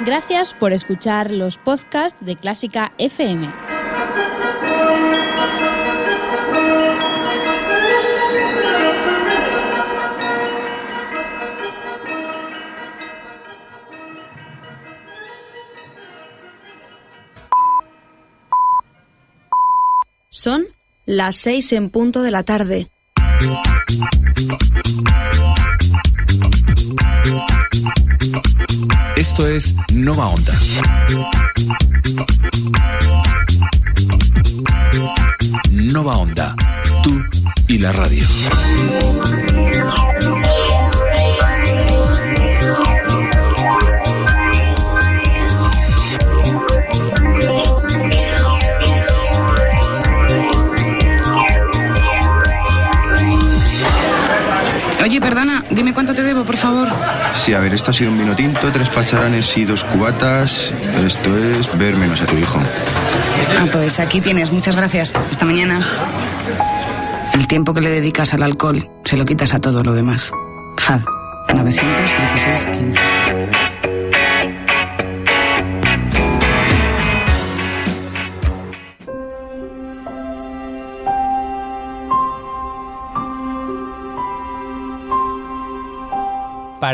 Gracias 0.00 0.52
por 0.52 0.72
escuchar 0.72 1.30
los 1.30 1.56
podcasts 1.56 2.18
de 2.20 2.36
Clásica 2.36 2.92
FM. 2.98 3.48
Son 20.28 20.66
las 21.06 21.36
seis 21.36 21.72
en 21.72 21.88
punto 21.90 22.22
de 22.22 22.30
la 22.30 22.42
tarde. 22.42 22.88
Esto 29.34 29.48
es 29.48 29.74
Nova 29.92 30.28
Onda. 30.28 30.52
Nova 35.72 36.18
Onda, 36.18 36.54
tú 37.02 37.20
y 37.66 37.78
la 37.78 37.90
radio. 37.90 38.24
Oye, 55.02 55.20
perdona, 55.20 55.64
dime 55.70 55.92
cuánto 55.92 56.14
te 56.14 56.22
debo, 56.22 56.44
por 56.44 56.56
favor. 56.56 56.86
Sí, 57.44 57.52
a 57.52 57.60
ver, 57.60 57.74
esto 57.74 57.90
ha 57.90 57.94
sido 57.94 58.10
un 58.10 58.16
vino 58.16 58.34
tinto, 58.34 58.70
tres 58.72 58.88
pacharanes 58.88 59.54
y 59.58 59.66
dos 59.66 59.84
cubatas. 59.84 60.72
Esto 61.04 61.36
es 61.36 61.76
ver 61.76 61.94
menos 61.96 62.22
a 62.22 62.24
tu 62.24 62.38
hijo. 62.38 62.58
Ah, 63.60 63.66
pues 63.70 64.00
aquí 64.00 64.22
tienes, 64.22 64.50
muchas 64.50 64.74
gracias. 64.76 65.14
Hasta 65.14 65.44
mañana. 65.44 65.86
El 67.34 67.46
tiempo 67.46 67.74
que 67.74 67.82
le 67.82 67.90
dedicas 67.90 68.32
al 68.32 68.44
alcohol 68.44 68.88
se 69.04 69.18
lo 69.18 69.26
quitas 69.26 69.52
a 69.52 69.60
todo 69.60 69.82
lo 69.82 69.92
demás. 69.92 70.32
FAD 70.78 71.02
916 71.52 72.78
15. 72.78 73.63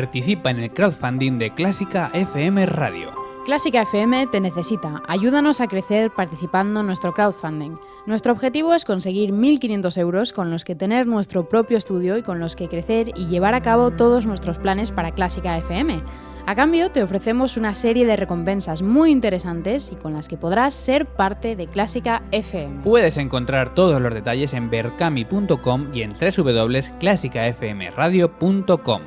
Participa 0.00 0.50
en 0.50 0.60
el 0.60 0.72
crowdfunding 0.72 1.36
de 1.36 1.52
Clásica 1.52 2.10
FM 2.14 2.64
Radio. 2.64 3.12
Clásica 3.44 3.82
FM 3.82 4.28
te 4.28 4.40
necesita. 4.40 5.02
Ayúdanos 5.06 5.60
a 5.60 5.66
crecer 5.66 6.10
participando 6.10 6.80
en 6.80 6.86
nuestro 6.86 7.12
crowdfunding. 7.12 7.76
Nuestro 8.06 8.32
objetivo 8.32 8.72
es 8.72 8.86
conseguir 8.86 9.34
1.500 9.34 9.98
euros 9.98 10.32
con 10.32 10.50
los 10.50 10.64
que 10.64 10.74
tener 10.74 11.06
nuestro 11.06 11.50
propio 11.50 11.76
estudio 11.76 12.16
y 12.16 12.22
con 12.22 12.40
los 12.40 12.56
que 12.56 12.68
crecer 12.68 13.10
y 13.14 13.26
llevar 13.26 13.52
a 13.52 13.60
cabo 13.60 13.90
todos 13.90 14.24
nuestros 14.24 14.58
planes 14.58 14.90
para 14.90 15.12
Clásica 15.12 15.58
FM. 15.58 16.02
A 16.46 16.54
cambio, 16.54 16.90
te 16.90 17.02
ofrecemos 17.02 17.58
una 17.58 17.74
serie 17.74 18.06
de 18.06 18.16
recompensas 18.16 18.80
muy 18.80 19.10
interesantes 19.10 19.92
y 19.92 19.96
con 19.96 20.14
las 20.14 20.28
que 20.28 20.38
podrás 20.38 20.72
ser 20.72 21.04
parte 21.04 21.56
de 21.56 21.66
Clásica 21.66 22.22
FM. 22.32 22.84
Puedes 22.84 23.18
encontrar 23.18 23.74
todos 23.74 24.00
los 24.00 24.14
detalles 24.14 24.54
en 24.54 24.70
berkami.com 24.70 25.88
y 25.92 26.00
en 26.00 26.14
www.clásicafmradio.com, 26.14 29.02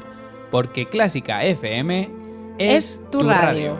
porque 0.53 0.85
Clásica 0.85 1.43
FM 1.43 2.11
es, 2.59 3.01
tu 3.09 3.21
radio. 3.21 3.75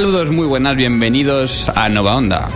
Saludos 0.00 0.30
muy 0.30 0.46
buenas, 0.46 0.76
bienvenidos 0.76 1.68
a 1.68 1.90
Nova 1.90 2.16
Onda. 2.16 2.48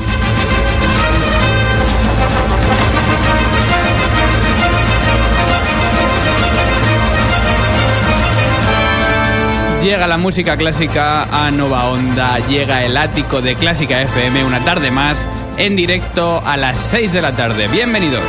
Llega 9.83 10.07
la 10.07 10.17
música 10.17 10.57
clásica 10.57 11.25
a 11.25 11.51
Nova 11.51 11.91
Onda, 11.91 12.39
llega 12.49 12.83
el 12.83 12.97
ático 12.97 13.43
de 13.43 13.57
Clásica 13.57 14.01
FM 14.01 14.43
una 14.43 14.65
tarde 14.65 14.91
más 14.91 15.27
en 15.59 15.77
directo 15.77 16.43
a 16.47 16.57
las 16.57 16.79
6 16.79 17.13
de 17.13 17.21
la 17.21 17.37
tarde. 17.37 17.69
Bienvenidos. 17.69 18.23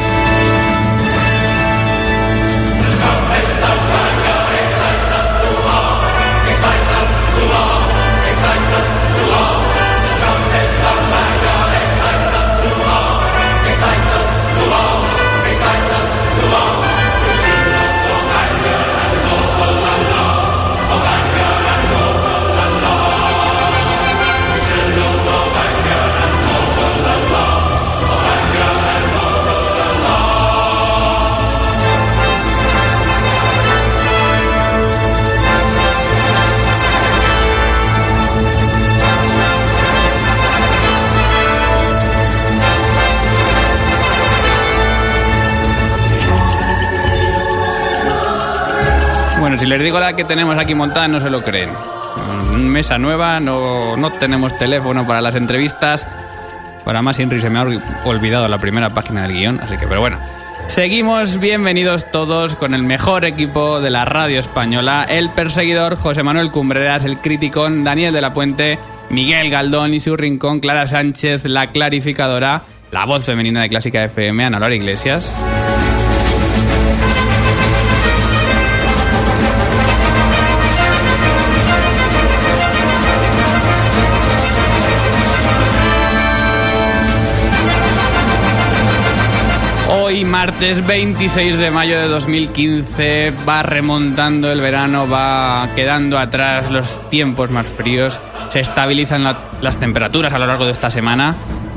Bueno, 49.55 49.63
si 49.63 49.69
les 49.69 49.81
digo 49.81 49.99
la 50.01 50.13
que 50.17 50.25
tenemos 50.25 50.57
aquí 50.57 50.75
montada, 50.75 51.07
no 51.07 51.17
se 51.21 51.29
lo 51.29 51.41
creen. 51.41 51.69
Mesa 52.57 52.97
nueva, 52.97 53.39
no, 53.39 53.95
no 53.95 54.11
tenemos 54.11 54.57
teléfono 54.57 55.07
para 55.07 55.21
las 55.21 55.35
entrevistas. 55.35 56.05
Para 56.83 57.01
más 57.01 57.21
Inri 57.21 57.39
se 57.39 57.49
me 57.49 57.59
ha 57.59 57.65
olvidado 58.03 58.49
la 58.49 58.57
primera 58.57 58.89
página 58.89 59.21
del 59.21 59.31
guion, 59.31 59.61
así 59.61 59.77
que, 59.77 59.87
pero 59.87 60.01
bueno. 60.01 60.19
Seguimos, 60.67 61.39
bienvenidos 61.39 62.11
todos 62.11 62.55
con 62.55 62.73
el 62.73 62.83
mejor 62.83 63.23
equipo 63.23 63.79
de 63.79 63.91
la 63.91 64.03
radio 64.03 64.41
española, 64.41 65.05
el 65.07 65.29
perseguidor 65.29 65.95
José 65.95 66.21
Manuel 66.21 66.51
Cumbreras, 66.51 67.05
el 67.05 67.19
criticón 67.19 67.85
Daniel 67.85 68.11
de 68.11 68.19
la 68.19 68.33
Puente, 68.33 68.77
Miguel 69.09 69.49
Galdón 69.49 69.93
y 69.93 70.01
su 70.01 70.17
rincón, 70.17 70.59
Clara 70.59 70.85
Sánchez, 70.85 71.45
la 71.45 71.67
clarificadora, 71.67 72.61
la 72.91 73.05
voz 73.05 73.23
femenina 73.23 73.61
de 73.61 73.69
Clásica 73.69 74.03
FM, 74.03 74.43
Ana 74.43 74.59
Laura 74.59 74.75
Iglesias. 74.75 75.33
Martes 90.35 90.85
26 90.85 91.57
de 91.57 91.71
mayo 91.71 91.97
de 91.97 92.09
2015, 92.09 93.31
va 93.47 93.63
remontando 93.63 94.51
el 94.51 94.59
verano, 94.59 95.07
va 95.07 95.69
quedando 95.77 96.19
atrás 96.19 96.69
los 96.71 97.09
tiempos 97.09 97.51
más 97.51 97.65
fríos, 97.65 98.19
se 98.49 98.59
estabilizan 98.59 99.23
la- 99.23 99.37
las 99.61 99.77
temperaturas 99.77 100.33
a 100.33 100.39
lo 100.39 100.45
largo 100.45 100.65
de 100.65 100.73
esta 100.73 100.91
semana, 100.91 101.35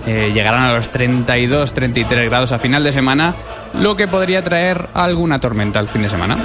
eh, 0.08 0.32
llegarán 0.34 0.64
a 0.64 0.72
los 0.72 0.90
32-33 0.90 2.24
grados 2.24 2.50
a 2.50 2.58
final 2.58 2.82
de 2.82 2.90
semana, 2.90 3.32
lo 3.74 3.94
que 3.94 4.08
podría 4.08 4.42
traer 4.42 4.88
alguna 4.92 5.38
tormenta 5.38 5.78
al 5.78 5.86
fin 5.86 6.02
de 6.02 6.08
semana. 6.08 6.36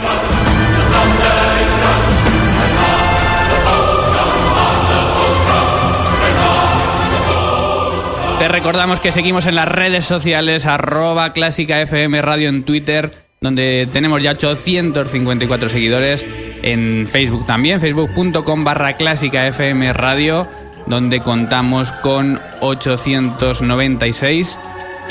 Te 8.43 8.49
recordamos 8.49 8.99
que 8.99 9.13
seguimos 9.13 9.45
en 9.45 9.55
las 9.55 9.69
redes 9.69 10.03
sociales, 10.03 10.65
arroba 10.65 11.31
clásica 11.31 11.81
FM 11.81 12.21
Radio 12.21 12.49
en 12.49 12.63
Twitter, 12.63 13.09
donde 13.39 13.87
tenemos 13.93 14.21
ya 14.21 14.31
854 14.31 15.69
seguidores. 15.69 16.27
En 16.61 17.07
Facebook 17.09 17.45
también, 17.45 17.79
facebook.com 17.79 18.65
barra 18.65 18.97
clásica 18.97 19.47
FM 19.47 19.93
Radio, 19.93 20.45
donde 20.87 21.21
contamos 21.21 21.93
con 21.93 22.37
896 22.59 24.59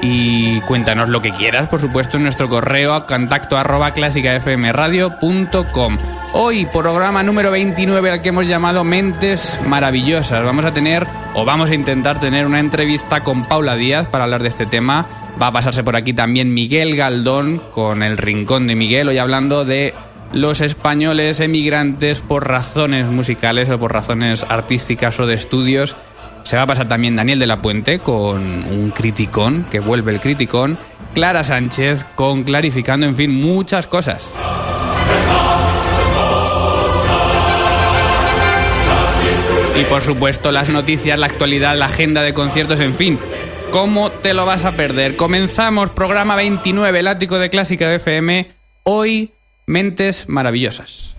y 0.01 0.61
cuéntanos 0.63 1.09
lo 1.09 1.21
que 1.21 1.31
quieras, 1.31 1.69
por 1.69 1.81
supuesto, 1.81 2.17
en 2.17 2.23
nuestro 2.23 2.49
correo 2.49 2.95
a 2.95 3.07
contacto 3.07 3.57
arroba. 3.59 3.93
Hoy, 6.33 6.67
programa 6.67 7.23
número 7.23 7.51
29 7.51 8.11
al 8.11 8.23
que 8.23 8.31
hemos 8.31 8.49
llamado 8.49 8.85
Mentes 8.85 9.61
Maravillosas. 9.67 10.45
Vamos 10.45 10.65
a 10.65 10.73
tener, 10.73 11.07
o 11.35 11.45
vamos 11.45 11.71
a 11.71 11.75
intentar 11.75 12.19
tener 12.19 12.47
una 12.47 12.61
entrevista 12.61 13.21
con 13.21 13.45
Paula 13.45 13.77
Díaz 13.77 14.07
para 14.09 14.25
hablar 14.25 14.43
de 14.43 14.49
este 14.49 14.67
tema. 14.67 15.07
Va 15.41 15.49
a 15.49 15.53
pasarse 15.53 15.85
por 15.85 15.97
aquí 15.97 16.13
también 16.13 16.55
Miguel 16.55 16.97
Galdón 16.97 17.59
con 17.71 18.03
el 18.03 18.17
Rincón 18.17 18.67
de 18.67 18.75
Miguel, 18.75 19.09
hoy 19.09 19.19
hablando 19.19 19.65
de 19.65 19.95
los 20.33 20.61
españoles 20.63 21.41
emigrantes 21.41 22.23
por 22.23 22.49
razones 22.49 23.07
musicales 23.09 23.69
o 23.69 23.79
por 23.79 23.93
razones 23.93 24.47
artísticas 24.49 25.21
o 25.21 25.27
de 25.27 25.35
estudios 25.35 25.97
se 26.43 26.57
va 26.57 26.63
a 26.63 26.67
pasar 26.67 26.89
también 26.89 27.17
Daniel 27.17 27.39
de 27.39 27.47
la 27.47 27.63
Puente 27.63 27.99
con 27.99 28.43
un 28.65 28.91
criticón, 28.91 29.67
que 29.71 29.81
vuelve 29.81 30.13
el 30.13 30.21
criticón. 30.21 30.79
Clara 31.15 31.45
Sánchez 31.45 32.07
con 32.15 32.43
clarificando, 32.45 33.07
en 33.07 33.15
fin, 33.15 33.31
muchas 33.31 33.87
cosas. 33.87 34.33
Y 39.79 39.85
por 39.85 40.03
supuesto 40.03 40.53
las 40.53 40.69
noticias, 40.69 41.19
la 41.19 41.27
actualidad, 41.27 41.77
la 41.77 41.87
agenda 41.87 42.23
de 42.23 42.35
conciertos, 42.35 42.81
en 42.81 42.95
fin. 42.95 43.19
¿Cómo 43.71 44.11
te 44.11 44.35
lo 44.35 44.45
vas 44.45 44.67
a 44.67 44.73
perder? 44.73 45.17
Comenzamos 45.17 45.91
programa 45.91 46.37
29, 46.37 47.01
el 47.01 47.09
ático 47.09 47.39
de 47.39 47.49
Clásica 47.49 47.89
de 47.89 47.97
FM. 47.97 48.51
Hoy, 48.83 49.31
Mentes 49.67 50.29
Maravillosas. 50.29 51.17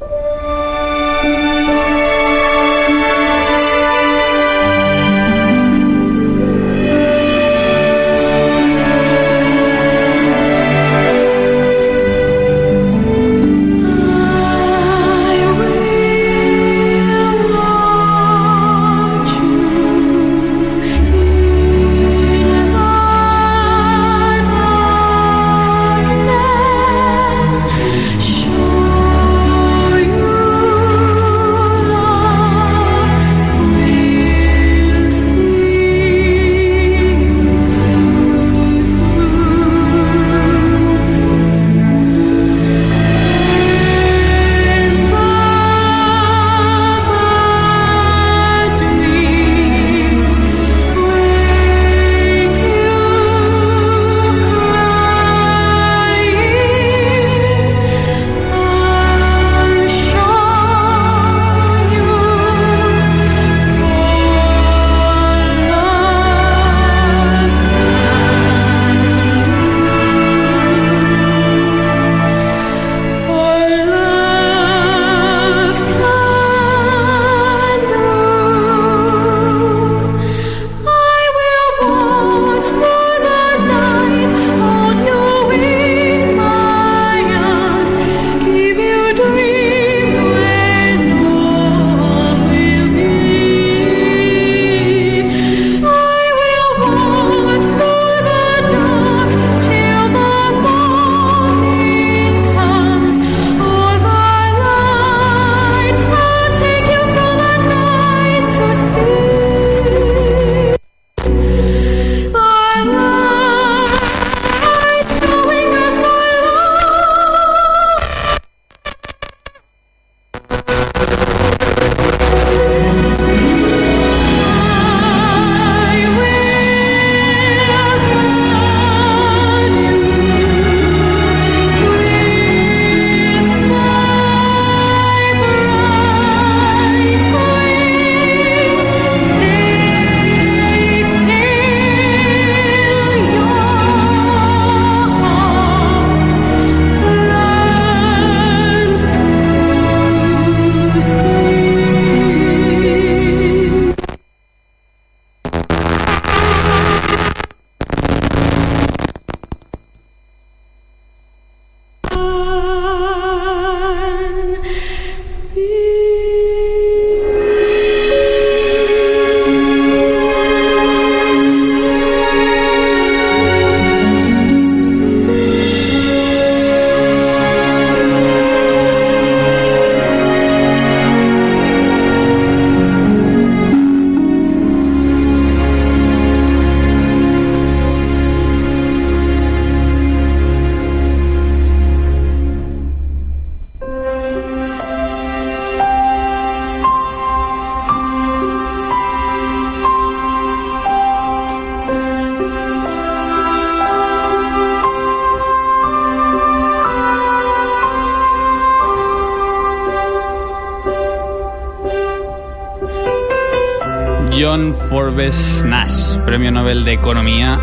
Forbes 214.90 215.64
Nash, 215.66 216.18
Premio 216.26 216.52
Nobel 216.52 216.84
de 216.84 216.94
Economía 216.94 217.60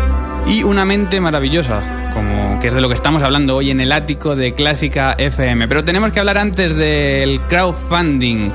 y 0.47 0.63
una 0.63 0.85
mente 0.85 1.21
maravillosa, 1.21 2.09
como 2.13 2.59
que 2.59 2.67
es 2.67 2.73
de 2.73 2.81
lo 2.81 2.87
que 2.87 2.95
estamos 2.95 3.23
hablando 3.23 3.55
hoy 3.55 3.71
en 3.71 3.79
el 3.79 3.91
ático 3.91 4.35
de 4.35 4.53
Clásica 4.53 5.15
FM. 5.17 5.67
Pero 5.67 5.83
tenemos 5.83 6.11
que 6.11 6.19
hablar 6.19 6.37
antes 6.37 6.75
del 6.75 7.39
crowdfunding. 7.41 8.51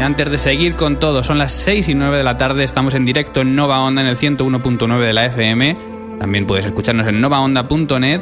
Antes 0.00 0.30
de 0.30 0.38
seguir 0.38 0.74
con 0.74 0.98
todo, 0.98 1.22
son 1.22 1.38
las 1.38 1.52
6 1.52 1.88
y 1.88 1.94
9 1.94 2.18
de 2.18 2.24
la 2.24 2.36
tarde, 2.36 2.64
estamos 2.64 2.94
en 2.94 3.04
directo 3.04 3.40
en 3.40 3.54
Nova 3.54 3.80
Onda 3.80 4.02
en 4.02 4.08
el 4.08 4.16
101.9 4.16 5.00
de 5.00 5.12
la 5.12 5.26
FM. 5.26 5.76
También 6.18 6.46
puedes 6.46 6.66
escucharnos 6.66 7.06
en 7.06 7.20
novaonda.net. 7.20 8.20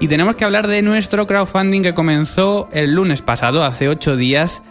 Y 0.00 0.08
tenemos 0.08 0.34
que 0.34 0.44
hablar 0.44 0.66
de 0.66 0.82
nuestro 0.82 1.26
crowdfunding 1.26 1.82
que 1.82 1.94
comenzó 1.94 2.68
el 2.72 2.92
lunes 2.92 3.22
pasado, 3.22 3.64
hace 3.64 3.88
8 3.88 4.16
días. 4.16 4.62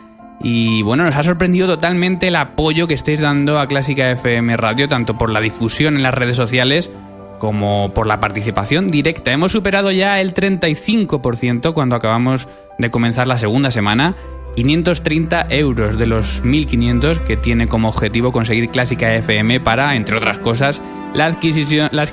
Y 0.43 0.81
bueno, 0.81 1.03
nos 1.03 1.15
ha 1.15 1.23
sorprendido 1.23 1.67
totalmente 1.67 2.27
el 2.27 2.35
apoyo 2.35 2.87
que 2.87 2.95
estáis 2.95 3.21
dando 3.21 3.59
a 3.59 3.67
Clásica 3.67 4.09
FM 4.11 4.57
Radio, 4.57 4.87
tanto 4.87 5.17
por 5.17 5.29
la 5.29 5.39
difusión 5.39 5.95
en 5.95 6.03
las 6.03 6.13
redes 6.13 6.35
sociales 6.35 6.91
como 7.39 7.91
por 7.93 8.07
la 8.07 8.19
participación 8.19 8.87
directa. 8.87 9.31
Hemos 9.31 9.51
superado 9.51 9.91
ya 9.91 10.21
el 10.21 10.33
35% 10.33 11.73
cuando 11.73 11.95
acabamos 11.95 12.47
de 12.77 12.91
comenzar 12.91 13.27
la 13.27 13.37
segunda 13.37 13.71
semana 13.71 14.15
530 14.55 15.47
euros 15.49 15.97
de 15.97 16.05
los 16.07 16.43
1.500 16.43 17.19
que 17.19 17.37
tiene 17.37 17.67
como 17.67 17.87
objetivo 17.89 18.31
conseguir 18.31 18.69
Clásica 18.69 19.13
FM 19.15 19.59
para, 19.59 19.95
entre 19.95 20.17
otras 20.17 20.39
cosas, 20.39 20.81
la 21.13 21.25
adquisición, 21.25 21.89
la 21.91 22.03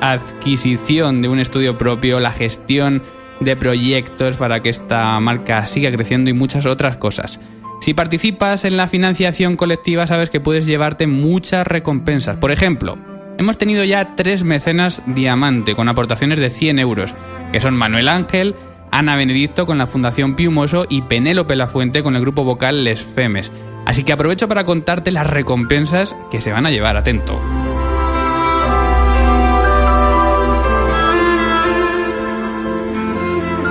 adquisición 0.00 1.22
de 1.22 1.28
un 1.28 1.38
estudio 1.38 1.78
propio, 1.78 2.20
la 2.20 2.30
gestión 2.30 3.02
de 3.40 3.56
proyectos 3.56 4.36
para 4.36 4.60
que 4.60 4.68
esta 4.68 5.18
marca 5.20 5.66
siga 5.66 5.90
creciendo 5.90 6.30
y 6.30 6.32
muchas 6.32 6.66
otras 6.66 6.96
cosas. 6.96 7.40
Si 7.80 7.92
participas 7.92 8.64
en 8.64 8.76
la 8.76 8.86
financiación 8.86 9.56
colectiva 9.56 10.06
sabes 10.06 10.30
que 10.30 10.40
puedes 10.40 10.66
llevarte 10.66 11.06
muchas 11.06 11.66
recompensas. 11.66 12.36
Por 12.36 12.50
ejemplo, 12.50 12.96
hemos 13.36 13.58
tenido 13.58 13.84
ya 13.84 14.16
tres 14.16 14.44
mecenas 14.44 15.02
diamante 15.06 15.74
con 15.74 15.88
aportaciones 15.88 16.38
de 16.38 16.50
100 16.50 16.78
euros, 16.78 17.14
que 17.52 17.60
son 17.60 17.76
Manuel 17.76 18.08
Ángel, 18.08 18.54
Ana 18.90 19.16
Benedicto 19.16 19.66
con 19.66 19.76
la 19.76 19.86
Fundación 19.86 20.36
Piumoso 20.36 20.86
y 20.88 21.02
Penélope 21.02 21.56
Lafuente 21.56 22.02
con 22.02 22.16
el 22.16 22.22
grupo 22.22 22.44
vocal 22.44 22.84
Les 22.84 23.02
Femes. 23.02 23.50
Así 23.86 24.02
que 24.02 24.12
aprovecho 24.12 24.48
para 24.48 24.64
contarte 24.64 25.10
las 25.10 25.28
recompensas 25.28 26.16
que 26.30 26.40
se 26.40 26.52
van 26.52 26.64
a 26.64 26.70
llevar, 26.70 26.96
atento. 26.96 27.38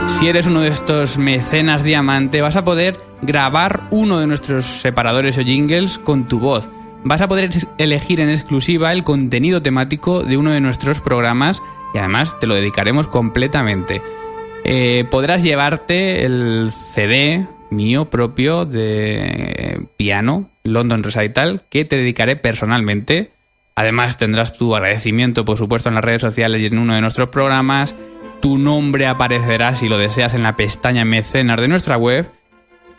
Si 0.08 0.28
eres 0.28 0.48
uno 0.48 0.62
de 0.62 0.70
estos 0.70 1.18
mecenas 1.18 1.84
diamante, 1.84 2.42
vas 2.42 2.56
a 2.56 2.64
poder 2.64 2.98
grabar 3.22 3.82
uno 3.92 4.20
de 4.20 4.28
nuestros 4.28 4.66
separadores 4.66 5.38
o 5.38 5.44
jingles 5.44 6.00
con 6.00 6.28
tu 6.28 6.40
voz. 6.40 6.70
Vas 7.04 7.22
a 7.22 7.28
poder 7.28 7.50
elegir 7.78 8.22
en 8.22 8.30
exclusiva 8.30 8.94
el 8.94 9.04
contenido 9.04 9.62
temático 9.62 10.24
de 10.24 10.38
uno 10.38 10.52
de 10.52 10.62
nuestros 10.62 11.02
programas 11.02 11.62
y 11.94 11.98
además 11.98 12.40
te 12.40 12.48
lo 12.48 12.56
dedicaremos 12.56 13.08
completamente. 13.08 14.02
Eh, 14.64 15.06
podrás 15.12 15.44
llevarte 15.44 16.24
el 16.26 16.72
CD 16.72 17.46
mío 17.70 18.06
propio 18.06 18.66
de 18.66 19.88
piano, 19.98 20.50
London 20.64 21.04
Recital, 21.04 21.64
que 21.70 21.84
te 21.86 21.98
dedicaré 21.98 22.36
personalmente. 22.36 23.32
Además 23.76 24.18
tendrás 24.18 24.58
tu 24.58 24.76
agradecimiento, 24.76 25.44
por 25.44 25.58
supuesto, 25.58 25.90
en 25.90 25.96
las 25.96 26.04
redes 26.04 26.22
sociales 26.22 26.62
y 26.62 26.68
en 26.68 26.78
uno 26.78 26.94
de 26.94 27.02
nuestros 27.02 27.30
programas. 27.30 27.96
Tu 28.44 28.58
nombre 28.58 29.08
aparecerá, 29.08 29.74
si 29.74 29.88
lo 29.88 29.98
deseas, 29.98 30.34
en 30.34 30.44
la 30.44 30.58
pestaña 30.58 31.06
mecenas 31.06 31.56
de 31.62 31.70
nuestra 31.70 31.96
web. 31.96 32.30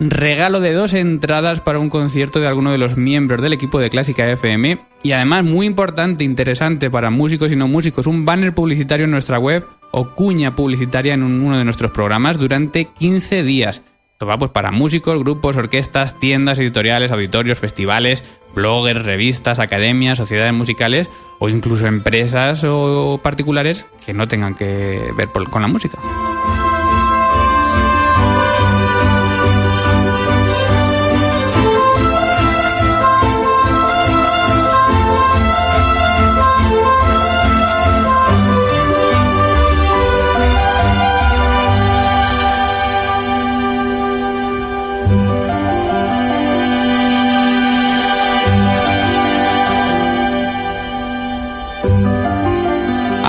Regalo 0.00 0.58
de 0.58 0.72
dos 0.72 0.94
entradas 0.94 1.60
para 1.60 1.78
un 1.78 1.90
concierto 1.90 2.40
de 2.40 2.46
alguno 2.46 2.72
de 2.72 2.78
los 2.78 2.96
miembros 2.96 3.42
del 3.42 3.52
equipo 3.52 3.78
de 3.78 3.90
Clásica 3.90 4.26
FM. 4.26 4.78
Y 5.02 5.12
además, 5.12 5.44
muy 5.44 5.66
importante, 5.66 6.24
interesante 6.24 6.88
para 6.88 7.10
músicos 7.10 7.52
y 7.52 7.56
no 7.56 7.68
músicos, 7.68 8.06
un 8.06 8.24
banner 8.24 8.54
publicitario 8.54 9.04
en 9.04 9.10
nuestra 9.10 9.38
web 9.38 9.66
o 9.90 10.08
cuña 10.14 10.54
publicitaria 10.54 11.12
en 11.12 11.22
uno 11.22 11.58
de 11.58 11.64
nuestros 11.64 11.90
programas 11.90 12.38
durante 12.38 12.86
15 12.86 13.42
días. 13.42 13.82
Esto 14.14 14.26
va 14.26 14.38
pues 14.38 14.52
para 14.52 14.70
músicos, 14.70 15.18
grupos, 15.18 15.56
orquestas, 15.56 16.20
tiendas, 16.20 16.60
editoriales, 16.60 17.10
auditorios, 17.10 17.58
festivales, 17.58 18.22
bloggers, 18.54 19.04
revistas, 19.04 19.58
academias, 19.58 20.18
sociedades 20.18 20.52
musicales 20.52 21.10
o 21.40 21.48
incluso 21.48 21.88
empresas 21.88 22.62
o 22.62 23.18
particulares 23.20 23.86
que 24.06 24.14
no 24.14 24.28
tengan 24.28 24.54
que 24.54 25.00
ver 25.16 25.30
con 25.50 25.62
la 25.62 25.66
música. 25.66 25.98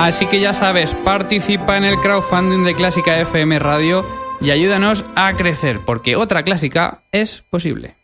Así 0.05 0.27
que 0.27 0.39
ya 0.39 0.53
sabes, 0.53 0.93
participa 0.93 1.77
en 1.77 1.83
el 1.83 1.95
crowdfunding 1.95 2.63
de 2.63 2.75
Clásica 2.75 3.19
FM 3.19 3.57
Radio 3.57 4.05
y 4.39 4.51
ayúdanos 4.51 5.03
a 5.15 5.33
crecer, 5.33 5.79
porque 5.83 6.15
otra 6.15 6.43
clásica 6.43 7.01
es 7.11 7.43
posible. 7.49 7.95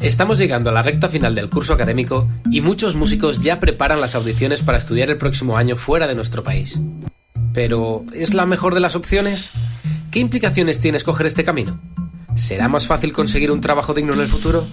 Estamos 0.00 0.38
llegando 0.38 0.70
a 0.70 0.72
la 0.72 0.80
recta 0.80 1.10
final 1.10 1.34
del 1.34 1.50
curso 1.50 1.74
académico 1.74 2.26
y 2.50 2.62
muchos 2.62 2.94
músicos 2.94 3.42
ya 3.42 3.60
preparan 3.60 4.00
las 4.00 4.14
audiciones 4.14 4.62
para 4.62 4.78
estudiar 4.78 5.10
el 5.10 5.18
próximo 5.18 5.58
año 5.58 5.76
fuera 5.76 6.06
de 6.06 6.14
nuestro 6.14 6.42
país. 6.42 6.78
Pero, 7.52 8.02
¿es 8.14 8.32
la 8.32 8.46
mejor 8.46 8.72
de 8.72 8.80
las 8.80 8.96
opciones? 8.96 9.50
¿Qué 10.10 10.20
implicaciones 10.20 10.78
tiene 10.78 10.96
escoger 10.96 11.26
este 11.26 11.44
camino? 11.44 11.78
¿Será 12.34 12.70
más 12.70 12.86
fácil 12.86 13.12
conseguir 13.12 13.50
un 13.50 13.60
trabajo 13.60 13.92
digno 13.92 14.14
en 14.14 14.20
el 14.20 14.28
futuro? 14.28 14.66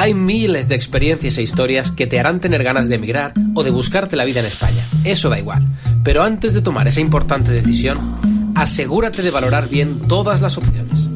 Hay 0.00 0.14
miles 0.14 0.68
de 0.68 0.76
experiencias 0.76 1.38
e 1.38 1.42
historias 1.42 1.90
que 1.90 2.06
te 2.06 2.20
harán 2.20 2.38
tener 2.38 2.62
ganas 2.62 2.88
de 2.88 2.94
emigrar 2.94 3.32
o 3.56 3.64
de 3.64 3.72
buscarte 3.72 4.14
la 4.14 4.24
vida 4.24 4.38
en 4.38 4.46
España. 4.46 4.88
Eso 5.02 5.28
da 5.28 5.40
igual. 5.40 5.66
Pero 6.04 6.22
antes 6.22 6.54
de 6.54 6.62
tomar 6.62 6.86
esa 6.86 7.00
importante 7.00 7.50
decisión, 7.50 8.14
asegúrate 8.54 9.22
de 9.22 9.32
valorar 9.32 9.68
bien 9.68 9.98
todas 10.06 10.40
las 10.40 10.56
opciones. 10.56 11.08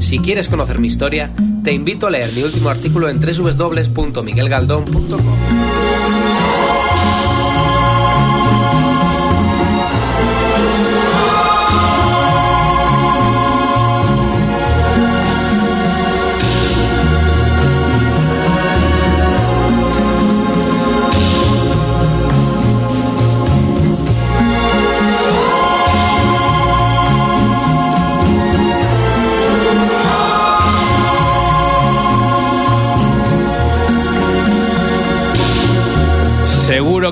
Si 0.00 0.18
quieres 0.18 0.50
conocer 0.50 0.78
mi 0.78 0.86
historia, 0.86 1.32
te 1.64 1.72
invito 1.72 2.08
a 2.08 2.10
leer 2.10 2.30
mi 2.34 2.42
último 2.42 2.68
artículo 2.68 3.08
en 3.08 3.20
www.miguelgaldón.com. 3.20 5.85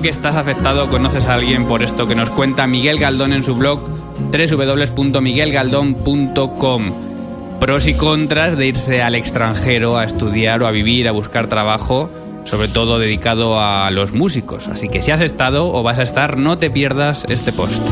que 0.00 0.08
estás 0.08 0.36
afectado 0.36 0.88
conoces 0.88 1.26
a 1.26 1.34
alguien 1.34 1.66
por 1.66 1.82
esto 1.82 2.06
que 2.06 2.14
nos 2.14 2.30
cuenta 2.30 2.66
Miguel 2.66 2.98
Galdón 2.98 3.32
en 3.32 3.44
su 3.44 3.54
blog 3.54 3.80
www.miguelgaldón.com. 4.30 6.92
Pros 7.60 7.86
y 7.86 7.94
contras 7.94 8.56
de 8.56 8.66
irse 8.66 9.02
al 9.02 9.14
extranjero 9.14 9.96
a 9.96 10.04
estudiar 10.04 10.62
o 10.62 10.66
a 10.66 10.70
vivir, 10.70 11.08
a 11.08 11.12
buscar 11.12 11.46
trabajo, 11.46 12.10
sobre 12.44 12.68
todo 12.68 12.98
dedicado 12.98 13.60
a 13.60 13.90
los 13.90 14.12
músicos. 14.12 14.68
Así 14.68 14.88
que 14.88 15.02
si 15.02 15.10
has 15.10 15.20
estado 15.20 15.72
o 15.72 15.82
vas 15.82 15.98
a 15.98 16.02
estar, 16.02 16.38
no 16.38 16.58
te 16.58 16.70
pierdas 16.70 17.24
este 17.28 17.52
post. 17.52 17.82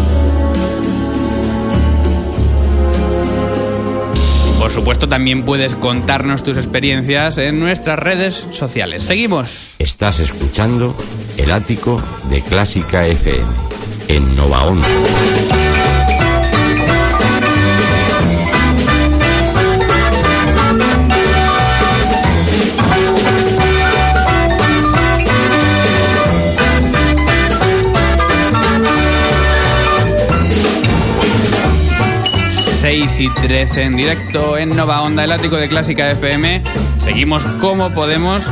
Supuesto, 4.73 5.09
también 5.09 5.45
puedes 5.45 5.75
contarnos 5.75 6.43
tus 6.43 6.57
experiencias 6.57 7.39
en 7.39 7.61
nuestras 7.61 7.99
redes 7.99 8.47
sociales. 8.51 9.03
Seguimos. 9.03 9.75
Estás 9.79 10.21
escuchando 10.21 10.97
El 11.37 11.53
Ático 11.53 12.03
de 12.31 12.41
Clásica 12.41 13.07
FM 13.07 13.45
en 14.09 14.37
Nova 14.37 14.65
Onda. 14.65 14.89
6 32.93 33.21
y 33.21 33.29
13 33.31 33.85
en 33.85 33.97
directo 33.97 34.59
en 34.59 34.77
Nova 34.77 35.01
Onda, 35.01 35.25
el 35.25 35.33
ático 35.33 35.57
de 35.57 35.67
Clásica 35.67 36.11
FM. 36.11 36.63
Seguimos 36.99 37.43
como 37.59 37.89
podemos, 37.89 38.43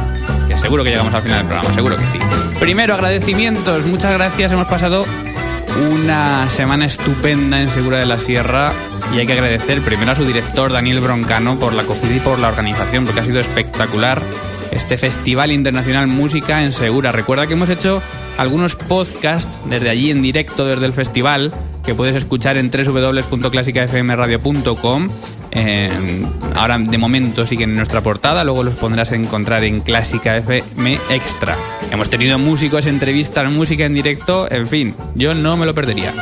que 0.49 0.56
seguro 0.56 0.82
que 0.82 0.88
llegamos 0.88 1.12
al 1.12 1.20
final 1.20 1.40
del 1.40 1.47
programa, 1.47 1.75
seguro 1.75 1.94
que 1.99 2.06
sí. 2.06 2.18
Primero, 2.59 2.94
agradecimientos, 2.94 3.85
muchas 3.85 4.14
gracias, 4.14 4.50
hemos 4.50 4.66
pasado 4.66 5.04
una 5.92 6.49
semana 6.49 6.87
estupenda 6.87 7.61
en 7.61 7.68
Segura 7.68 7.99
de 7.99 8.06
la 8.06 8.16
Sierra. 8.16 8.73
y 9.14 9.18
hay 9.18 9.26
que 9.26 9.35
agradecer 9.35 9.82
primero 9.82 10.12
a 10.12 10.16
su 10.16 10.25
director 10.25 10.73
Daniel 10.73 11.00
Broncano 11.00 11.56
por 11.56 11.75
la 11.75 11.82
acogida 11.82 12.16
y 12.16 12.20
por 12.20 12.38
la 12.38 12.49
organización, 12.49 13.04
porque 13.04 13.20
ha 13.20 13.25
sido 13.25 13.40
espectacular 13.40 14.23
este 14.70 14.97
Festival 14.97 15.52
Internacional 15.52 16.06
Música 16.06 16.62
en 16.62 16.73
Segura. 16.73 17.12
Recuerda 17.12 17.47
que 17.47 17.52
hemos 17.52 17.68
hecho 17.68 18.00
algunos 18.38 18.75
podcasts 18.75 19.59
desde 19.66 19.90
allí 19.90 20.11
en 20.11 20.23
directo 20.23 20.64
desde 20.64 20.87
el 20.87 20.94
festival 20.94 21.52
que 21.90 21.94
puedes 21.97 22.14
escuchar 22.14 22.56
en 22.56 22.70
www.clásicafmradio.com. 22.70 25.09
ahora 26.54 26.78
de 26.78 26.99
momento 26.99 27.44
siguen 27.44 27.70
en 27.70 27.76
nuestra 27.78 28.00
portada, 28.00 28.44
luego 28.44 28.62
los 28.62 28.76
pondrás 28.76 29.11
a 29.11 29.16
encontrar 29.16 29.64
en 29.64 29.80
Clásica 29.80 30.37
FM 30.37 31.00
Extra. 31.11 31.56
Hemos 31.90 32.09
tenido 32.09 32.38
músicos, 32.38 32.87
entrevistas, 32.87 33.52
música 33.52 33.87
en 33.87 33.94
directo, 33.94 34.49
en 34.49 34.68
fin, 34.68 34.94
yo 35.16 35.35
no 35.35 35.56
me 35.56 35.66
lo 35.66 35.75
perdería. 35.75 36.14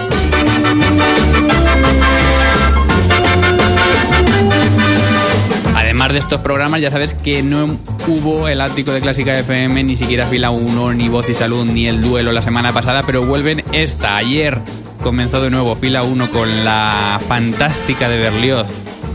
Además 5.76 6.12
de 6.12 6.18
estos 6.18 6.40
programas, 6.40 6.80
ya 6.80 6.90
sabes 6.90 7.12
que 7.12 7.42
no 7.42 7.78
hubo 8.06 8.48
el 8.48 8.62
ático 8.62 8.92
de 8.92 9.00
Clásica 9.00 9.38
FM, 9.38 9.84
ni 9.84 9.96
siquiera 9.96 10.26
Fila 10.26 10.50
1, 10.50 10.94
ni 10.94 11.08
Voz 11.08 11.28
y 11.28 11.34
Salud, 11.34 11.66
ni 11.66 11.88
el 11.88 12.00
duelo 12.00 12.32
la 12.32 12.40
semana 12.40 12.72
pasada, 12.72 13.02
pero 13.04 13.26
vuelven 13.26 13.62
esta. 13.72 14.16
Ayer 14.16 14.62
comenzó 15.02 15.40
de 15.40 15.50
nuevo 15.50 15.74
Fila 15.76 16.02
1 16.02 16.30
con 16.30 16.64
la 16.64 17.20
fantástica 17.26 18.08
de 18.08 18.18
Berlioz. 18.18 18.66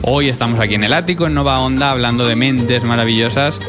Hoy 0.02 0.30
estamos 0.30 0.60
aquí 0.60 0.76
en 0.76 0.84
el 0.84 0.94
ático, 0.94 1.28
en 1.28 1.34
Nova 1.34 1.60
Onda, 1.60 1.92
hablando 1.92 2.28
de 2.28 2.36
mentes 2.36 2.84
maravillosas. 2.84 3.60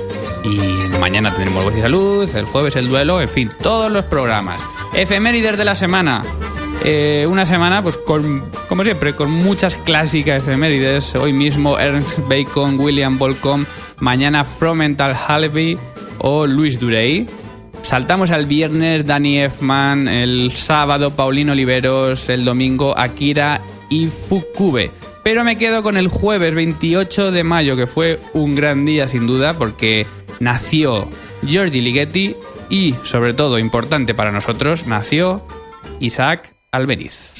Y 0.45 0.99
mañana 0.99 1.35
tenemos 1.35 1.65
Voz 1.65 1.77
y 1.77 1.81
Salud, 1.81 2.29
el 2.35 2.45
jueves 2.45 2.77
el 2.77 2.89
duelo, 2.89 3.21
en 3.21 3.29
fin, 3.29 3.51
todos 3.63 3.91
los 3.91 4.05
programas. 4.05 4.63
Efemérides 4.95 5.57
de 5.57 5.65
la 5.65 5.75
semana. 5.75 6.23
Eh, 6.85 7.27
una 7.29 7.47
semana, 7.47 7.83
pues 7.83 7.97
con, 7.97 8.45
como 8.69 8.85
siempre, 8.85 9.15
con 9.15 9.31
muchas 9.31 9.77
clásicas 9.77 10.43
efemérides. 10.43 11.15
Hoy 11.15 11.33
mismo 11.33 11.79
Ernst 11.79 12.19
Bacon, 12.29 12.79
William 12.79 13.19
Bolcom, 13.19 13.65
mañana 14.01 14.45
Fromental 14.45 15.15
Halby 15.15 15.79
o 16.19 16.47
Luis 16.47 16.79
Durey. 16.79 17.27
Saltamos 17.85 18.31
al 18.31 18.47
viernes 18.47 19.05
Danny 19.05 19.41
Effman, 19.41 20.09
el 20.09 20.51
sábado 20.53 21.11
Paulino 21.11 21.53
Oliveros, 21.53 22.31
el 22.31 22.43
domingo 22.47 22.99
Akira 22.99 23.61
y 23.91 24.07
Fukube. 24.07 24.91
Pero 25.23 25.45
me 25.45 25.59
quedo 25.59 25.83
con 25.83 25.99
el 25.99 26.09
jueves 26.09 26.55
28 26.55 27.31
de 27.31 27.45
mayo, 27.45 27.77
que 27.77 27.87
fue 27.87 28.19
un 28.33 28.55
gran 28.55 28.87
día 28.87 29.07
sin 29.07 29.27
duda, 29.27 29.53
porque 29.53 30.07
nació 30.41 31.11
Giorgi 31.47 31.83
Ligeti 31.83 32.35
y, 32.71 32.95
sobre 33.05 33.35
todo 33.35 33.59
importante 33.59 34.15
para 34.15 34.33
nosotros, 34.33 34.87
nació 34.87 35.47
Isaac 36.01 36.57
Albeniz. 36.73 37.35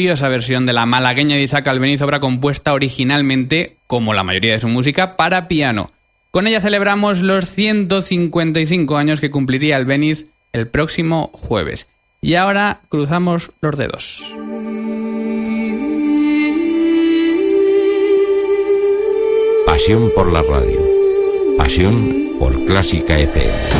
Curiosa 0.00 0.28
versión 0.28 0.64
de 0.64 0.72
la 0.72 0.86
malagueña 0.86 1.36
de 1.36 1.42
Isaac 1.42 1.68
Albeniz, 1.68 2.00
obra 2.00 2.20
compuesta 2.20 2.72
originalmente, 2.72 3.76
como 3.86 4.14
la 4.14 4.24
mayoría 4.24 4.54
de 4.54 4.60
su 4.60 4.66
música, 4.66 5.14
para 5.14 5.46
piano. 5.46 5.90
Con 6.30 6.46
ella 6.46 6.62
celebramos 6.62 7.18
los 7.18 7.50
155 7.50 8.96
años 8.96 9.20
que 9.20 9.28
cumpliría 9.28 9.76
Albeniz 9.76 10.24
el 10.54 10.68
próximo 10.68 11.28
jueves. 11.34 11.86
Y 12.22 12.36
ahora 12.36 12.80
cruzamos 12.88 13.50
los 13.60 13.76
dedos. 13.76 14.34
Pasión 19.66 20.10
por 20.14 20.32
la 20.32 20.40
radio. 20.40 20.80
Pasión 21.58 22.36
por 22.38 22.64
Clásica 22.64 23.18
FM. 23.18 23.79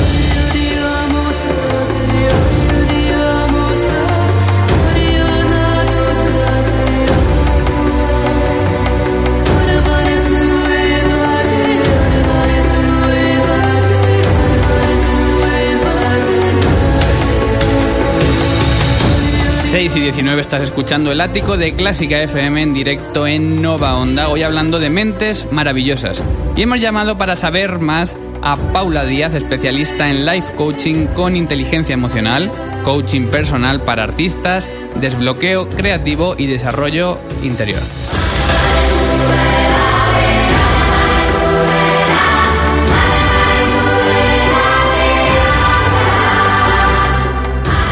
6 19.71 19.95
y 19.95 20.01
19 20.01 20.41
estás 20.41 20.63
escuchando 20.63 21.13
el 21.13 21.21
ático 21.21 21.57
de 21.57 21.75
Clásica 21.75 22.21
FM 22.21 22.61
en 22.61 22.75
directo 22.75 23.29
en 23.29 23.63
Nova 23.63 23.95
Onda, 23.95 24.29
hoy 24.29 24.43
hablando 24.43 24.81
de 24.81 24.91
mentes 24.91 25.47
maravillosas. 25.53 26.25
Y 26.57 26.63
hemos 26.63 26.81
llamado 26.81 27.17
para 27.17 27.37
saber 27.37 27.79
más 27.79 28.17
a 28.43 28.57
Paula 28.57 29.05
Díaz, 29.05 29.33
especialista 29.37 30.11
en 30.11 30.27
life 30.27 30.55
coaching 30.57 31.07
con 31.07 31.37
inteligencia 31.37 31.95
emocional, 31.95 32.51
coaching 32.83 33.29
personal 33.29 33.81
para 33.81 34.03
artistas, 34.03 34.69
desbloqueo 34.97 35.69
creativo 35.69 36.35
y 36.37 36.47
desarrollo 36.47 37.21
interior. 37.45 37.81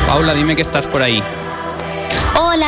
Paula, 0.08 0.34
dime 0.34 0.56
que 0.56 0.62
estás 0.62 0.88
por 0.88 1.02
ahí. 1.02 1.22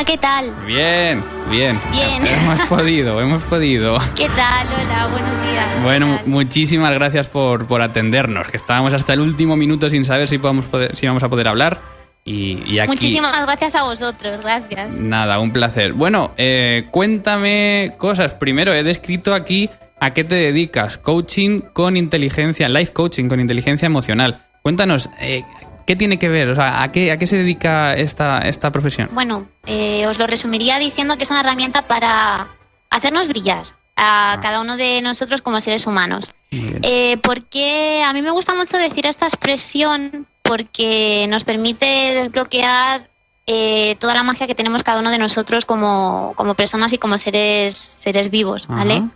Hola, 0.00 0.06
¿qué 0.06 0.16
tal? 0.16 0.54
Bien, 0.66 1.22
bien. 1.50 1.78
Bien. 1.92 2.22
Hemos 2.44 2.60
podido, 2.68 3.20
hemos 3.20 3.42
podido. 3.42 3.98
¿Qué 4.16 4.28
tal? 4.30 4.66
Hola, 4.68 5.08
buenos 5.08 5.42
días. 5.42 5.66
¿Qué 5.74 5.82
Bueno, 5.82 6.18
muchísimas 6.24 6.90
gracias 6.92 7.26
por, 7.28 7.66
por 7.66 7.82
atendernos, 7.82 8.48
que 8.48 8.56
estábamos 8.56 8.94
hasta 8.94 9.12
el 9.12 9.20
último 9.20 9.56
minuto 9.56 9.90
sin 9.90 10.06
saber 10.06 10.26
si, 10.26 10.38
podemos 10.38 10.64
poder- 10.66 10.96
si 10.96 11.06
vamos 11.06 11.22
a 11.22 11.28
poder 11.28 11.48
hablar. 11.48 11.80
Y, 12.24 12.62
y 12.66 12.78
aquí, 12.78 12.92
Muchísimas 12.92 13.44
gracias 13.44 13.74
a 13.74 13.82
vosotros, 13.82 14.40
gracias. 14.40 14.96
nada, 14.96 15.38
un 15.38 15.52
placer. 15.52 15.92
Bueno, 15.92 16.32
eh, 16.38 16.86
cuéntame 16.90 17.92
cosas. 17.98 18.32
Primero, 18.34 18.72
he 18.72 18.82
descrito 18.82 19.34
aquí 19.34 19.68
a 20.00 20.14
qué 20.14 20.24
te 20.24 20.36
dedicas. 20.36 20.96
Coaching 20.96 21.60
con 21.74 21.98
inteligencia, 21.98 22.70
life 22.70 22.94
coaching 22.94 23.28
con 23.28 23.38
inteligencia 23.38 23.84
emocional. 23.84 24.46
Cuéntanos, 24.62 25.10
eh, 25.20 25.42
¿qué 25.86 25.96
tiene 25.96 26.18
que 26.18 26.28
ver? 26.28 26.50
O 26.50 26.54
sea, 26.54 26.82
¿a 26.82 26.92
qué, 26.92 27.12
a 27.12 27.18
qué 27.18 27.26
se 27.26 27.36
dedica 27.36 27.94
esta, 27.94 28.38
esta 28.40 28.70
profesión? 28.70 29.08
Bueno, 29.12 29.48
eh, 29.66 30.06
os 30.06 30.18
lo 30.18 30.26
resumiría 30.26 30.78
diciendo 30.78 31.16
que 31.16 31.24
es 31.24 31.30
una 31.30 31.40
herramienta 31.40 31.82
para 31.82 32.48
hacernos 32.90 33.28
brillar 33.28 33.64
a 33.96 34.38
cada 34.40 34.60
uno 34.60 34.76
de 34.76 35.02
nosotros 35.02 35.42
como 35.42 35.60
seres 35.60 35.86
humanos. 35.86 36.32
Eh, 36.50 37.16
porque 37.22 38.02
a 38.04 38.12
mí 38.12 38.22
me 38.22 38.30
gusta 38.30 38.54
mucho 38.54 38.76
decir 38.76 39.06
esta 39.06 39.26
expresión 39.26 40.26
porque 40.42 41.26
nos 41.28 41.44
permite 41.44 41.86
desbloquear 41.86 43.08
eh, 43.46 43.96
toda 44.00 44.14
la 44.14 44.22
magia 44.22 44.46
que 44.46 44.54
tenemos 44.54 44.82
cada 44.82 45.00
uno 45.00 45.10
de 45.10 45.18
nosotros 45.18 45.64
como, 45.64 46.32
como 46.36 46.54
personas 46.54 46.92
y 46.92 46.98
como 46.98 47.18
seres, 47.18 47.76
seres 47.76 48.30
vivos, 48.30 48.66
¿vale? 48.66 48.94
Ajá, 48.94 49.10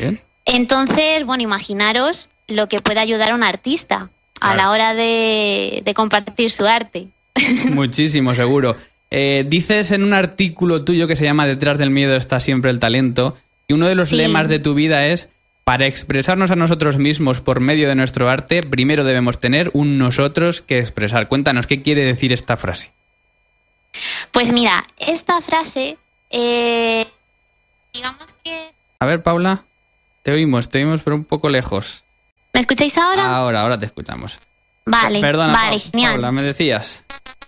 Bien. 0.00 0.20
Entonces, 0.46 1.24
bueno, 1.24 1.42
imaginaros 1.42 2.28
lo 2.48 2.68
que 2.68 2.80
puede 2.80 2.98
ayudar 2.98 3.30
a 3.30 3.34
un 3.34 3.44
artista 3.44 4.10
a 4.40 4.54
la 4.54 4.70
hora 4.70 4.94
de, 4.94 5.82
de 5.84 5.94
compartir 5.94 6.50
su 6.50 6.66
arte. 6.66 7.08
Muchísimo, 7.70 8.34
seguro. 8.34 8.76
Eh, 9.10 9.44
dices 9.48 9.90
en 9.90 10.02
un 10.04 10.12
artículo 10.12 10.84
tuyo 10.84 11.08
que 11.08 11.16
se 11.16 11.24
llama 11.24 11.46
Detrás 11.46 11.78
del 11.78 11.90
miedo 11.90 12.14
está 12.16 12.38
siempre 12.40 12.70
el 12.70 12.78
talento, 12.78 13.36
y 13.68 13.72
uno 13.72 13.86
de 13.86 13.94
los 13.94 14.08
Sí. 14.08 14.16
lemas 14.16 14.48
de 14.48 14.58
tu 14.60 14.74
vida 14.74 15.06
es, 15.06 15.28
para 15.64 15.86
expresarnos 15.86 16.50
a 16.50 16.56
nosotros 16.56 16.96
mismos 16.96 17.40
por 17.40 17.60
medio 17.60 17.88
de 17.88 17.94
nuestro 17.94 18.28
arte, 18.30 18.62
primero 18.62 19.04
debemos 19.04 19.38
tener 19.38 19.70
un 19.74 19.98
nosotros 19.98 20.60
que 20.62 20.78
expresar. 20.78 21.28
Cuéntanos, 21.28 21.66
¿qué 21.66 21.82
quiere 21.82 22.02
decir 22.02 22.32
esta 22.32 22.56
frase? 22.56 22.92
Pues 24.32 24.52
mira, 24.52 24.84
esta 24.98 25.40
frase, 25.40 25.96
eh, 26.30 27.06
digamos 27.92 28.32
que... 28.44 28.70
A 29.00 29.06
ver, 29.06 29.22
Paula, 29.22 29.64
te 30.22 30.30
oímos, 30.32 30.68
te 30.68 30.78
oímos, 30.78 31.00
pero 31.02 31.16
un 31.16 31.24
poco 31.24 31.48
lejos. 31.48 32.04
¿Me 32.60 32.62
escucháis 32.62 32.98
ahora? 32.98 33.24
Ahora, 33.38 33.62
ahora 33.62 33.78
te 33.78 33.86
escuchamos. 33.86 34.38
vale, 34.84 35.18
Perdona, 35.18 35.54
vale, 35.54 35.78
Pa- 35.78 35.90
genial. 35.92 36.12
Paula, 36.12 36.30
me 36.30 36.44
decías. 36.44 37.02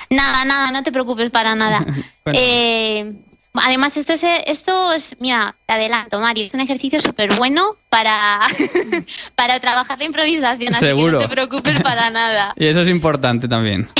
Nada, 0.09 0.47
nada, 0.47 0.71
no 0.71 0.83
te 0.83 0.91
preocupes 0.91 1.29
para 1.29 1.55
nada. 1.55 1.85
Eh, 2.33 3.13
además, 3.53 3.95
esto 3.99 4.15
es, 4.15 4.25
esto 4.47 4.93
es, 4.95 5.17
mira, 5.21 5.55
te 5.67 5.75
adelanto, 5.75 6.19
Mario, 6.19 6.47
es 6.47 6.55
un 6.55 6.61
ejercicio 6.61 6.99
súper 7.03 7.35
bueno 7.35 7.77
para, 7.91 8.41
para 9.35 9.61
trabajar 9.61 9.99
la 9.99 10.05
improvisación, 10.05 10.75
así 10.75 10.87
Seguro. 10.87 11.19
que 11.19 11.25
no 11.25 11.29
te 11.29 11.35
preocupes 11.35 11.83
para 11.83 12.09
nada. 12.09 12.55
Y 12.57 12.67
eso 12.69 12.81
es 12.81 12.89
importante 12.89 13.49
también. 13.49 13.91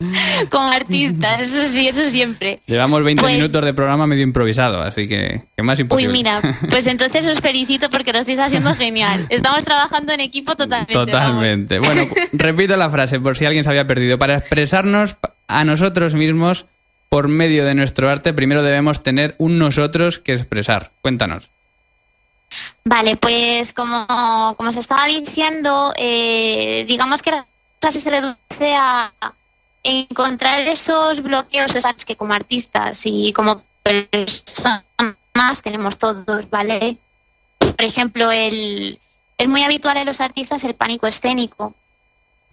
Como 0.50 0.66
artistas, 0.72 1.40
eso 1.40 1.66
sí, 1.66 1.88
eso 1.88 2.08
siempre. 2.08 2.60
Llevamos 2.66 3.04
20 3.04 3.20
Pues- 3.22 3.34
minutos 3.34 3.64
de 3.64 3.74
programa 3.74 4.06
medio 4.06 4.22
improvisado, 4.22 4.80
así 4.82 5.06
que, 5.06 5.42
que 5.56 5.62
más 5.62 5.78
Uy, 5.78 5.82
imposible. 5.82 6.12
mira, 6.12 6.40
pues 6.70 6.86
entonces 6.88 7.26
os 7.26 7.40
felicito 7.40 7.90
porque 7.90 8.12
lo 8.12 8.18
estáis 8.20 8.38
haciendo 8.38 8.74
genial. 8.74 9.26
Estamos 9.28 9.64
trabajando 9.64 10.12
en 10.12 10.20
equipo 10.20 10.56
totalmente. 10.56 10.94
vamos. 10.94 11.10
Totalmente. 11.10 11.78
Bueno, 11.78 12.02
repito 12.32 12.76
la 12.76 12.88
frase 12.88 13.20
por 13.20 13.36
si 13.36 13.44
alguien 13.44 13.62
se 13.62 13.70
había 13.70 13.86
perdido. 13.86 14.18
Para 14.18 14.38
expresarnos 14.38 15.16
a 15.48 15.64
nosotros 15.64 16.14
mismos 16.14 16.66
por 17.10 17.28
medio 17.28 17.64
de 17.64 17.74
nuestro 17.74 18.08
arte, 18.08 18.32
primero 18.32 18.62
debemos 18.62 19.02
tener 19.02 19.34
un 19.38 19.58
nosotros 19.58 20.18
que 20.18 20.32
expresar. 20.32 20.92
Cuéntanos. 21.02 21.50
Vale, 22.84 23.16
pues 23.16 23.72
como, 23.72 24.06
como 24.56 24.72
se 24.72 24.80
estaba 24.80 25.06
diciendo, 25.06 25.92
eh, 25.96 26.84
digamos 26.88 27.20
que 27.22 27.30
la 27.32 27.46
frase 27.80 28.00
se 28.00 28.10
reduce 28.10 28.74
a 28.76 29.12
encontrar 29.82 30.60
esos 30.62 31.22
bloqueos 31.22 31.74
esos 31.74 32.04
que 32.04 32.16
como 32.16 32.34
artistas 32.34 33.02
y 33.04 33.32
como 33.32 33.62
personas 33.82 34.82
tenemos 35.62 35.98
todos, 35.98 36.48
¿vale? 36.50 36.98
Por 37.58 37.82
ejemplo, 37.82 38.30
el, 38.30 38.98
es 39.38 39.48
muy 39.48 39.62
habitual 39.62 39.96
en 39.96 40.06
los 40.06 40.20
artistas 40.20 40.64
el 40.64 40.74
pánico 40.74 41.06
escénico. 41.06 41.74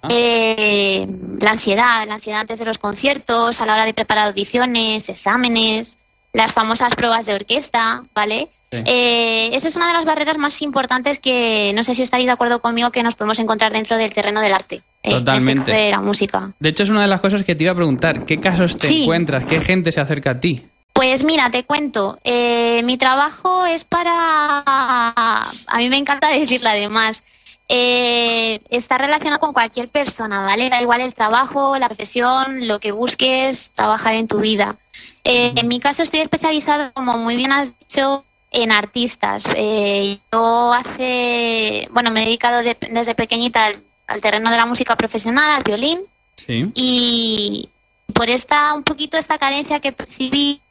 Ah. 0.02 0.08
Eh, 0.12 1.08
la 1.40 1.52
ansiedad, 1.52 2.08
la 2.08 2.16
ansiedad 2.16 2.42
antes 2.42 2.60
de 2.60 2.66
los 2.66 2.78
conciertos, 2.78 3.60
a 3.60 3.66
la 3.66 3.74
hora 3.74 3.86
de 3.86 3.94
preparar 3.94 4.28
audiciones, 4.28 5.10
exámenes, 5.10 5.98
las 6.34 6.54
famosas 6.54 6.96
pruebas 6.96 7.26
de 7.26 7.34
orquesta, 7.34 8.04
¿vale? 8.14 8.50
Sí. 8.72 8.84
Eh, 8.86 9.50
eso 9.54 9.68
es 9.68 9.76
una 9.76 9.88
de 9.88 9.94
las 9.94 10.06
barreras 10.06 10.38
más 10.38 10.62
importantes 10.62 11.20
que 11.20 11.72
no 11.74 11.84
sé 11.84 11.94
si 11.94 12.04
estaréis 12.04 12.28
de 12.28 12.34
acuerdo 12.34 12.62
conmigo 12.62 12.92
que 12.92 13.04
nos 13.04 13.16
podemos 13.16 13.40
encontrar 13.40 13.72
dentro 13.72 13.98
del 13.98 14.14
terreno 14.14 14.42
del 14.42 14.54
arte. 14.54 14.82
Eh, 15.04 15.10
este 15.10 15.20
Totalmente. 15.20 15.72
de 15.72 15.92
la 15.92 16.02
música. 16.02 16.52
De 16.60 16.70
hecho, 16.70 16.84
es 16.84 16.90
una 16.90 17.02
de 17.02 17.08
las 17.08 17.22
cosas 17.22 17.44
que 17.44 17.56
te 17.56 17.64
iba 17.64 17.72
a 17.72 17.76
preguntar. 17.76 18.26
¿Qué 18.26 18.40
casos 18.40 18.76
te 18.78 18.88
Sí. 18.88 19.04
encuentras? 19.04 19.46
¿Qué 19.46 19.60
gente 19.62 19.92
se 19.92 20.02
acerca 20.02 20.32
a 20.32 20.40
ti? 20.40 20.66
Pues 20.94 21.24
mira, 21.24 21.50
te 21.52 21.64
cuento. 21.64 22.18
eh, 22.24 22.82
mi 22.84 22.98
trabajo 22.98 23.66
es 23.66 23.84
para. 23.86 24.64
A 24.66 25.78
mí 25.78 25.90
me 25.90 25.98
encanta 25.98 26.30
decirlo 26.34 26.70
además. 26.70 27.22
Eh, 27.70 28.60
está 28.70 28.98
relacionado 28.98 29.40
con 29.42 29.52
cualquier 29.52 29.90
persona, 29.90 30.42
¿vale? 30.46 30.70
Da 30.70 30.82
igual 30.82 31.02
el 31.02 31.14
trabajo, 31.14 31.78
la 31.78 31.88
profesión, 31.88 32.66
lo 32.66 32.80
que 32.80 32.94
busques, 32.94 33.72
trabajar 33.72 34.14
en 34.14 34.28
tu 34.28 34.40
vida. 34.40 34.78
Eh, 35.26 35.52
en 35.56 35.68
mi 35.68 35.80
caso 35.82 36.02
estoy 36.02 36.22
especializada, 36.22 36.92
como 36.94 37.18
muy 37.18 37.36
bien 37.36 37.52
has 37.52 37.78
dicho, 37.78 38.24
en 38.52 38.72
artistas. 38.72 39.50
Eh, 39.54 40.18
yo 40.32 40.72
hace, 40.74 41.90
bueno, 41.92 42.10
me 42.12 42.22
he 42.22 42.26
dedicado 42.26 42.64
de- 42.64 42.78
desde 42.92 43.16
pequeñita 43.16 43.66
al, 43.66 43.76
al 44.08 44.22
terreno 44.22 44.50
de 44.50 44.58
la 44.58 44.66
música 44.66 44.96
profesional, 44.96 45.50
al 45.58 45.64
violín, 45.64 46.00
Sí. 46.36 46.72
y 46.76 47.70
por 48.14 48.30
esta 48.30 48.74
un 48.76 48.84
poquito 48.84 49.18
esta 49.18 49.38
carencia 49.38 49.80
que 49.80 49.92
percibí 49.92 50.62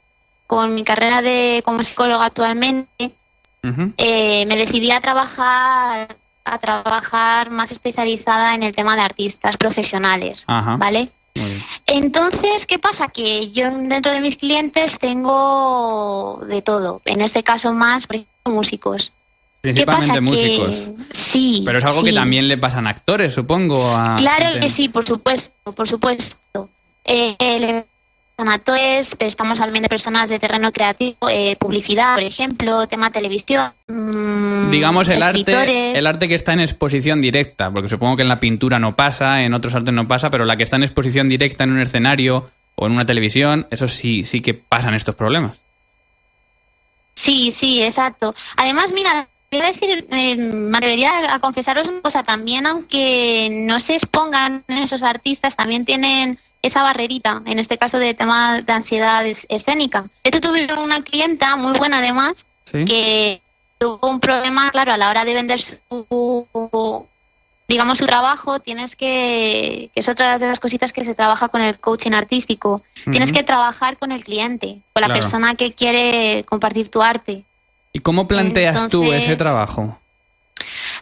con 0.47 0.75
mi 0.75 0.85
carrera 0.85 1.23
de 1.23 1.63
como 1.65 1.83
psicóloga 1.83 2.25
actualmente 2.27 3.11
eh, 3.99 4.47
me 4.47 4.57
decidí 4.57 4.93
a 4.93 5.01
trabajar 5.01 6.17
a 6.45 6.59
trabajar 6.59 7.51
más 7.51 7.73
especializada 7.73 8.55
en 8.55 8.63
el 8.63 8.75
tema 8.75 8.95
de 8.95 9.03
artistas 9.03 9.57
profesionales 9.57 10.45
Ajá. 10.47 10.77
vale 10.77 11.11
entonces 11.87 12.65
qué 12.67 12.79
pasa 12.79 13.09
que 13.09 13.51
yo 13.51 13.67
dentro 13.71 14.13
de 14.13 14.21
mis 14.21 14.37
clientes 14.37 14.97
tengo 15.01 16.41
de 16.49 16.63
todo 16.63 17.03
en 17.05 17.21
este 17.21 17.43
caso 17.43 17.73
más 17.75 18.07
por 18.07 18.17
ejemplo, 18.17 18.53
músicos 18.55 19.13
Principalmente 19.73 20.21
músicos. 20.21 20.75
Que- 20.75 20.93
sí 21.15 21.63
Pero 21.65 21.79
es 21.79 21.85
algo 21.85 22.03
que 22.03 22.13
también 22.13 22.49
le 22.49 22.59
pasan 22.59 22.87
a 22.87 22.91
actores, 22.91 23.33
supongo. 23.35 23.95
a 23.97 24.17
Claro 24.17 24.61
que 24.61 24.69
sí, 24.69 24.89
por 24.89 25.07
supuesto, 25.07 25.73
por 25.73 25.89
supuesto. 25.89 26.69
Eh, 27.05 27.37
el 27.39 27.85
actores, 28.39 29.17
estamos 29.19 29.61
hablando 29.61 29.83
de 29.83 29.89
personas 29.89 30.29
de 30.29 30.39
terreno 30.39 30.71
creativo, 30.71 31.17
eh, 31.31 31.57
publicidad, 31.57 32.15
por 32.15 32.23
ejemplo, 32.23 32.87
tema 32.87 33.11
televisión. 33.11 33.73
mm, 33.89 34.71
Digamos 34.71 35.09
el 35.09 35.23
arte, 35.23 35.97
el 35.99 36.07
arte 36.07 36.29
que 36.29 36.35
está 36.35 36.53
en 36.53 36.61
exposición 36.61 37.21
directa, 37.23 37.71
porque 37.71 37.89
supongo 37.89 38.17
que 38.17 38.23
en 38.23 38.29
la 38.29 38.39
pintura 38.41 38.79
no 38.79 38.95
pasa, 38.95 39.43
en 39.43 39.55
otros 39.55 39.75
artes 39.75 39.95
no 39.95 40.07
pasa, 40.07 40.29
pero 40.29 40.45
la 40.45 40.57
que 40.57 40.65
está 40.65 40.77
en 40.77 40.83
exposición 40.83 41.29
directa 41.29 41.65
en 41.65 41.73
un 41.73 41.81
escenario 41.81 42.51
o 42.75 42.87
en 42.87 42.93
una 42.93 43.07
televisión, 43.07 43.67
eso 43.71 43.89
sí, 43.89 44.25
sí 44.25 44.43
que 44.43 44.53
pasan 44.53 44.95
estos 44.95 45.15
problemas. 45.15 45.57
Sí, 47.15 47.53
sí, 47.59 47.83
exacto. 47.83 48.35
Además, 48.57 48.93
mira, 48.93 49.27
a 49.65 49.73
decir, 49.73 50.07
eh, 50.11 50.37
me 50.37 50.77
atrevería 50.77 51.35
a 51.35 51.39
confesaros 51.41 51.89
una 51.89 52.01
cosa 52.03 52.23
también, 52.23 52.67
aunque 52.67 53.49
no 53.51 53.81
se 53.81 53.95
expongan 53.95 54.65
esos 54.69 55.03
artistas, 55.03 55.57
también 55.57 55.85
tienen 55.85 56.39
esa 56.63 56.83
barrerita, 56.83 57.43
en 57.47 57.59
este 57.59 57.79
caso 57.79 57.99
de 57.99 58.15
tema 58.15 58.61
de 58.63 58.73
ansiedad 58.73 59.25
es- 59.27 59.47
escénica. 59.49 60.07
Esto 60.25 60.41
tuve 60.41 60.67
una 60.83 61.03
clienta 61.03 61.57
muy 61.57 61.79
buena 61.79 61.99
además, 61.99 62.45
¿Sí? 62.65 62.85
que 62.85 63.41
tuvo 63.79 64.11
un 64.11 64.21
problema, 64.21 64.71
claro, 64.71 64.93
a 64.93 64.97
la 64.97 65.11
hora 65.11 65.25
de 65.25 65.35
vender 65.35 65.61
su, 65.61 65.77
digamos, 67.69 67.99
su 67.99 68.07
trabajo, 68.07 68.61
tienes 68.61 68.95
que, 68.97 69.91
que 69.95 70.01
es 70.01 70.09
otra 70.09 70.39
de 70.39 70.47
las 70.47 70.61
cositas 70.61 70.93
que 70.93 71.05
se 71.05 71.15
trabaja 71.15 71.49
con 71.49 71.61
el 71.61 71.79
coaching 71.79 72.13
artístico, 72.13 72.83
tienes 73.11 73.33
que 73.33 73.43
trabajar 73.43 73.97
con 73.99 74.13
el 74.13 74.25
cliente, 74.25 74.79
con 74.93 75.01
la 75.03 75.09
Claro. 75.09 75.21
persona 75.21 75.55
que 75.57 75.73
quiere 75.73 76.45
compartir 76.45 76.89
tu 76.89 77.03
arte. 77.03 77.45
¿Y 77.97 78.01
cómo 78.01 78.29
planteas 78.29 78.91
tú 78.91 79.05
Entonces- 79.05 79.23
ese 79.25 79.37
trabajo? 79.37 79.99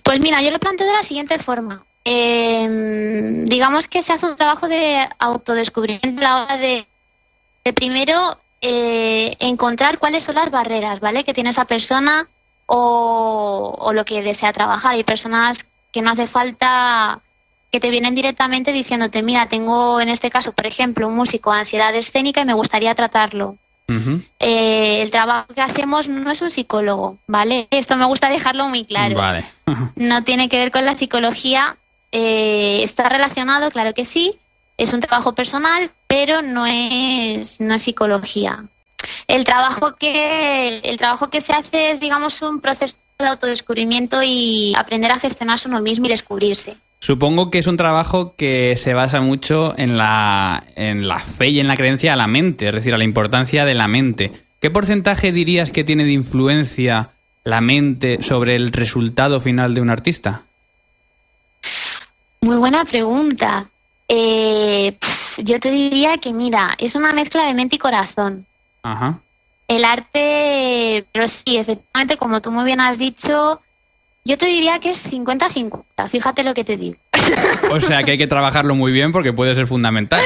Pues 0.04 0.20
mira, 0.20 0.40
yo 0.42 0.52
lo 0.52 0.61
planteo 0.61 0.87
de 0.87 0.92
la 0.92 1.02
siguiente 1.02 1.40
forma. 1.40 1.83
Eh, 2.04 2.68
digamos 3.46 3.88
que 3.88 4.00
se 4.00 4.12
hace 4.12 4.26
un 4.26 4.37
trabajo 4.37 4.68
de 4.68 5.04
autodescubrimiento 5.18 6.20
a 6.20 6.22
la 6.22 6.44
hora 6.44 6.57
de, 6.57 6.87
de 7.64 7.72
primero 7.72 8.38
eh, 8.61 9.35
encontrar 9.40 9.98
cuáles 9.98 10.22
son 10.22 10.37
las 10.37 10.52
barreras, 10.52 11.00
¿vale? 11.00 11.24
Que 11.24 11.35
tiene 11.35 11.50
esa 11.50 11.64
persona 11.64 12.28
o, 12.66 13.74
o 13.76 13.92
lo 13.92 14.04
que 14.04 14.22
desea 14.22 14.52
trabajar. 14.52 14.94
Hay 14.94 15.02
personas 15.02 15.66
que 15.90 16.00
no 16.00 16.12
hace 16.12 16.28
falta 16.28 17.20
que 17.72 17.80
te 17.80 17.90
vienen 17.90 18.14
directamente 18.14 18.70
diciéndote, 18.72 19.24
mira, 19.24 19.48
tengo 19.48 20.00
en 20.00 20.11
este 20.11 20.30
caso, 20.30 20.52
por 20.52 20.66
ejemplo, 20.66 21.09
un 21.09 21.16
músico 21.16 21.50
ansiedad 21.50 21.92
escénica 21.92 22.40
y 22.42 22.44
me 22.44 22.54
gustaría 22.54 22.94
tratarlo. 22.94 23.57
Eh, 23.86 25.02
el 25.02 25.10
trabajo 25.10 25.48
que 25.54 25.60
hacemos 25.60 26.08
no 26.08 26.30
es 26.30 26.40
un 26.42 26.50
psicólogo, 26.50 27.18
¿vale? 27.26 27.68
Esto 27.70 27.96
me 27.96 28.06
gusta 28.06 28.28
dejarlo 28.28 28.68
muy 28.68 28.84
claro 28.84 29.16
Vale. 29.16 29.44
no 29.96 30.24
tiene 30.24 30.48
que 30.48 30.58
ver 30.58 30.70
con 30.70 30.84
la 30.84 30.96
psicología. 30.96 31.76
eh, 32.12 32.80
está 32.82 33.08
relacionado, 33.08 33.70
claro 33.70 33.92
que 33.92 34.04
sí. 34.04 34.38
Es 34.76 34.92
un 34.92 35.00
trabajo 35.00 35.34
personal, 35.34 35.90
pero 36.06 36.42
no 36.42 36.66
es, 36.66 37.60
no 37.60 37.74
es 37.74 37.82
psicología. 37.82 38.64
El 39.28 39.44
trabajo 39.44 39.96
que 39.96 40.78
el 40.78 40.96
trabajo 40.96 41.28
que 41.28 41.40
se 41.40 41.52
hace 41.52 41.90
es, 41.90 42.00
digamos, 42.00 42.40
un 42.42 42.60
proceso 42.60 42.96
de 43.18 43.26
autodescubrimiento 43.26 44.20
y 44.22 44.74
aprender 44.76 45.12
a 45.12 45.18
gestionarse 45.18 45.68
uno 45.68 45.80
mismo 45.80 46.06
y 46.06 46.08
descubrirse. 46.08 46.76
Supongo 47.04 47.50
que 47.50 47.58
es 47.58 47.66
un 47.66 47.76
trabajo 47.76 48.34
que 48.34 48.78
se 48.78 48.94
basa 48.94 49.20
mucho 49.20 49.74
en 49.76 49.98
la, 49.98 50.64
en 50.74 51.06
la 51.06 51.18
fe 51.18 51.48
y 51.48 51.60
en 51.60 51.68
la 51.68 51.74
creencia 51.74 52.14
a 52.14 52.16
la 52.16 52.26
mente, 52.26 52.68
es 52.68 52.74
decir, 52.74 52.94
a 52.94 52.96
la 52.96 53.04
importancia 53.04 53.66
de 53.66 53.74
la 53.74 53.86
mente. 53.88 54.32
¿Qué 54.58 54.70
porcentaje 54.70 55.30
dirías 55.30 55.70
que 55.70 55.84
tiene 55.84 56.06
de 56.06 56.12
influencia 56.12 57.10
la 57.42 57.60
mente 57.60 58.22
sobre 58.22 58.56
el 58.56 58.72
resultado 58.72 59.38
final 59.38 59.74
de 59.74 59.82
un 59.82 59.90
artista? 59.90 60.44
Muy 62.40 62.56
buena 62.56 62.86
pregunta. 62.86 63.68
Eh, 64.08 64.96
yo 65.36 65.60
te 65.60 65.70
diría 65.72 66.16
que, 66.16 66.32
mira, 66.32 66.74
es 66.78 66.94
una 66.94 67.12
mezcla 67.12 67.44
de 67.44 67.52
mente 67.52 67.76
y 67.76 67.80
corazón. 67.80 68.46
Ajá. 68.82 69.18
El 69.68 69.84
arte, 69.84 71.04
pero 71.12 71.28
sí, 71.28 71.58
efectivamente, 71.58 72.16
como 72.16 72.40
tú 72.40 72.50
muy 72.50 72.64
bien 72.64 72.80
has 72.80 72.96
dicho, 72.96 73.60
yo 74.24 74.38
te 74.38 74.46
diría 74.46 74.78
que 74.80 74.90
es 74.90 75.12
50-50. 75.12 76.08
Fíjate 76.08 76.42
lo 76.42 76.54
que 76.54 76.64
te 76.64 76.76
digo. 76.76 76.96
O 77.70 77.80
sea 77.80 78.02
que 78.02 78.12
hay 78.12 78.18
que 78.18 78.26
trabajarlo 78.26 78.74
muy 78.74 78.92
bien 78.92 79.12
porque 79.12 79.32
puede 79.32 79.54
ser 79.54 79.66
fundamental. 79.66 80.20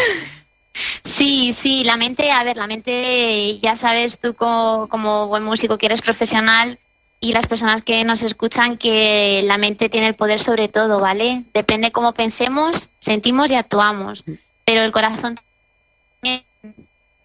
Sí, 1.03 1.53
sí, 1.53 1.83
la 1.85 1.97
mente, 1.97 2.31
a 2.31 2.45
ver, 2.45 2.57
la 2.57 2.67
mente, 2.69 3.59
ya 3.61 3.75
sabes 3.77 4.19
tú 4.19 4.35
co- 4.35 4.87
como, 4.89 5.27
buen 5.27 5.43
músico 5.43 5.77
que 5.79 5.87
eres 5.87 6.03
profesional 6.03 6.79
y 7.21 7.33
las 7.33 7.47
personas 7.49 7.83
que 7.83 8.05
nos 8.05 8.23
escuchan 8.23 8.77
que 8.77 9.43
la 9.45 9.59
mente 9.59 9.89
tiene 9.89 10.07
el 10.07 10.15
poder 10.15 10.39
sobre 10.39 10.69
todo, 10.69 11.01
¿vale? 11.01 11.43
Depende 11.53 11.91
cómo 11.91 12.13
pensemos, 12.13 12.91
sentimos 13.01 13.51
y 13.51 13.55
actuamos. 13.57 14.23
Pero 14.65 14.83
el 14.83 14.93
corazón 14.93 15.37
también 16.21 16.45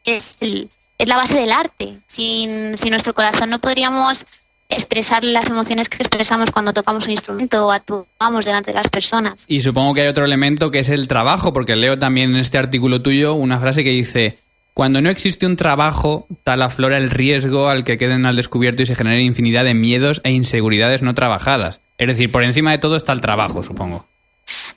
es, 0.05 0.37
el- 0.39 0.69
es 0.97 1.07
la 1.07 1.17
base 1.17 1.35
del 1.35 1.51
arte. 1.51 1.99
Sin, 2.07 2.75
sin 2.77 2.89
nuestro 2.89 3.13
corazón 3.13 3.51
no 3.51 3.59
podríamos 3.59 4.25
expresar 4.73 5.23
las 5.23 5.49
emociones 5.49 5.89
que 5.89 5.97
expresamos 5.97 6.51
cuando 6.51 6.73
tocamos 6.73 7.05
un 7.05 7.11
instrumento 7.11 7.67
o 7.67 7.71
actuamos 7.71 8.45
delante 8.45 8.71
de 8.71 8.75
las 8.75 8.89
personas. 8.89 9.45
Y 9.47 9.61
supongo 9.61 9.93
que 9.93 10.01
hay 10.01 10.07
otro 10.07 10.25
elemento 10.25 10.71
que 10.71 10.79
es 10.79 10.89
el 10.89 11.07
trabajo, 11.07 11.53
porque 11.53 11.75
leo 11.75 11.97
también 11.99 12.31
en 12.31 12.37
este 12.37 12.57
artículo 12.57 13.01
tuyo 13.01 13.33
una 13.33 13.59
frase 13.59 13.83
que 13.83 13.91
dice, 13.91 14.39
cuando 14.73 15.01
no 15.01 15.09
existe 15.09 15.45
un 15.45 15.55
trabajo, 15.55 16.27
tal 16.43 16.61
aflora 16.61 16.97
el 16.97 17.11
riesgo 17.11 17.69
al 17.69 17.83
que 17.83 17.97
queden 17.97 18.25
al 18.25 18.35
descubierto 18.35 18.81
y 18.81 18.85
se 18.85 18.95
genera 18.95 19.19
infinidad 19.19 19.63
de 19.63 19.75
miedos 19.75 20.21
e 20.23 20.31
inseguridades 20.31 21.01
no 21.01 21.13
trabajadas. 21.13 21.81
Es 21.97 22.07
decir, 22.07 22.31
por 22.31 22.43
encima 22.43 22.71
de 22.71 22.79
todo 22.79 22.95
está 22.95 23.13
el 23.13 23.21
trabajo, 23.21 23.61
supongo. 23.61 24.05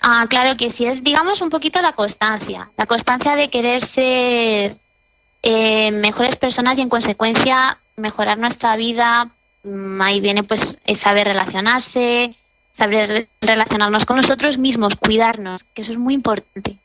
Ah, 0.00 0.26
claro 0.28 0.56
que 0.56 0.70
sí, 0.70 0.86
es 0.86 1.02
digamos 1.02 1.40
un 1.40 1.50
poquito 1.50 1.80
la 1.82 1.92
constancia, 1.92 2.70
la 2.76 2.86
constancia 2.86 3.34
de 3.34 3.50
querer 3.50 3.82
ser 3.82 4.76
eh, 5.42 5.90
mejores 5.92 6.36
personas 6.36 6.78
y 6.78 6.82
en 6.82 6.88
consecuencia 6.88 7.78
mejorar 7.96 8.38
nuestra 8.38 8.76
vida. 8.76 9.30
Mm, 9.66 10.00
Ahí 10.00 10.20
viene 10.20 10.42
pues 10.44 10.78
saber 10.94 11.26
relacionarse, 11.26 12.34
saber 12.72 13.08
re- 13.08 13.28
relacionarnos 13.40 14.04
con 14.06 14.16
nosotros 14.16 14.58
mismos, 14.58 14.94
cuidarnos, 14.96 15.64
que 15.74 15.82
eso 15.82 15.92
es 15.92 15.98
muy 15.98 16.14
importante. 16.14 16.76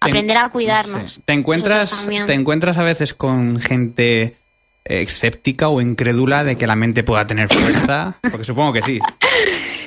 Aprender 0.00 0.36
a 0.36 0.48
cuidarnos. 0.50 1.14
Sí. 1.14 1.20
¿Te 1.24 1.32
encuentras. 1.32 2.06
¿Te 2.26 2.34
encuentras 2.34 2.76
a 2.76 2.82
veces 2.82 3.14
con 3.14 3.58
gente 3.60 4.22
eh, 4.84 5.02
escéptica 5.02 5.68
o 5.68 5.80
incrédula 5.80 6.44
de 6.44 6.56
que 6.56 6.66
la 6.66 6.76
mente 6.76 7.02
pueda 7.02 7.26
tener 7.26 7.48
fuerza? 7.48 8.18
Porque 8.30 8.44
supongo 8.44 8.74
que 8.74 8.82
sí. 8.82 9.00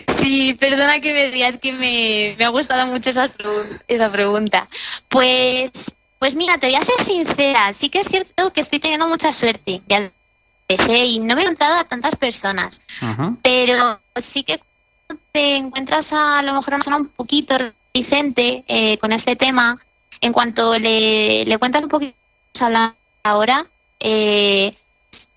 Sí, 0.08 0.56
perdona 0.60 1.00
que 1.00 1.14
me 1.14 1.30
digas 1.30 1.58
que 1.62 1.72
me, 1.72 2.36
me 2.38 2.44
ha 2.46 2.50
gustado 2.50 2.88
mucho 2.88 3.12
esa, 3.12 3.30
esa 3.88 4.12
pregunta. 4.12 4.68
Pues, 5.08 5.72
pues 6.18 6.36
mira, 6.36 6.58
te 6.58 6.68
voy 6.68 6.76
a 6.76 6.82
ser 6.84 7.00
sincera. 7.06 7.72
Sí 7.74 7.90
que 7.90 8.00
es 8.00 8.08
cierto 8.08 8.52
que 8.52 8.62
estoy 8.62 8.80
teniendo 8.80 9.08
mucha 9.08 9.32
suerte. 9.32 9.82
Ya 9.88 10.12
empecé 10.70 11.06
y 11.06 11.20
no 11.20 11.36
me 11.36 11.42
he 11.42 11.44
encontrado 11.46 11.76
a 11.76 11.84
tantas 11.84 12.16
personas. 12.16 12.80
Pero 13.42 14.00
sí 14.24 14.44
que 14.44 14.60
cuando 15.08 15.24
te 15.32 15.58
encuentras 15.58 16.12
a, 16.14 16.42
lo 16.44 16.54
mejor 16.54 16.74
a 16.74 16.78
una 16.78 16.84
persona 16.84 16.98
un 16.98 17.08
poquito 17.08 17.58
reticente 17.58 18.64
eh, 18.68 18.98
con 19.00 19.12
este 19.12 19.36
tema, 19.36 19.78
en 20.22 20.32
cuanto 20.34 20.78
le, 20.78 21.46
le 21.46 21.58
cuentas 21.58 21.84
un 21.84 21.90
poquito 21.90 22.16
a 22.62 22.70
la 22.70 22.96
ahora, 23.24 23.66
eh, 24.00 24.76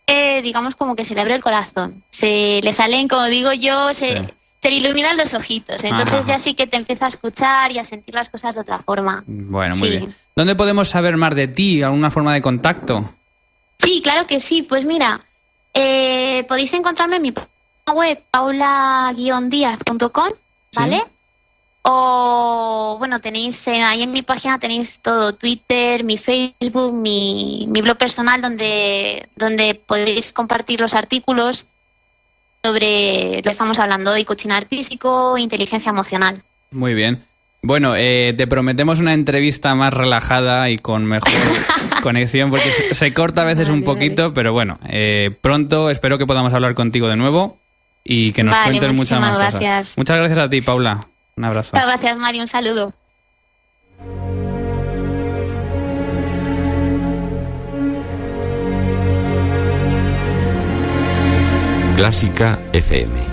eh, 0.06 0.42
digamos 0.42 0.76
como 0.76 0.94
que 0.94 1.04
se 1.04 1.14
le 1.14 1.20
abre 1.22 1.34
el 1.34 1.42
corazón. 1.42 2.02
Se 2.10 2.60
le 2.62 2.72
salen, 2.72 3.08
como 3.08 3.24
digo 3.26 3.52
yo, 3.52 3.94
se, 3.94 4.16
Sí. 4.16 4.24
se 4.62 4.70
le 4.70 4.76
iluminan 4.76 5.16
los 5.16 5.32
ojitos. 5.34 5.82
Entonces 5.82 6.20
Ajá. 6.20 6.26
ya 6.26 6.38
sí 6.40 6.54
que 6.54 6.66
te 6.66 6.76
empieza 6.76 7.06
a 7.06 7.08
escuchar 7.08 7.72
y 7.72 7.78
a 7.78 7.84
sentir 7.86 8.14
las 8.14 8.28
cosas 8.28 8.54
de 8.54 8.60
otra 8.60 8.80
forma. 8.80 9.24
Bueno, 9.26 9.76
muy 9.76 9.88
bien. 9.90 10.14
¿Dónde 10.36 10.54
podemos 10.54 10.88
saber 10.88 11.16
más 11.16 11.34
de 11.34 11.48
ti? 11.48 11.82
¿Alguna 11.82 12.10
forma 12.10 12.34
de 12.34 12.42
contacto? 12.42 13.10
Sí, 13.82 14.00
claro 14.02 14.26
que 14.26 14.40
sí. 14.40 14.62
Pues 14.62 14.84
mira, 14.84 15.20
eh, 15.74 16.44
podéis 16.48 16.72
encontrarme 16.72 17.16
en 17.16 17.22
mi 17.22 17.32
página 17.32 17.50
web 17.94 18.22
paula-díaz.com, 18.30 20.28
¿vale? 20.74 21.02
O, 21.84 22.94
bueno, 22.98 23.20
tenéis 23.20 23.66
eh, 23.66 23.82
ahí 23.82 24.04
en 24.04 24.12
mi 24.12 24.22
página 24.22 24.60
tenéis 24.60 25.00
todo, 25.00 25.32
Twitter, 25.32 26.04
mi 26.04 26.16
Facebook, 26.16 26.94
mi, 26.94 27.66
mi 27.68 27.80
blog 27.82 27.98
personal, 27.98 28.40
donde, 28.40 29.28
donde 29.34 29.74
podéis 29.74 30.32
compartir 30.32 30.80
los 30.80 30.94
artículos 30.94 31.66
sobre 32.62 33.36
lo 33.36 33.42
que 33.42 33.48
estamos 33.48 33.80
hablando 33.80 34.12
hoy, 34.12 34.24
coaching 34.24 34.50
artístico, 34.50 35.36
inteligencia 35.36 35.90
emocional. 35.90 36.40
Muy 36.70 36.94
bien. 36.94 37.24
Bueno, 37.62 37.94
eh, 37.96 38.34
te 38.36 38.46
prometemos 38.46 39.00
una 39.00 39.14
entrevista 39.14 39.74
más 39.74 39.92
relajada 39.92 40.70
y 40.70 40.78
con 40.78 41.04
mejor 41.04 41.32
conexión, 42.02 42.50
porque 42.50 42.68
se, 42.68 43.14
corta 43.14 43.40
a 43.40 43.44
veces 43.44 43.68
un 43.70 43.76
Vale, 43.76 43.86
poquito, 43.86 44.34
pero 44.34 44.52
bueno, 44.52 44.78
eh, 44.86 45.30
pronto 45.40 45.88
espero 45.88 46.18
que 46.18 46.26
podamos 46.26 46.52
hablar 46.52 46.74
contigo 46.74 47.08
de 47.08 47.16
nuevo 47.16 47.58
y 48.04 48.32
que 48.32 48.42
nos 48.42 48.54
Vale, 48.54 48.72
cuentes 48.72 48.92
muchas 48.92 49.20
más 49.20 49.30
cosas. 49.30 49.52
gracias. 49.54 49.96
Muchas 49.96 50.18
gracias 50.18 50.38
a 50.38 50.50
ti, 50.50 50.60
Paula. 50.60 51.00
Un 51.36 51.44
abrazo. 51.44 51.70
Muchas 51.72 51.88
gracias, 51.88 52.18
Mari, 52.18 52.40
un 52.40 52.48
saludo. 52.48 52.92
Clásica 61.96 62.58
FM. 62.72 63.31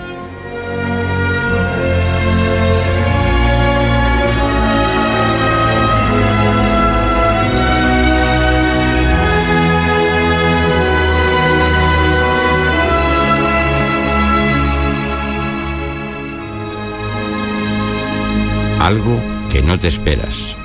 Algo 18.80 19.20
que 19.52 19.62
no 19.62 19.78
te 19.78 19.90
esperas. 19.90 20.56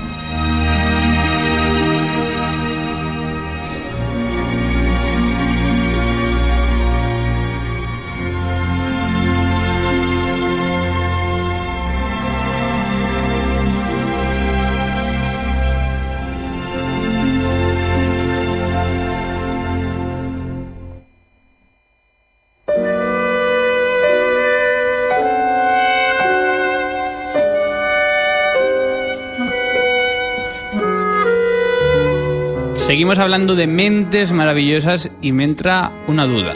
Seguimos 32.85 33.17
hablando 33.17 33.55
de 33.55 33.65
mentes 33.65 34.31
maravillosas 34.31 35.09
y 35.19 35.31
me 35.31 35.43
entra 35.43 35.91
una 36.07 36.27
duda. 36.27 36.53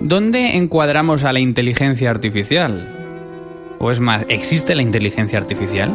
¿Dónde 0.00 0.56
encuadramos 0.56 1.24
a 1.24 1.32
la 1.34 1.40
inteligencia 1.40 2.08
artificial? 2.08 3.76
O 3.78 3.90
es 3.90 4.00
más, 4.00 4.24
¿existe 4.30 4.74
la 4.74 4.80
inteligencia 4.80 5.38
artificial? 5.38 5.94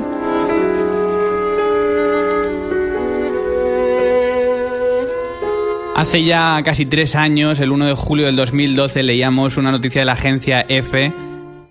Hace 5.95 6.23
ya 6.23 6.61
casi 6.63 6.85
tres 6.85 7.15
años, 7.15 7.59
el 7.59 7.71
1 7.71 7.87
de 7.87 7.93
julio 7.95 8.27
del 8.27 8.35
2012, 8.35 9.01
leíamos 9.01 9.57
una 9.57 9.71
noticia 9.71 10.01
de 10.01 10.05
la 10.05 10.13
agencia 10.13 10.63
EFE 10.69 11.11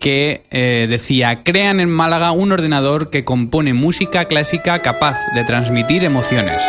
que 0.00 0.42
eh, 0.50 0.88
decía, 0.90 1.44
crean 1.44 1.78
en 1.78 1.88
Málaga 1.88 2.32
un 2.32 2.50
ordenador 2.50 3.10
que 3.10 3.22
compone 3.24 3.74
música 3.74 4.24
clásica 4.24 4.82
capaz 4.82 5.18
de 5.36 5.44
transmitir 5.44 6.02
emociones. 6.02 6.64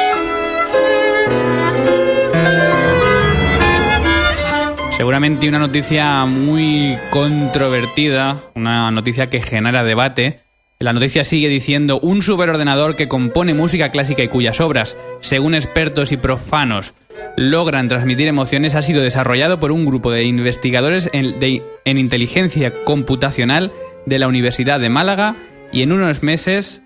Seguramente 5.03 5.49
una 5.49 5.59
noticia 5.59 6.25
muy 6.25 6.97
controvertida, 7.09 8.41
una 8.55 8.89
noticia 8.89 9.25
que 9.25 9.41
genera 9.41 9.83
debate. 9.83 10.39
La 10.79 10.93
noticia 10.93 11.25
sigue 11.25 11.49
diciendo 11.49 11.99
un 11.99 12.21
superordenador 12.21 12.95
que 12.95 13.09
compone 13.09 13.53
música 13.53 13.91
clásica 13.91 14.23
y 14.23 14.29
cuyas 14.29 14.61
obras, 14.61 14.95
según 15.19 15.55
expertos 15.55 16.13
y 16.13 16.17
profanos, 16.17 16.93
logran 17.35 17.89
transmitir 17.89 18.29
emociones 18.29 18.75
ha 18.75 18.81
sido 18.81 19.01
desarrollado 19.01 19.59
por 19.59 19.73
un 19.73 19.85
grupo 19.85 20.09
de 20.09 20.23
investigadores 20.23 21.09
en, 21.11 21.35
en 21.83 21.97
inteligencia 21.97 22.71
computacional 22.85 23.73
de 24.05 24.19
la 24.19 24.29
Universidad 24.29 24.79
de 24.79 24.87
Málaga 24.87 25.35
y 25.73 25.81
en 25.81 25.91
unos 25.91 26.23
meses 26.23 26.82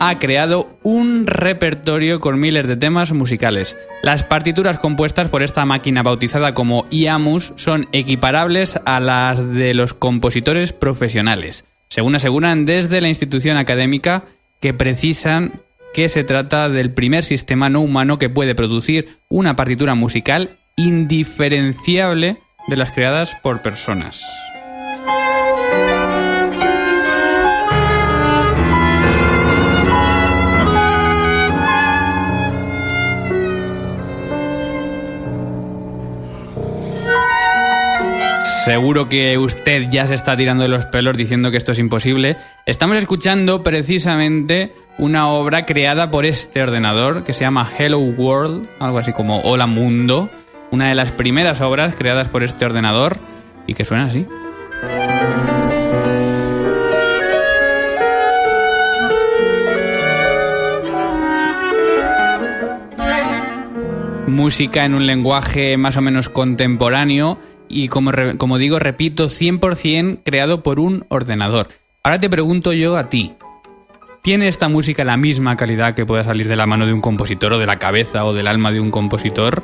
ha 0.00 0.18
creado 0.18 0.78
un 0.82 1.26
repertorio 1.26 2.20
con 2.20 2.38
miles 2.38 2.66
de 2.66 2.76
temas 2.76 3.12
musicales. 3.12 3.76
Las 4.02 4.24
partituras 4.24 4.78
compuestas 4.78 5.28
por 5.28 5.42
esta 5.42 5.64
máquina 5.64 6.02
bautizada 6.02 6.54
como 6.54 6.86
IAMUS 6.90 7.52
son 7.56 7.88
equiparables 7.92 8.78
a 8.84 9.00
las 9.00 9.54
de 9.54 9.74
los 9.74 9.94
compositores 9.94 10.72
profesionales, 10.72 11.64
según 11.88 12.14
aseguran 12.14 12.64
desde 12.64 13.00
la 13.00 13.08
institución 13.08 13.56
académica 13.56 14.24
que 14.60 14.74
precisan 14.74 15.60
que 15.94 16.08
se 16.08 16.24
trata 16.24 16.68
del 16.68 16.90
primer 16.90 17.22
sistema 17.22 17.68
no 17.68 17.80
humano 17.80 18.18
que 18.18 18.28
puede 18.28 18.54
producir 18.54 19.18
una 19.28 19.56
partitura 19.56 19.94
musical 19.94 20.58
indiferenciable 20.76 22.38
de 22.68 22.76
las 22.76 22.90
creadas 22.90 23.36
por 23.42 23.62
personas. 23.62 24.53
Seguro 38.64 39.10
que 39.10 39.36
usted 39.36 39.90
ya 39.90 40.06
se 40.06 40.14
está 40.14 40.38
tirando 40.38 40.62
de 40.62 40.70
los 40.70 40.86
pelos 40.86 41.18
diciendo 41.18 41.50
que 41.50 41.58
esto 41.58 41.72
es 41.72 41.78
imposible. 41.78 42.38
Estamos 42.64 42.96
escuchando 42.96 43.62
precisamente 43.62 44.72
una 44.96 45.28
obra 45.28 45.66
creada 45.66 46.10
por 46.10 46.24
este 46.24 46.62
ordenador 46.62 47.24
que 47.24 47.34
se 47.34 47.42
llama 47.42 47.70
Hello 47.78 47.98
World, 47.98 48.66
algo 48.78 48.96
así 48.96 49.12
como 49.12 49.40
Hola 49.40 49.66
Mundo, 49.66 50.30
una 50.70 50.88
de 50.88 50.94
las 50.94 51.12
primeras 51.12 51.60
obras 51.60 51.94
creadas 51.94 52.30
por 52.30 52.42
este 52.42 52.64
ordenador 52.64 53.18
y 53.66 53.74
que 53.74 53.84
suena 53.84 54.06
así. 54.06 54.26
Música 64.26 64.86
en 64.86 64.94
un 64.94 65.06
lenguaje 65.06 65.76
más 65.76 65.98
o 65.98 66.00
menos 66.00 66.30
contemporáneo 66.30 67.38
y 67.74 67.88
como, 67.88 68.12
como 68.38 68.58
digo, 68.58 68.78
repito, 68.78 69.26
100% 69.26 70.20
creado 70.24 70.62
por 70.62 70.78
un 70.78 71.04
ordenador. 71.08 71.68
Ahora 72.04 72.18
te 72.18 72.30
pregunto 72.30 72.72
yo 72.72 72.96
a 72.96 73.08
ti, 73.08 73.34
¿tiene 74.22 74.46
esta 74.46 74.68
música 74.68 75.02
la 75.04 75.16
misma 75.16 75.56
calidad 75.56 75.94
que 75.94 76.06
pueda 76.06 76.22
salir 76.22 76.48
de 76.48 76.56
la 76.56 76.66
mano 76.66 76.86
de 76.86 76.92
un 76.92 77.00
compositor 77.00 77.52
o 77.54 77.58
de 77.58 77.66
la 77.66 77.78
cabeza 77.78 78.24
o 78.24 78.32
del 78.32 78.46
alma 78.46 78.70
de 78.70 78.80
un 78.80 78.90
compositor? 78.90 79.62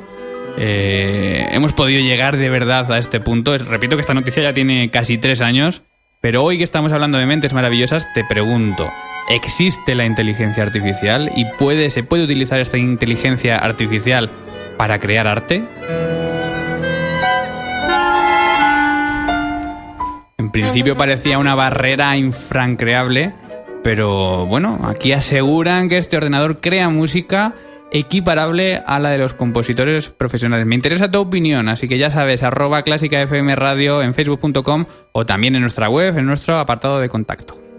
Eh, 0.57 1.47
hemos 1.51 1.71
podido 1.71 2.01
llegar 2.01 2.35
de 2.35 2.49
verdad 2.49 2.91
a 2.91 2.97
este 2.97 3.21
punto. 3.21 3.57
Repito 3.57 3.95
que 3.95 4.01
esta 4.01 4.13
noticia 4.13 4.43
ya 4.43 4.53
tiene 4.53 4.89
casi 4.89 5.17
tres 5.17 5.39
años, 5.39 5.81
pero 6.19 6.43
hoy 6.43 6.57
que 6.57 6.65
estamos 6.65 6.91
hablando 6.91 7.17
de 7.17 7.25
mentes 7.25 7.53
maravillosas, 7.53 8.11
te 8.13 8.25
pregunto, 8.25 8.91
¿existe 9.29 9.95
la 9.95 10.05
inteligencia 10.05 10.63
artificial 10.63 11.31
y 11.35 11.45
puede, 11.45 11.89
se 11.89 12.03
puede 12.03 12.25
utilizar 12.25 12.59
esta 12.59 12.77
inteligencia 12.77 13.57
artificial 13.57 14.29
para 14.77 14.99
crear 14.99 15.27
arte? 15.27 15.63
Principio 20.51 20.95
parecía 20.95 21.37
una 21.37 21.55
barrera 21.55 22.15
infrancreable, 22.17 23.33
pero 23.83 24.45
bueno, 24.45 24.79
aquí 24.83 25.11
aseguran 25.11 25.89
que 25.89 25.97
este 25.97 26.17
ordenador 26.17 26.59
crea 26.59 26.89
música 26.89 27.53
equiparable 27.91 28.81
a 28.85 28.99
la 28.99 29.09
de 29.09 29.17
los 29.17 29.33
compositores 29.33 30.09
profesionales. 30.09 30.65
Me 30.65 30.75
interesa 30.75 31.11
tu 31.11 31.19
opinión, 31.19 31.67
así 31.69 31.87
que 31.87 31.97
ya 31.97 32.09
sabes, 32.09 32.43
arroba 32.43 32.83
clásica 32.83 33.21
FM 33.21 33.55
Radio 33.55 34.01
en 34.01 34.13
facebook.com 34.13 34.85
o 35.11 35.25
también 35.25 35.55
en 35.55 35.61
nuestra 35.61 35.89
web, 35.89 36.17
en 36.17 36.25
nuestro 36.25 36.57
apartado 36.57 36.99
de 36.99 37.09
contacto. 37.09 37.70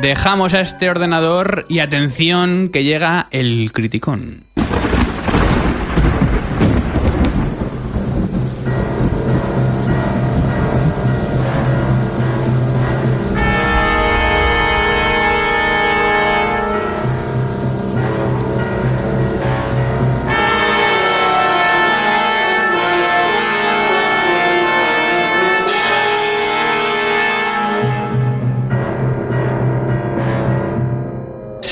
Dejamos 0.00 0.54
a 0.54 0.60
este 0.62 0.88
ordenador 0.88 1.66
y 1.68 1.80
atención 1.80 2.70
que 2.70 2.84
llega 2.84 3.28
el 3.30 3.70
criticón. 3.70 4.44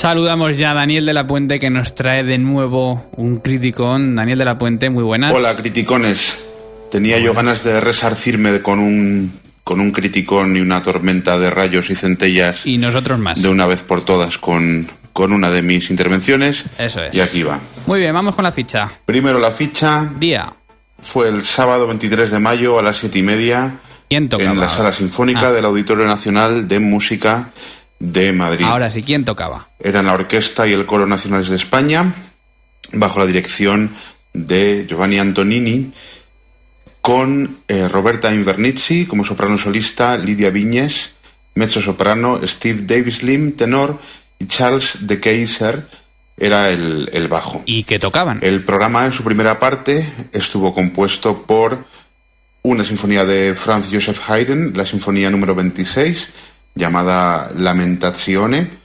Saludamos 0.09 0.57
ya 0.57 0.71
a 0.71 0.75
Daniel 0.75 1.05
de 1.05 1.13
la 1.13 1.27
Puente 1.27 1.61
que 1.61 1.69
nos 1.69 1.95
trae 1.95 2.25
de 2.25 2.39
nuevo 2.39 3.11
un 3.19 3.41
criticón. 3.41 4.17
Daniel 4.17 4.39
de 4.39 4.47
la 4.47 4.57
Puente, 4.57 4.89
muy 4.89 5.03
buenas. 5.05 5.35
Hola, 5.35 5.55
criticones. 5.55 6.39
Tenía 6.91 7.19
yo 7.19 7.35
ganas 7.35 7.63
de 7.63 7.79
resarcirme 7.79 8.63
con 8.63 8.79
un, 8.79 9.39
con 9.65 9.81
un 9.81 9.91
criticón 9.91 10.57
y 10.57 10.61
una 10.61 10.83
tormenta 10.83 11.39
de 11.39 11.51
rayos 11.51 11.91
y 11.91 11.95
centellas. 11.95 12.65
Y 12.65 12.79
nosotros 12.79 13.19
más. 13.19 13.43
De 13.43 13.51
una 13.51 13.67
vez 13.67 13.83
por 13.83 14.03
todas 14.03 14.39
con, 14.39 14.89
con 15.13 15.35
una 15.35 15.51
de 15.51 15.61
mis 15.61 15.91
intervenciones. 15.91 16.65
Eso 16.79 17.05
es. 17.05 17.15
Y 17.15 17.21
aquí 17.21 17.43
va. 17.43 17.61
Muy 17.87 18.01
bien, 18.01 18.15
vamos 18.15 18.35
con 18.35 18.45
la 18.45 18.53
ficha. 18.53 18.89
Primero 19.05 19.39
la 19.39 19.51
ficha. 19.51 20.09
Día. 20.19 20.51
Fue 21.03 21.29
el 21.29 21.43
sábado 21.45 21.87
23 21.87 22.31
de 22.31 22.39
mayo 22.39 22.79
a 22.79 22.83
las 22.83 22.97
siete 22.97 23.19
y 23.19 23.23
media. 23.23 23.75
En 24.09 24.31
la 24.59 24.71
sala 24.71 24.91
sinfónica 24.91 25.49
Ah. 25.49 25.53
del 25.53 25.67
Auditorio 25.67 26.07
Nacional 26.07 26.67
de 26.67 26.81
Música 26.81 27.51
de 27.99 28.33
Madrid. 28.33 28.65
Ahora 28.65 28.91
sí, 28.91 29.03
¿quién 29.03 29.25
tocaba? 29.25 29.69
Eran 29.81 30.07
la 30.07 30.15
Orquesta 30.15 30.67
y 30.67 30.73
el 30.73 30.87
Coro 30.87 31.07
Nacionales 31.07 31.49
de 31.49 31.57
España, 31.57 32.15
bajo 32.93 33.19
la 33.19 33.27
dirección 33.27 33.91
de 34.33 34.87
Giovanni 34.89 35.19
Antonini, 35.19 35.93
con 37.01 37.59
eh, 37.69 37.89
Roberta 37.89 38.33
Invernizzi 38.33 39.07
como 39.07 39.25
soprano 39.25 39.59
solista, 39.59 40.17
Lidia 40.17 40.51
Viñes, 40.51 41.13
mezzo 41.55 41.81
soprano, 41.81 42.41
Steve 42.45 42.83
Davis 42.83 43.23
Lim, 43.23 43.53
tenor, 43.53 43.99
y 44.39 44.47
Charles 44.47 45.07
de 45.07 45.21
Keyser 45.21 45.87
era 46.37 46.71
el, 46.71 47.11
el 47.13 47.27
bajo. 47.27 47.63
¿Y 47.67 47.83
qué 47.83 47.99
tocaban? 47.99 48.39
El 48.43 48.65
programa 48.65 49.05
en 49.07 49.13
su 49.13 49.25
primera 49.25 49.59
parte 49.59 50.09
estuvo 50.33 50.73
compuesto 50.73 51.43
por 51.43 51.85
una 52.63 52.85
sinfonía 52.85 53.25
de 53.25 53.55
Franz 53.55 53.89
Joseph 53.91 54.21
Haydn, 54.29 54.73
la 54.77 54.87
sinfonía 54.87 55.31
número 55.31 55.55
26, 55.55 56.31
llamada 56.75 57.51
Lamentazione, 57.57 58.79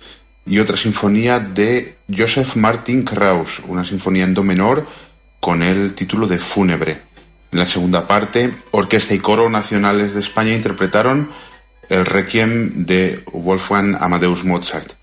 y 0.45 0.59
otra 0.59 0.77
sinfonía 0.77 1.39
de 1.39 1.97
Joseph 2.15 2.55
Martin 2.55 3.03
Krauss, 3.03 3.61
una 3.67 3.83
sinfonía 3.83 4.25
en 4.25 4.33
do 4.33 4.43
menor 4.43 4.85
con 5.39 5.63
el 5.63 5.93
título 5.93 6.27
de 6.27 6.37
Fúnebre. 6.37 7.01
En 7.51 7.59
la 7.59 7.65
segunda 7.65 8.07
parte, 8.07 8.53
Orquesta 8.71 9.13
y 9.13 9.19
Coro 9.19 9.49
Nacionales 9.49 10.13
de 10.13 10.19
España 10.19 10.53
interpretaron 10.53 11.29
el 11.89 12.05
Requiem 12.05 12.85
de 12.85 13.23
Wolfgang 13.31 13.97
Amadeus 13.99 14.43
Mozart. 14.43 14.93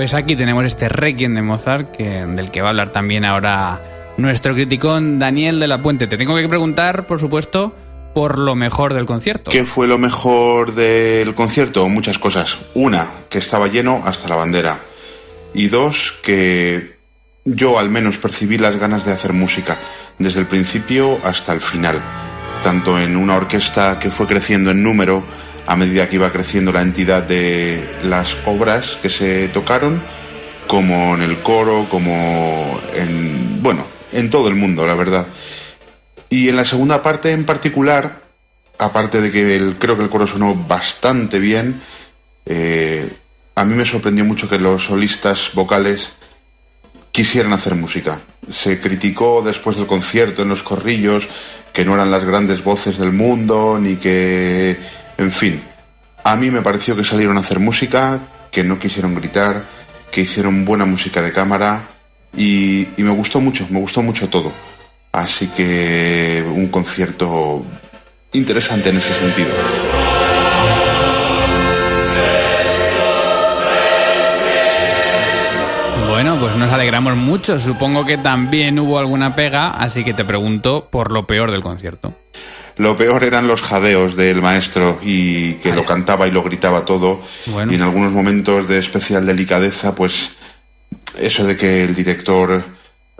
Pues 0.00 0.14
aquí 0.14 0.34
tenemos 0.34 0.64
este 0.64 0.88
Requiem 0.88 1.34
de 1.34 1.42
Mozart, 1.42 1.94
que, 1.94 2.24
del 2.24 2.50
que 2.50 2.62
va 2.62 2.68
a 2.68 2.70
hablar 2.70 2.88
también 2.88 3.26
ahora 3.26 3.82
nuestro 4.16 4.54
criticón 4.54 5.18
Daniel 5.18 5.60
de 5.60 5.68
la 5.68 5.82
Puente. 5.82 6.06
Te 6.06 6.16
tengo 6.16 6.34
que 6.36 6.48
preguntar, 6.48 7.06
por 7.06 7.20
supuesto, 7.20 7.74
por 8.14 8.38
lo 8.38 8.56
mejor 8.56 8.94
del 8.94 9.04
concierto. 9.04 9.50
¿Qué 9.50 9.64
fue 9.64 9.86
lo 9.86 9.98
mejor 9.98 10.72
del 10.72 11.34
concierto? 11.34 11.86
Muchas 11.90 12.18
cosas. 12.18 12.60
Una, 12.72 13.08
que 13.28 13.36
estaba 13.36 13.68
lleno 13.68 14.00
hasta 14.06 14.26
la 14.30 14.36
bandera. 14.36 14.78
Y 15.52 15.68
dos, 15.68 16.14
que 16.22 16.96
yo 17.44 17.78
al 17.78 17.90
menos 17.90 18.16
percibí 18.16 18.56
las 18.56 18.76
ganas 18.76 19.04
de 19.04 19.12
hacer 19.12 19.34
música, 19.34 19.76
desde 20.18 20.40
el 20.40 20.46
principio 20.46 21.18
hasta 21.24 21.52
el 21.52 21.60
final. 21.60 22.00
Tanto 22.64 22.98
en 22.98 23.18
una 23.18 23.36
orquesta 23.36 23.98
que 23.98 24.10
fue 24.10 24.26
creciendo 24.26 24.70
en 24.70 24.82
número 24.82 25.22
a 25.66 25.76
medida 25.76 26.08
que 26.08 26.16
iba 26.16 26.32
creciendo 26.32 26.72
la 26.72 26.82
entidad 26.82 27.22
de 27.22 27.96
las 28.04 28.36
obras 28.46 28.98
que 29.00 29.10
se 29.10 29.48
tocaron, 29.48 30.02
como 30.66 31.14
en 31.14 31.22
el 31.22 31.42
coro, 31.42 31.88
como 31.88 32.80
en, 32.94 33.62
bueno, 33.62 33.84
en 34.12 34.30
todo 34.30 34.48
el 34.48 34.54
mundo, 34.54 34.86
la 34.86 34.94
verdad. 34.94 35.26
Y 36.28 36.48
en 36.48 36.56
la 36.56 36.64
segunda 36.64 37.02
parte 37.02 37.32
en 37.32 37.44
particular, 37.44 38.22
aparte 38.78 39.20
de 39.20 39.30
que 39.30 39.56
el, 39.56 39.76
creo 39.76 39.96
que 39.96 40.04
el 40.04 40.10
coro 40.10 40.26
sonó 40.26 40.54
bastante 40.54 41.38
bien, 41.38 41.82
eh, 42.46 43.16
a 43.54 43.64
mí 43.64 43.74
me 43.74 43.84
sorprendió 43.84 44.24
mucho 44.24 44.48
que 44.48 44.58
los 44.58 44.84
solistas 44.84 45.50
vocales 45.54 46.12
quisieran 47.12 47.52
hacer 47.52 47.74
música. 47.74 48.20
Se 48.50 48.80
criticó 48.80 49.42
después 49.44 49.76
del 49.76 49.86
concierto 49.86 50.42
en 50.42 50.48
los 50.48 50.62
corrillos 50.62 51.28
que 51.72 51.84
no 51.84 51.94
eran 51.94 52.10
las 52.10 52.24
grandes 52.24 52.62
voces 52.64 52.98
del 52.98 53.12
mundo, 53.12 53.78
ni 53.80 53.96
que... 53.96 54.99
En 55.20 55.30
fin, 55.30 55.62
a 56.24 56.34
mí 56.34 56.50
me 56.50 56.62
pareció 56.62 56.96
que 56.96 57.04
salieron 57.04 57.36
a 57.36 57.40
hacer 57.40 57.60
música, 57.60 58.20
que 58.50 58.64
no 58.64 58.78
quisieron 58.78 59.14
gritar, 59.14 59.64
que 60.10 60.22
hicieron 60.22 60.64
buena 60.64 60.86
música 60.86 61.20
de 61.20 61.30
cámara 61.30 61.90
y, 62.34 62.88
me 62.96 63.10
gustó 63.10 63.38
mucho, 63.38 63.66
me 63.68 63.80
gustó 63.80 64.00
mucho 64.00 64.30
todo. 64.30 64.50
Así 65.12 65.48
que 65.48 66.42
un 66.48 66.68
concierto 66.68 67.66
interesante 68.32 68.88
en 68.88 68.96
ese 68.96 69.12
sentido. 69.12 69.50
Bueno, 76.08 76.40
pues 76.40 76.56
nos 76.56 76.72
alegramos 76.72 77.14
mucho. 77.16 77.58
Supongo 77.58 78.06
que 78.06 78.16
también 78.16 78.78
hubo 78.78 78.98
alguna 78.98 79.36
pega, 79.36 79.68
así 79.68 80.02
que 80.02 80.14
te 80.14 80.24
pregunto 80.24 80.88
por 80.90 81.12
lo 81.12 81.26
peor 81.26 81.50
del 81.50 81.60
concierto. 81.60 82.14
Lo 82.80 82.96
peor 82.96 83.24
eran 83.24 83.46
los 83.46 83.60
jadeos 83.60 84.16
del 84.16 84.40
maestro 84.40 84.98
y 85.02 85.52
que 85.56 85.74
lo 85.74 85.84
cantaba 85.84 86.26
y 86.26 86.30
lo 86.30 86.42
gritaba 86.42 86.86
todo. 86.86 87.20
Bueno. 87.44 87.70
Y 87.70 87.74
en 87.74 87.82
algunos 87.82 88.10
momentos 88.10 88.68
de 88.68 88.78
especial 88.78 89.26
delicadeza, 89.26 89.94
pues 89.94 90.30
eso 91.18 91.44
de 91.44 91.58
que 91.58 91.84
el 91.84 91.94
director 91.94 92.64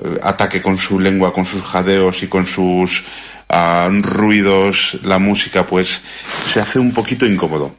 eh, 0.02 0.18
ataque 0.22 0.62
con 0.62 0.78
su 0.78 0.98
lengua, 0.98 1.34
con 1.34 1.44
sus 1.44 1.62
jadeos 1.62 2.22
y 2.22 2.28
con 2.28 2.46
sus 2.46 3.04
ah, 3.50 3.90
ruidos 3.90 4.96
la 5.02 5.18
música, 5.18 5.66
pues 5.66 6.00
se 6.50 6.58
hace 6.58 6.78
un 6.78 6.94
poquito 6.94 7.26
incómodo. 7.26 7.76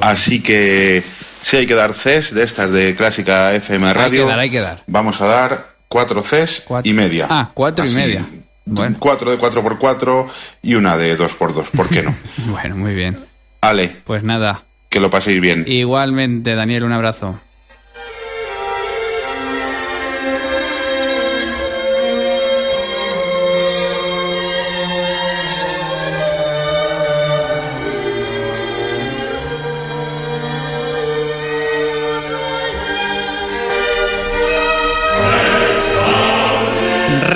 Así 0.00 0.42
que 0.42 1.04
si 1.42 1.58
hay 1.58 1.66
que 1.66 1.74
dar 1.74 1.94
Cs 1.94 2.34
de 2.34 2.42
estas 2.42 2.72
de 2.72 2.96
clásica 2.96 3.54
FM 3.54 3.94
Radio, 3.94 4.24
que 4.24 4.30
dar, 4.30 4.38
hay 4.40 4.50
que 4.50 4.60
dar. 4.60 4.82
vamos 4.88 5.20
a 5.20 5.26
dar 5.26 5.76
cuatro 5.86 6.24
Cs 6.24 6.64
y 6.82 6.92
media. 6.92 7.28
Ah, 7.30 7.52
cuatro 7.54 7.86
y 7.86 7.90
media. 7.90 8.26
Bueno. 8.70 8.96
Cuatro 8.98 9.30
de 9.30 9.38
4x4 9.38 10.26
y 10.62 10.74
una 10.74 10.96
de 10.96 11.16
2x2, 11.18 11.64
¿por 11.74 11.88
qué 11.88 12.02
no? 12.02 12.14
Bueno, 12.50 12.76
muy 12.76 12.94
bien. 12.94 13.18
Ale, 13.60 13.96
Pues 14.04 14.22
nada. 14.22 14.62
que 14.88 15.00
lo 15.00 15.10
paséis 15.10 15.40
bien. 15.40 15.64
Igualmente, 15.66 16.54
Daniel, 16.54 16.84
un 16.84 16.92
abrazo. 16.92 17.38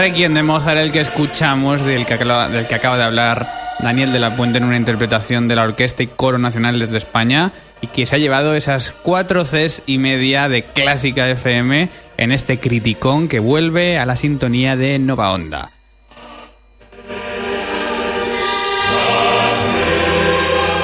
Requiem 0.03 0.35
de 0.35 0.43
Mozart, 0.43 0.79
el 0.79 0.91
que 0.91 0.99
escuchamos, 0.99 1.85
del 1.85 2.05
que, 2.05 2.15
acaba, 2.15 2.67
que 2.67 2.75
acaba 2.75 2.97
de 2.97 3.05
hablar 3.05 3.77
Daniel 3.79 4.13
de 4.13 4.19
la 4.19 4.35
Puente 4.35 4.59
en 4.59 4.65
una 4.65 4.77
interpretación 4.77 5.47
de 5.47 5.55
la 5.55 5.63
Orquesta 5.63 6.03
y 6.03 6.09
Coro 6.09 6.39
Nacionales 6.39 6.91
de 6.91 6.99
España, 6.99 7.53
y 7.81 7.87
que 7.87 8.05
se 8.05 8.17
ha 8.17 8.19
llevado 8.19 8.57
esas 8.57 8.91
cuatro 8.91 9.45
Cs 9.45 9.85
y 9.87 9.99
media 9.99 10.49
de 10.49 10.65
Clásica 10.65 11.31
FM 11.31 11.89
en 12.17 12.33
este 12.33 12.59
criticón 12.59 13.29
que 13.29 13.39
vuelve 13.39 13.97
a 13.97 14.05
la 14.05 14.17
sintonía 14.17 14.75
de 14.75 14.99
Nova 14.99 15.31
Onda. 15.31 15.71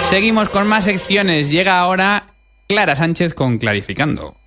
Seguimos 0.02 0.48
con 0.48 0.68
más 0.68 0.84
secciones. 0.84 1.50
Llega 1.50 1.80
ahora 1.80 2.28
Clara 2.68 2.94
Sánchez 2.94 3.34
con 3.34 3.58
Clarificando. 3.58 4.37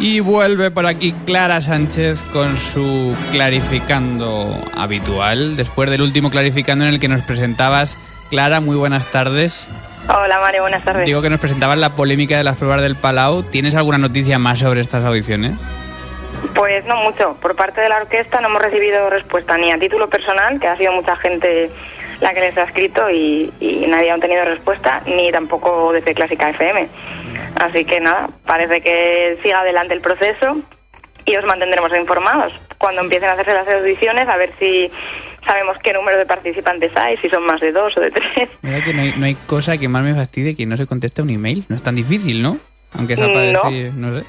Y 0.00 0.20
vuelve 0.20 0.70
por 0.70 0.86
aquí 0.86 1.12
Clara 1.26 1.60
Sánchez 1.60 2.22
con 2.32 2.56
su 2.56 3.14
clarificando 3.32 4.56
habitual. 4.74 5.58
Después 5.58 5.90
del 5.90 6.00
último 6.00 6.30
clarificando 6.30 6.84
en 6.84 6.94
el 6.94 6.98
que 6.98 7.08
nos 7.08 7.20
presentabas, 7.20 7.98
Clara, 8.30 8.60
muy 8.60 8.76
buenas 8.76 9.08
tardes. 9.08 9.68
Hola 10.08 10.40
Mario, 10.40 10.62
buenas 10.62 10.82
tardes. 10.84 11.04
Digo 11.04 11.20
que 11.20 11.28
nos 11.28 11.38
presentabas 11.38 11.76
la 11.76 11.90
polémica 11.90 12.38
de 12.38 12.44
las 12.44 12.56
pruebas 12.56 12.80
del 12.80 12.96
Palau. 12.96 13.42
¿Tienes 13.42 13.76
alguna 13.76 13.98
noticia 13.98 14.38
más 14.38 14.60
sobre 14.60 14.80
estas 14.80 15.04
audiciones? 15.04 15.56
Pues 16.54 16.82
no 16.86 16.96
mucho. 16.96 17.34
Por 17.34 17.54
parte 17.54 17.82
de 17.82 17.90
la 17.90 17.98
orquesta 17.98 18.40
no 18.40 18.48
hemos 18.48 18.62
recibido 18.62 19.10
respuesta 19.10 19.58
ni 19.58 19.70
a 19.70 19.78
título 19.78 20.08
personal, 20.08 20.58
que 20.58 20.66
ha 20.66 20.78
sido 20.78 20.92
mucha 20.92 21.14
gente 21.16 21.70
la 22.22 22.32
que 22.32 22.40
les 22.40 22.56
ha 22.56 22.62
escrito 22.62 23.10
y, 23.10 23.52
y 23.60 23.84
nadie 23.86 24.10
ha 24.10 24.18
tenido 24.18 24.46
respuesta, 24.46 25.02
ni 25.04 25.30
tampoco 25.30 25.92
desde 25.92 26.14
Clásica 26.14 26.48
FM. 26.48 26.88
Así 27.60 27.84
que 27.84 28.00
nada, 28.00 28.28
parece 28.46 28.80
que 28.80 29.38
siga 29.42 29.60
adelante 29.60 29.94
el 29.94 30.00
proceso 30.00 30.60
y 31.26 31.36
os 31.36 31.44
mantendremos 31.44 31.90
informados 31.96 32.52
cuando 32.78 33.02
empiecen 33.02 33.28
a 33.28 33.32
hacerse 33.32 33.52
las 33.54 33.68
audiciones, 33.68 34.26
a 34.28 34.36
ver 34.36 34.52
si 34.58 34.90
sabemos 35.46 35.76
qué 35.82 35.92
número 35.92 36.16
de 36.18 36.26
participantes 36.26 36.90
hay, 36.96 37.16
si 37.18 37.28
son 37.28 37.44
más 37.44 37.60
de 37.60 37.72
dos 37.72 37.96
o 37.96 38.00
de 38.00 38.10
tres. 38.10 38.48
Mira 38.62 38.82
que 38.82 38.94
no 38.94 39.02
hay, 39.02 39.12
no 39.16 39.26
hay 39.26 39.34
cosa 39.46 39.76
que 39.78 39.88
más 39.88 40.02
me 40.02 40.14
fastidie 40.14 40.56
que 40.56 40.64
no 40.66 40.76
se 40.76 40.86
conteste 40.86 41.20
un 41.22 41.30
email. 41.30 41.64
No 41.68 41.76
es 41.76 41.82
tan 41.82 41.94
difícil, 41.94 42.42
¿no? 42.42 42.58
Aunque 42.96 43.16
sea 43.16 43.26
para 43.26 43.52
No. 43.52 43.62
decir, 43.64 43.92
no 43.94 44.18
sé. 44.18 44.24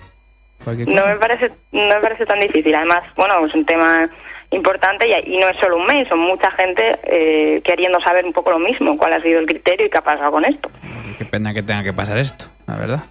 No 0.86 1.05
me 1.07 1.16
parece, 1.16 1.51
no 1.72 1.88
me 1.95 2.01
parece 2.01 2.26
tan 2.26 2.39
difícil. 2.39 2.76
Además, 2.76 3.03
bueno, 3.16 3.45
es 3.47 3.53
un 3.55 3.66
tema 3.66 4.07
importante 4.51 5.07
y, 5.07 5.34
y 5.36 5.38
no 5.39 5.49
es 5.49 5.57
solo 5.59 5.78
un 5.78 5.86
mail, 5.86 6.07
son 6.09 6.20
mucha 6.20 6.51
gente 6.51 6.99
eh, 7.03 7.62
queriendo 7.64 7.99
saber 8.01 8.26
un 8.26 8.34
poco 8.34 8.51
lo 8.51 8.59
mismo, 8.59 8.97
cuál 8.97 9.14
ha 9.14 9.22
sido 9.22 9.39
el 9.39 9.47
criterio 9.47 9.88
y 9.88 9.89
qué 9.89 9.97
ha 9.97 10.01
pasado 10.03 10.30
con 10.32 10.45
esto. 10.45 10.70
Qué 11.18 11.26
pena 11.26 11.53
que 11.53 11.64
tenga 11.64 11.84
que 11.84 11.93
pasar 11.93 12.18
esto, 12.18 12.45
la 12.72 12.78
verdad. 12.78 13.03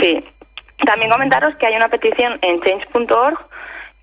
Sí. 0.00 0.24
También 0.84 1.10
comentaros 1.10 1.56
que 1.56 1.66
hay 1.66 1.76
una 1.76 1.88
petición 1.88 2.38
en 2.42 2.60
change.org 2.60 3.38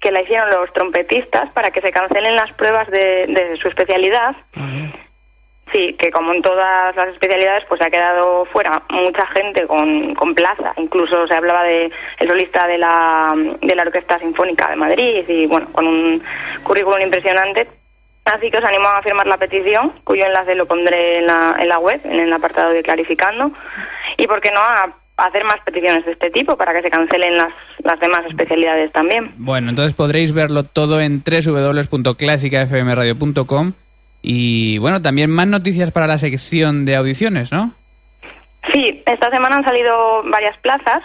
que 0.01 0.11
la 0.11 0.21
hicieron 0.21 0.49
los 0.49 0.71
trompetistas 0.73 1.49
para 1.51 1.71
que 1.71 1.81
se 1.81 1.91
cancelen 1.91 2.35
las 2.35 2.51
pruebas 2.53 2.89
de, 2.89 3.25
de 3.27 3.57
su 3.57 3.69
especialidad. 3.69 4.35
Sí, 5.71 5.95
que 5.97 6.11
como 6.11 6.33
en 6.33 6.41
todas 6.43 6.95
las 6.95 7.09
especialidades, 7.09 7.63
pues 7.67 7.81
ha 7.81 7.89
quedado 7.89 8.45
fuera 8.45 8.83
mucha 8.89 9.25
gente 9.27 9.65
con, 9.65 10.13
con 10.13 10.35
plaza. 10.35 10.73
Incluso 10.77 11.25
se 11.25 11.33
hablaba 11.33 11.63
de 11.63 11.89
el 12.19 12.27
solista 12.27 12.67
de 12.67 12.77
la, 12.77 13.33
de 13.59 13.75
la 13.75 13.81
Orquesta 13.81 14.19
Sinfónica 14.19 14.69
de 14.69 14.75
Madrid 14.75 15.27
y, 15.27 15.47
bueno, 15.47 15.67
con 15.71 15.87
un 15.87 16.23
currículum 16.63 17.01
impresionante. 17.01 17.67
Así 18.25 18.51
que 18.51 18.57
os 18.57 18.63
animo 18.63 18.87
a 18.87 19.01
firmar 19.01 19.25
la 19.25 19.37
petición, 19.37 19.93
cuyo 20.03 20.25
enlace 20.25 20.53
lo 20.53 20.65
pondré 20.65 21.17
en 21.19 21.25
la, 21.25 21.55
en 21.57 21.67
la 21.67 21.79
web, 21.79 21.99
en 22.03 22.19
el 22.19 22.31
apartado 22.31 22.69
de 22.69 22.83
Clarificando. 22.83 23.51
Y, 24.17 24.27
¿por 24.27 24.41
qué 24.41 24.51
no?, 24.51 24.61
a 24.61 24.93
hacer 25.17 25.43
más 25.45 25.57
peticiones 25.63 26.03
de 26.05 26.13
este 26.13 26.31
tipo 26.31 26.57
para 26.57 26.73
que 26.73 26.81
se 26.81 26.89
cancelen 26.89 27.37
las, 27.37 27.53
las 27.83 27.99
demás 27.99 28.25
especialidades 28.27 28.91
también. 28.91 29.31
Bueno, 29.37 29.69
entonces 29.69 29.93
podréis 29.93 30.33
verlo 30.33 30.63
todo 30.63 30.99
en 30.99 31.21
www.clásicafmradio.com 31.23 33.73
y 34.23 34.79
bueno, 34.79 35.01
también 35.01 35.29
más 35.29 35.47
noticias 35.47 35.91
para 35.91 36.07
la 36.07 36.17
sección 36.17 36.85
de 36.85 36.95
audiciones, 36.95 37.51
¿no? 37.51 37.73
Sí, 38.71 39.03
esta 39.05 39.29
semana 39.29 39.57
han 39.57 39.65
salido 39.65 40.23
varias 40.31 40.57
plazas 40.59 41.03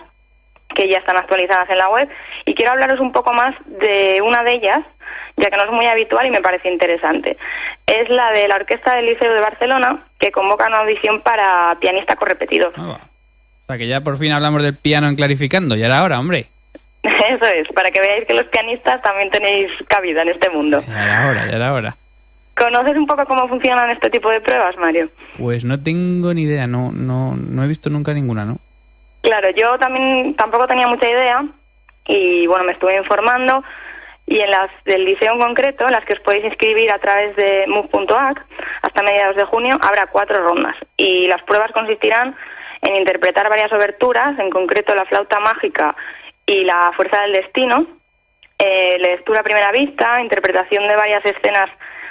que 0.75 0.89
ya 0.89 0.99
están 0.99 1.17
actualizadas 1.17 1.69
en 1.69 1.79
la 1.79 1.89
web 1.89 2.09
y 2.47 2.55
quiero 2.55 2.73
hablaros 2.73 3.01
un 3.01 3.13
poco 3.13 3.33
más 3.33 3.55
de 3.67 4.23
una 4.23 4.45
de 4.45 4.55
ellas, 4.55 4.85
ya 5.39 5.51
que 5.51 5.57
no 5.57 5.64
es 5.64 5.70
muy 5.70 5.86
habitual 5.86 6.26
y 6.26 6.30
me 6.30 6.41
parece 6.41 6.70
interesante. 6.70 7.36
Es 7.86 8.09
la 8.11 8.30
de 8.32 8.49
la 8.49 8.57
Orquesta 8.57 8.95
del 8.95 9.07
Liceo 9.07 9.32
de 9.32 9.41
Barcelona, 9.41 10.05
que 10.18 10.30
convoca 10.30 10.66
una 10.66 10.80
audición 10.80 11.20
para 11.22 11.76
pianista 11.80 12.16
correpetidor. 12.16 12.72
O 12.78 12.99
sea, 13.66 13.78
que 13.78 13.86
ya 13.86 14.01
por 14.01 14.16
fin 14.18 14.32
hablamos 14.32 14.62
del 14.62 14.76
piano 14.76 15.09
en 15.09 15.16
Clarificando, 15.16 15.76
ya 15.76 15.86
era 15.86 16.03
hora, 16.03 16.18
hombre. 16.18 16.47
Eso 17.03 17.45
es, 17.55 17.68
para 17.74 17.91
que 17.91 18.01
veáis 18.01 18.26
que 18.26 18.34
los 18.34 18.47
pianistas 18.47 19.01
también 19.03 19.30
tenéis 19.30 19.70
cabida 19.86 20.22
en 20.22 20.30
este 20.30 20.51
mundo. 20.51 20.82
Ya 20.86 21.05
era 21.05 21.28
hora, 21.28 21.47
ya 21.47 21.57
era 21.57 21.72
hora. 21.72 21.97
¿Conoces 22.57 22.97
un 22.97 23.07
poco 23.07 23.24
cómo 23.26 23.47
funcionan 23.47 23.91
este 23.91 24.11
tipo 24.11 24.28
de 24.30 24.41
pruebas, 24.41 24.76
Mario? 24.76 25.09
Pues 25.39 25.64
no 25.64 25.80
tengo 25.80 26.34
ni 26.34 26.43
idea, 26.43 26.66
no, 26.66 26.91
no, 26.91 27.36
no 27.36 27.64
he 27.64 27.68
visto 27.68 27.89
nunca 27.89 28.12
ninguna, 28.12 28.45
¿no? 28.45 28.59
Claro, 29.22 29.49
yo 29.57 29.78
también 29.78 30.34
tampoco 30.34 30.66
tenía 30.66 30.89
mucha 30.89 31.09
idea 31.09 31.45
y 32.07 32.47
bueno, 32.49 32.64
me 32.64 32.72
estuve 32.72 32.97
informando 32.97 33.62
y 34.29 34.41
en 34.41 34.51
las 34.51 34.70
del 34.85 35.07
liceo 35.07 35.33
en 35.33 35.41
concreto, 35.41 35.87
en 35.87 35.93
las 35.93 36.05
que 36.05 36.12
os 36.12 36.20
podéis 36.20 36.45
inscribir 36.45 36.93
a 36.93 36.99
través 36.99 37.35
de 37.37 37.64
move.ac, 37.66 38.45
hasta 38.83 39.03
mediados 39.03 39.37
de 39.37 39.45
junio 39.45 39.79
habrá 39.81 40.07
cuatro 40.07 40.43
rondas 40.45 40.76
y 40.97 41.26
las 41.29 41.43
pruebas 41.45 41.72
consistirán 41.72 42.37
en 42.83 42.97
interpretar 42.97 43.49
varias 43.49 43.72
oberturas, 43.72 44.39
en 44.39 44.51
concreto 44.51 44.95
la 44.95 45.07
flauta 45.07 45.41
mágica 45.41 45.97
y 46.45 46.62
la 46.64 46.93
fuerza 46.95 47.22
del 47.22 47.33
destino, 47.33 47.87
eh, 48.59 48.99
lectura 48.99 49.41
a 49.41 49.45
primera 49.45 49.72
vista, 49.72 50.20
interpretación 50.20 50.87
de 50.87 50.97
varias 50.97 51.24
escenas 51.24 51.70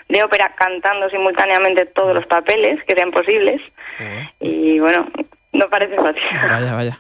de 0.10 0.24
ópera 0.24 0.54
cantando 0.56 1.10
simultáneamente 1.10 1.86
todos 1.86 2.16
los 2.16 2.26
papeles 2.26 2.84
que 2.86 2.96
sean 2.96 3.12
posibles 3.12 3.62
y 4.40 4.80
bueno, 4.80 5.08
no 5.54 5.70
parece 5.70 5.96
fácil. 5.96 6.24
Vaya, 6.50 6.74
vaya. 6.74 6.98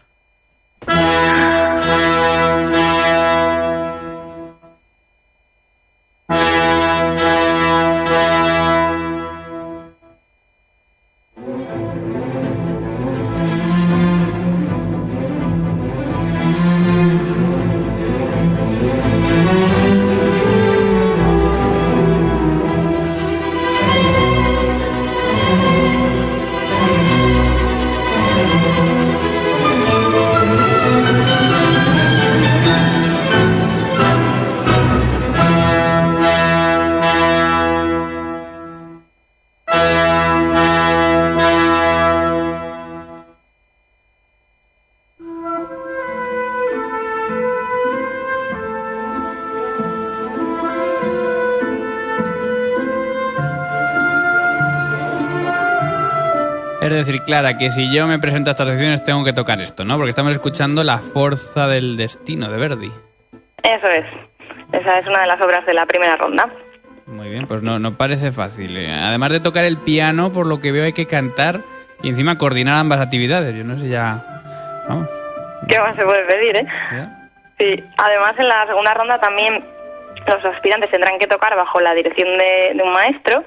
Clara, 57.39 57.55
que 57.55 57.69
si 57.69 57.95
yo 57.95 58.07
me 58.07 58.17
presento 58.17 58.49
a 58.49 58.53
estas 58.53 58.67
secciones 58.67 59.03
tengo 59.03 59.23
que 59.23 59.31
tocar 59.31 59.61
esto, 59.61 59.85
¿no? 59.85 59.95
Porque 59.97 60.09
estamos 60.09 60.31
escuchando 60.31 60.83
La 60.83 60.97
Fuerza 60.97 61.67
del 61.67 61.95
Destino 61.95 62.49
de 62.49 62.57
Verdi. 62.57 62.91
Eso 63.61 63.87
es. 63.89 64.05
Esa 64.73 64.97
es 64.97 65.05
una 65.07 65.21
de 65.21 65.27
las 65.27 65.39
obras 65.39 65.63
de 65.67 65.75
la 65.75 65.85
primera 65.85 66.15
ronda. 66.17 66.49
Muy 67.05 67.29
bien, 67.29 67.45
pues 67.45 67.61
no, 67.61 67.77
no 67.77 67.95
parece 67.95 68.31
fácil. 68.31 68.75
eh. 68.75 68.91
Además 68.91 69.33
de 69.33 69.39
tocar 69.39 69.65
el 69.65 69.77
piano, 69.77 70.33
por 70.33 70.47
lo 70.47 70.59
que 70.59 70.71
veo 70.71 70.85
hay 70.85 70.93
que 70.93 71.05
cantar 71.05 71.59
y 72.01 72.09
encima 72.09 72.39
coordinar 72.39 72.79
ambas 72.79 73.01
actividades. 73.01 73.55
Yo 73.55 73.63
no 73.63 73.77
sé 73.77 73.87
ya... 73.87 74.19
Vamos. 74.89 75.07
¿Qué 75.69 75.79
más 75.79 75.95
se 75.95 76.05
puede 76.05 76.23
pedir, 76.25 76.57
eh? 76.57 76.65
¿ya? 76.91 77.29
Sí. 77.59 77.83
Además, 77.99 78.33
en 78.39 78.47
la 78.47 78.65
segunda 78.65 78.95
ronda 78.95 79.19
también 79.19 79.63
los 80.25 80.43
aspirantes 80.55 80.89
tendrán 80.89 81.19
que 81.19 81.27
tocar 81.27 81.55
bajo 81.55 81.79
la 81.81 81.93
dirección 81.93 82.29
de, 82.35 82.73
de 82.73 82.81
un 82.81 82.91
maestro 82.93 83.43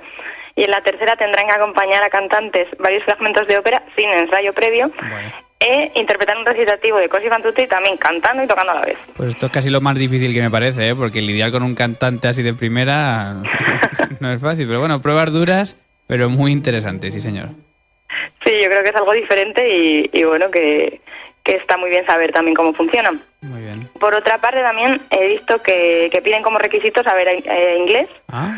y 0.56 0.64
en 0.64 0.70
la 0.70 0.82
tercera 0.82 1.16
tendrán 1.16 1.46
que 1.46 1.54
acompañar 1.54 2.02
a 2.02 2.10
cantantes 2.10 2.68
varios 2.78 3.04
fragmentos 3.04 3.46
de 3.46 3.58
ópera 3.58 3.82
sin 3.96 4.08
ensayo 4.10 4.52
previo 4.52 4.90
e 5.58 5.90
interpretar 5.94 6.36
un 6.38 6.44
recitativo 6.46 6.96
de 6.98 7.08
Così 7.08 7.28
fan 7.28 7.42
tutti 7.42 7.66
también 7.66 7.96
cantando 7.98 8.42
y 8.42 8.46
tocando 8.46 8.72
a 8.72 8.76
la 8.76 8.86
vez. 8.86 8.98
Pues 9.16 9.30
esto 9.30 9.46
es 9.46 9.52
casi 9.52 9.68
lo 9.68 9.80
más 9.82 9.96
difícil 9.96 10.32
que 10.32 10.40
me 10.40 10.50
parece, 10.50 10.88
¿eh? 10.88 10.94
Porque 10.94 11.20
lidiar 11.20 11.50
con 11.50 11.62
un 11.62 11.74
cantante 11.74 12.28
así 12.28 12.42
de 12.42 12.54
primera 12.54 13.34
no 14.20 14.32
es 14.32 14.40
fácil. 14.40 14.66
Pero 14.66 14.80
bueno, 14.80 15.02
pruebas 15.02 15.32
duras, 15.32 15.76
pero 16.06 16.30
muy 16.30 16.50
interesantes, 16.52 17.12
sí 17.12 17.20
señor. 17.20 17.48
Sí, 18.42 18.52
yo 18.62 18.70
creo 18.70 18.82
que 18.82 18.88
es 18.88 18.96
algo 18.96 19.12
diferente 19.12 19.68
y, 19.68 20.10
y 20.14 20.24
bueno, 20.24 20.50
que, 20.50 21.02
que 21.44 21.56
está 21.56 21.76
muy 21.76 21.90
bien 21.90 22.06
saber 22.06 22.32
también 22.32 22.54
cómo 22.54 22.72
funcionan. 22.72 23.20
Muy 23.42 23.60
bien. 23.60 23.86
Por 24.00 24.14
otra 24.14 24.38
parte, 24.38 24.62
también 24.62 25.00
he 25.10 25.28
visto 25.28 25.60
que, 25.62 26.08
que 26.10 26.22
piden 26.22 26.42
como 26.42 26.58
requisito 26.58 27.02
saber 27.02 27.28
eh, 27.28 27.76
inglés 27.78 28.08
Ah, 28.28 28.56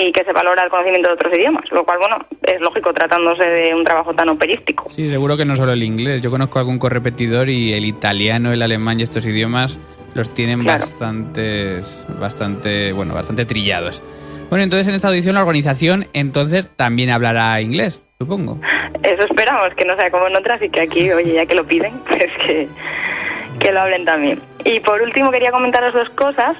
y 0.00 0.12
que 0.12 0.24
se 0.24 0.32
valora 0.32 0.62
el 0.64 0.70
conocimiento 0.70 1.08
de 1.08 1.14
otros 1.14 1.36
idiomas, 1.36 1.64
lo 1.72 1.84
cual, 1.84 1.98
bueno, 1.98 2.16
es 2.42 2.60
lógico 2.60 2.92
tratándose 2.92 3.44
de 3.44 3.74
un 3.74 3.82
trabajo 3.84 4.14
tan 4.14 4.28
operístico. 4.30 4.86
sí, 4.90 5.08
seguro 5.08 5.36
que 5.36 5.44
no 5.44 5.56
solo 5.56 5.72
el 5.72 5.82
inglés. 5.82 6.20
Yo 6.20 6.30
conozco 6.30 6.58
algún 6.60 6.78
correpetidor 6.78 7.48
y 7.48 7.72
el 7.74 7.84
italiano, 7.84 8.52
el 8.52 8.62
alemán 8.62 9.00
y 9.00 9.02
estos 9.02 9.26
idiomas 9.26 9.78
los 10.14 10.32
tienen 10.32 10.62
Claro. 10.62 10.80
bastantes, 10.80 12.04
bastante, 12.20 12.92
bueno, 12.92 13.14
bastante 13.14 13.44
trillados. 13.44 14.02
Bueno, 14.50 14.62
entonces 14.64 14.88
en 14.88 14.94
esta 14.94 15.08
audición 15.08 15.34
la 15.34 15.42
organización 15.42 16.06
entonces 16.12 16.70
también 16.76 17.10
hablará 17.10 17.60
inglés, 17.60 18.00
supongo. 18.18 18.58
Eso 19.02 19.22
esperamos, 19.28 19.74
que 19.76 19.84
no 19.84 19.96
sea 19.96 20.10
como 20.10 20.26
en 20.28 20.36
otras 20.36 20.62
y 20.62 20.70
que 20.70 20.82
aquí, 20.82 21.10
oye, 21.12 21.34
ya 21.34 21.46
que 21.46 21.54
lo 21.54 21.66
piden, 21.66 21.92
pues 22.08 22.24
que, 22.46 22.68
que 23.60 23.72
lo 23.72 23.80
hablen 23.80 24.04
también. 24.04 24.40
Y 24.64 24.80
por 24.80 25.02
último 25.02 25.30
quería 25.30 25.50
comentaros 25.50 25.92
dos 25.92 26.08
cosas, 26.10 26.56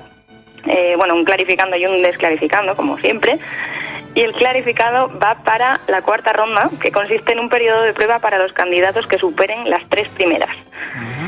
eh, 0.68 0.94
bueno, 0.96 1.14
un 1.14 1.24
clarificando 1.24 1.76
y 1.76 1.86
un 1.86 2.02
desclarificando, 2.02 2.76
como 2.76 2.98
siempre. 2.98 3.38
Y 4.14 4.22
el 4.22 4.32
clarificado 4.32 5.10
va 5.18 5.36
para 5.44 5.80
la 5.86 6.02
cuarta 6.02 6.32
ronda, 6.32 6.70
que 6.80 6.90
consiste 6.90 7.32
en 7.32 7.40
un 7.40 7.48
periodo 7.48 7.82
de 7.82 7.92
prueba 7.92 8.18
para 8.18 8.38
los 8.38 8.52
candidatos 8.52 9.06
que 9.06 9.18
superen 9.18 9.68
las 9.70 9.88
tres 9.88 10.08
primeras. 10.08 10.50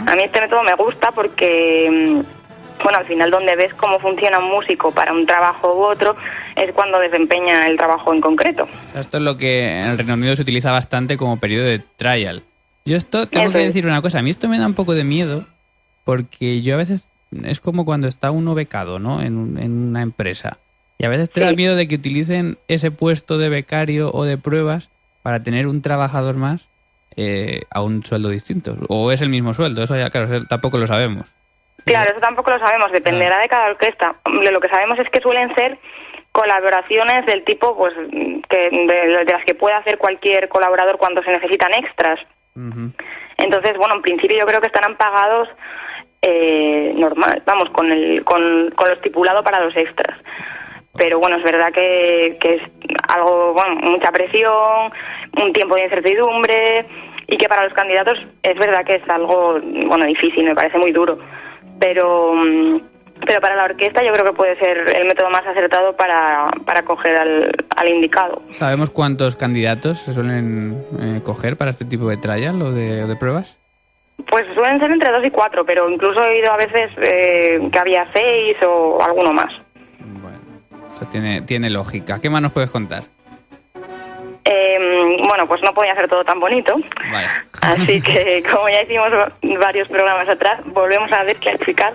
A 0.07 0.17
mí 0.17 0.23
este 0.25 0.41
método 0.41 0.63
me 0.63 0.75
gusta 0.75 1.13
porque, 1.13 1.89
mm, 1.91 2.83
bueno, 2.83 2.99
al 2.99 3.05
final 3.05 3.31
donde 3.31 3.55
ves 3.57 3.75
cómo 3.75 3.99
funciona 4.01 4.39
un 4.39 4.51
músico 4.51 4.93
para 4.93 5.13
un 5.13 5.27
trabajo 5.27 5.75
u 5.75 5.85
otro 5.85 6.17
es 6.57 6.73
cuando 6.73 6.99
desempeña 6.99 7.65
el 7.67 7.77
trabajo 7.77 8.13
en 8.13 8.21
concreto. 8.21 8.67
Esto 8.97 9.19
es 9.19 9.23
lo 9.23 9.37
que 9.37 9.79
en 9.79 9.91
el 9.91 9.99
Reino 9.99 10.15
Unido 10.15 10.35
se 10.35 10.43
utiliza 10.43 10.73
bastante 10.73 11.17
como 11.17 11.39
periodo 11.39 11.67
de 11.67 11.81
trial. 11.97 12.43
Yo 12.85 12.97
esto 12.97 13.29
tengo 13.29 13.47
Eso 13.47 13.59
que 13.59 13.67
decir 13.67 13.87
una 13.87 14.03
cosa, 14.03 14.19
a 14.19 14.23
mí 14.23 14.31
esto 14.31 14.49
me 14.49 14.59
da 14.59 14.67
un 14.67 14.75
poco 14.75 14.95
de 14.95 15.05
miedo 15.05 15.45
porque 16.05 16.63
yo 16.63 16.75
a 16.75 16.79
veces 16.79 17.07
es 17.45 17.61
como 17.61 17.85
cuando 17.85 18.09
está 18.09 18.31
uno 18.31 18.55
becado, 18.55 18.99
¿no? 18.99 19.23
En, 19.23 19.37
un- 19.37 19.59
en 19.59 19.73
una 19.89 20.03
empresa. 20.03 20.59
Y 20.99 21.07
a 21.07 21.09
veces 21.09 21.31
te 21.31 21.41
da 21.41 21.53
miedo 21.53 21.77
de 21.77 21.89
que 21.89 21.95
utilicen 21.95 22.59
ese 22.69 22.91
puesto 22.91 23.39
de 23.39 23.49
becario 23.49 24.11
o 24.13 24.25
de 24.25 24.37
pruebas 24.37 24.91
para 25.23 25.43
tener 25.43 25.67
un 25.67 25.81
trabajador 25.83 26.35
más 26.37 26.67
eh, 27.17 27.63
a 27.71 27.81
un 27.83 28.05
sueldo 28.05 28.29
distinto. 28.29 28.77
O 28.89 29.11
es 29.11 29.21
el 29.23 29.29
mismo 29.31 29.55
sueldo, 29.55 29.83
eso 29.83 29.97
ya, 29.97 30.11
claro, 30.11 30.45
tampoco 30.45 30.77
lo 30.79 30.87
sabemos. 30.87 31.27
Claro, 31.87 32.11
eso 32.11 32.21
tampoco 32.21 32.51
lo 32.51 32.59
sabemos, 32.59 32.93
dependerá 32.93 33.39
de 33.41 33.49
cada 33.49 33.71
orquesta. 33.71 34.15
Lo 34.53 34.61
que 34.61 34.69
sabemos 34.69 34.99
es 34.99 35.09
que 35.09 35.21
suelen 35.21 35.55
ser 35.55 35.79
colaboraciones 36.33 37.27
del 37.27 37.43
tipo 37.45 37.77
pues 37.77 37.95
que 38.49 38.69
de, 38.71 39.25
de 39.25 39.33
las 39.33 39.45
que 39.45 39.55
puede 39.55 39.75
hacer 39.75 39.99
cualquier 39.99 40.49
colaborador 40.49 40.97
cuando 40.99 41.23
se 41.23 41.31
necesitan 41.33 41.73
extras. 41.75 42.21
Entonces, 43.39 43.77
bueno, 43.79 43.97
en 43.97 44.03
principio 44.03 44.39
yo 44.39 44.47
creo 44.47 44.61
que 44.61 44.67
estarán 44.67 44.97
pagados 44.97 45.49
eh, 46.23 46.93
normal, 46.97 47.43
vamos, 47.47 47.71
con, 47.71 47.91
el, 47.91 48.25
con, 48.25 48.71
con 48.77 48.89
lo 48.89 48.95
estipulado 48.95 49.43
para 49.43 49.65
los 49.65 49.75
extras. 49.77 50.19
Pero 50.97 51.19
bueno, 51.19 51.37
es 51.37 51.45
verdad 51.45 51.73
que, 51.73 52.37
que 52.41 52.57
es 52.57 52.63
algo, 53.09 53.55
bueno, 53.55 53.77
mucha 53.77 54.11
presión, 54.11 54.93
un 55.37 55.53
tiempo 55.53 55.77
de 55.77 55.85
incertidumbre 55.85 56.87
y 57.27 57.37
que 57.37 57.49
para 57.49 57.65
los 57.65 57.73
candidatos 57.73 58.19
es 58.43 58.59
verdad 58.59 58.85
que 58.85 58.97
es 58.97 59.09
algo, 59.09 59.61
bueno, 59.87 60.05
difícil, 60.05 60.45
me 60.45 60.55
parece 60.55 60.79
muy 60.79 60.93
duro. 60.93 61.19
Pero, 61.79 62.35
mm, 62.35 62.81
pero 63.25 63.41
para 63.41 63.55
la 63.55 63.65
orquesta 63.65 64.03
yo 64.05 64.13
creo 64.13 64.27
que 64.27 64.33
puede 64.33 64.59
ser 64.59 64.97
el 64.97 65.07
método 65.07 65.31
más 65.31 65.47
acertado 65.47 65.97
para, 65.97 66.49
para 66.67 66.83
coger 66.83 67.17
al, 67.17 67.53
al 67.77 67.89
indicado. 67.89 68.43
¿Sabemos 68.51 68.91
cuántos 68.91 69.37
candidatos 69.37 69.99
se 69.99 70.13
suelen 70.13 70.85
eh, 70.99 71.21
coger 71.23 71.57
para 71.57 71.71
este 71.71 71.85
tipo 71.85 72.09
de 72.09 72.17
trial 72.17 72.61
o 72.61 72.73
de, 72.73 73.05
o 73.05 73.07
de 73.07 73.17
pruebas? 73.17 73.60
Pues 74.29 74.45
suelen 74.55 74.79
ser 74.81 74.91
entre 74.91 75.11
dos 75.11 75.25
y 75.25 75.31
cuatro, 75.31 75.65
pero 75.65 75.89
incluso 75.89 76.23
he 76.23 76.31
oído 76.39 76.53
a 76.53 76.57
veces 76.57 76.91
eh, 76.99 77.69
que 77.73 77.79
había 77.79 78.07
seis 78.13 78.57
o 78.67 79.03
alguno 79.03 79.33
más. 79.33 79.53
Eso 80.97 81.07
tiene, 81.11 81.43
tiene 81.43 81.71
lógica. 81.71 82.21
¿Qué 82.21 82.29
más 82.29 82.43
nos 82.43 82.53
puedes 82.53 82.71
contar? 82.71 83.05
Eh, 84.45 85.17
bueno, 85.27 85.47
pues 85.47 85.63
no 85.63 85.73
podía 85.73 85.95
ser 85.95 86.09
todo 86.09 86.25
tan 86.25 86.41
bonito, 86.41 86.75
Vaya. 87.13 87.45
así 87.63 88.01
que 88.03 88.43
como 88.51 88.69
ya 88.69 88.83
hicimos 88.83 89.11
varios 89.61 89.87
programas 89.89 90.29
atrás, 90.29 90.61
volvemos 90.67 91.11
a 91.13 91.25
desclasificar 91.25 91.95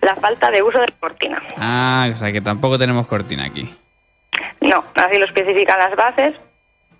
la 0.00 0.14
falta 0.16 0.50
de 0.50 0.62
uso 0.62 0.78
de 0.78 0.86
la 0.86 0.94
cortina. 0.98 1.42
Ah, 1.58 2.08
o 2.12 2.16
sea 2.16 2.32
que 2.32 2.40
tampoco 2.40 2.78
tenemos 2.78 3.06
cortina 3.06 3.44
aquí. 3.44 3.68
No, 4.62 4.82
así 4.94 5.18
lo 5.18 5.26
especifican 5.26 5.78
las 5.78 5.94
bases 5.96 6.34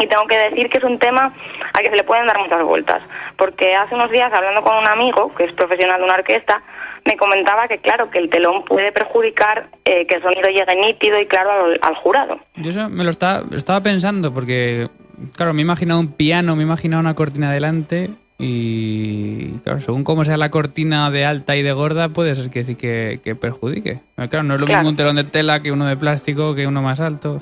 y 0.00 0.06
tengo 0.08 0.24
que 0.26 0.36
decir 0.38 0.68
que 0.70 0.78
es 0.78 0.84
un 0.84 0.98
tema 0.98 1.32
al 1.74 1.82
que 1.82 1.90
se 1.90 1.96
le 1.96 2.04
pueden 2.04 2.26
dar 2.26 2.38
muchas 2.38 2.62
vueltas, 2.64 3.02
porque 3.36 3.74
hace 3.74 3.94
unos 3.94 4.10
días 4.10 4.32
hablando 4.32 4.62
con 4.62 4.76
un 4.76 4.88
amigo 4.88 5.32
que 5.34 5.44
es 5.44 5.52
profesional 5.52 5.98
de 5.98 6.04
una 6.04 6.14
orquesta, 6.14 6.62
me 7.06 7.16
comentaba 7.16 7.66
que, 7.68 7.78
claro, 7.78 8.10
que 8.10 8.18
el 8.18 8.28
telón 8.28 8.64
puede 8.64 8.92
perjudicar 8.92 9.68
eh, 9.84 10.06
que 10.06 10.16
el 10.16 10.22
sonido 10.22 10.48
llegue 10.48 10.74
nítido 10.86 11.18
y 11.18 11.24
claro 11.26 11.50
al, 11.64 11.78
al 11.82 11.94
jurado. 11.94 12.38
Yo 12.56 12.70
eso 12.70 12.88
me 12.90 13.04
lo 13.04 13.10
estaba, 13.10 13.42
estaba 13.52 13.80
pensando 13.82 14.32
porque, 14.34 14.88
claro, 15.36 15.54
me 15.54 15.60
he 15.62 15.64
imaginado 15.64 15.98
un 16.00 16.12
piano, 16.12 16.56
me 16.56 16.62
he 16.62 16.66
imaginado 16.66 17.00
una 17.00 17.14
cortina 17.14 17.50
delante 17.50 18.10
y, 18.38 19.52
claro, 19.64 19.80
según 19.80 20.04
cómo 20.04 20.24
sea 20.24 20.36
la 20.36 20.50
cortina 20.50 21.10
de 21.10 21.24
alta 21.24 21.56
y 21.56 21.62
de 21.62 21.72
gorda, 21.72 22.08
puede 22.10 22.34
ser 22.34 22.50
que 22.50 22.64
sí 22.64 22.74
que, 22.74 23.20
que 23.24 23.34
perjudique. 23.34 23.98
Pero 24.16 24.28
claro, 24.28 24.42
no 24.44 24.54
es 24.54 24.60
lo 24.60 24.66
Claro. 24.66 24.80
mismo 24.80 24.90
un 24.90 24.96
telón 24.96 25.16
de 25.16 25.24
tela 25.24 25.60
que 25.62 25.72
uno 25.72 25.86
de 25.86 25.96
plástico 25.96 26.54
que 26.54 26.66
uno 26.66 26.82
más 26.82 27.00
alto. 27.00 27.40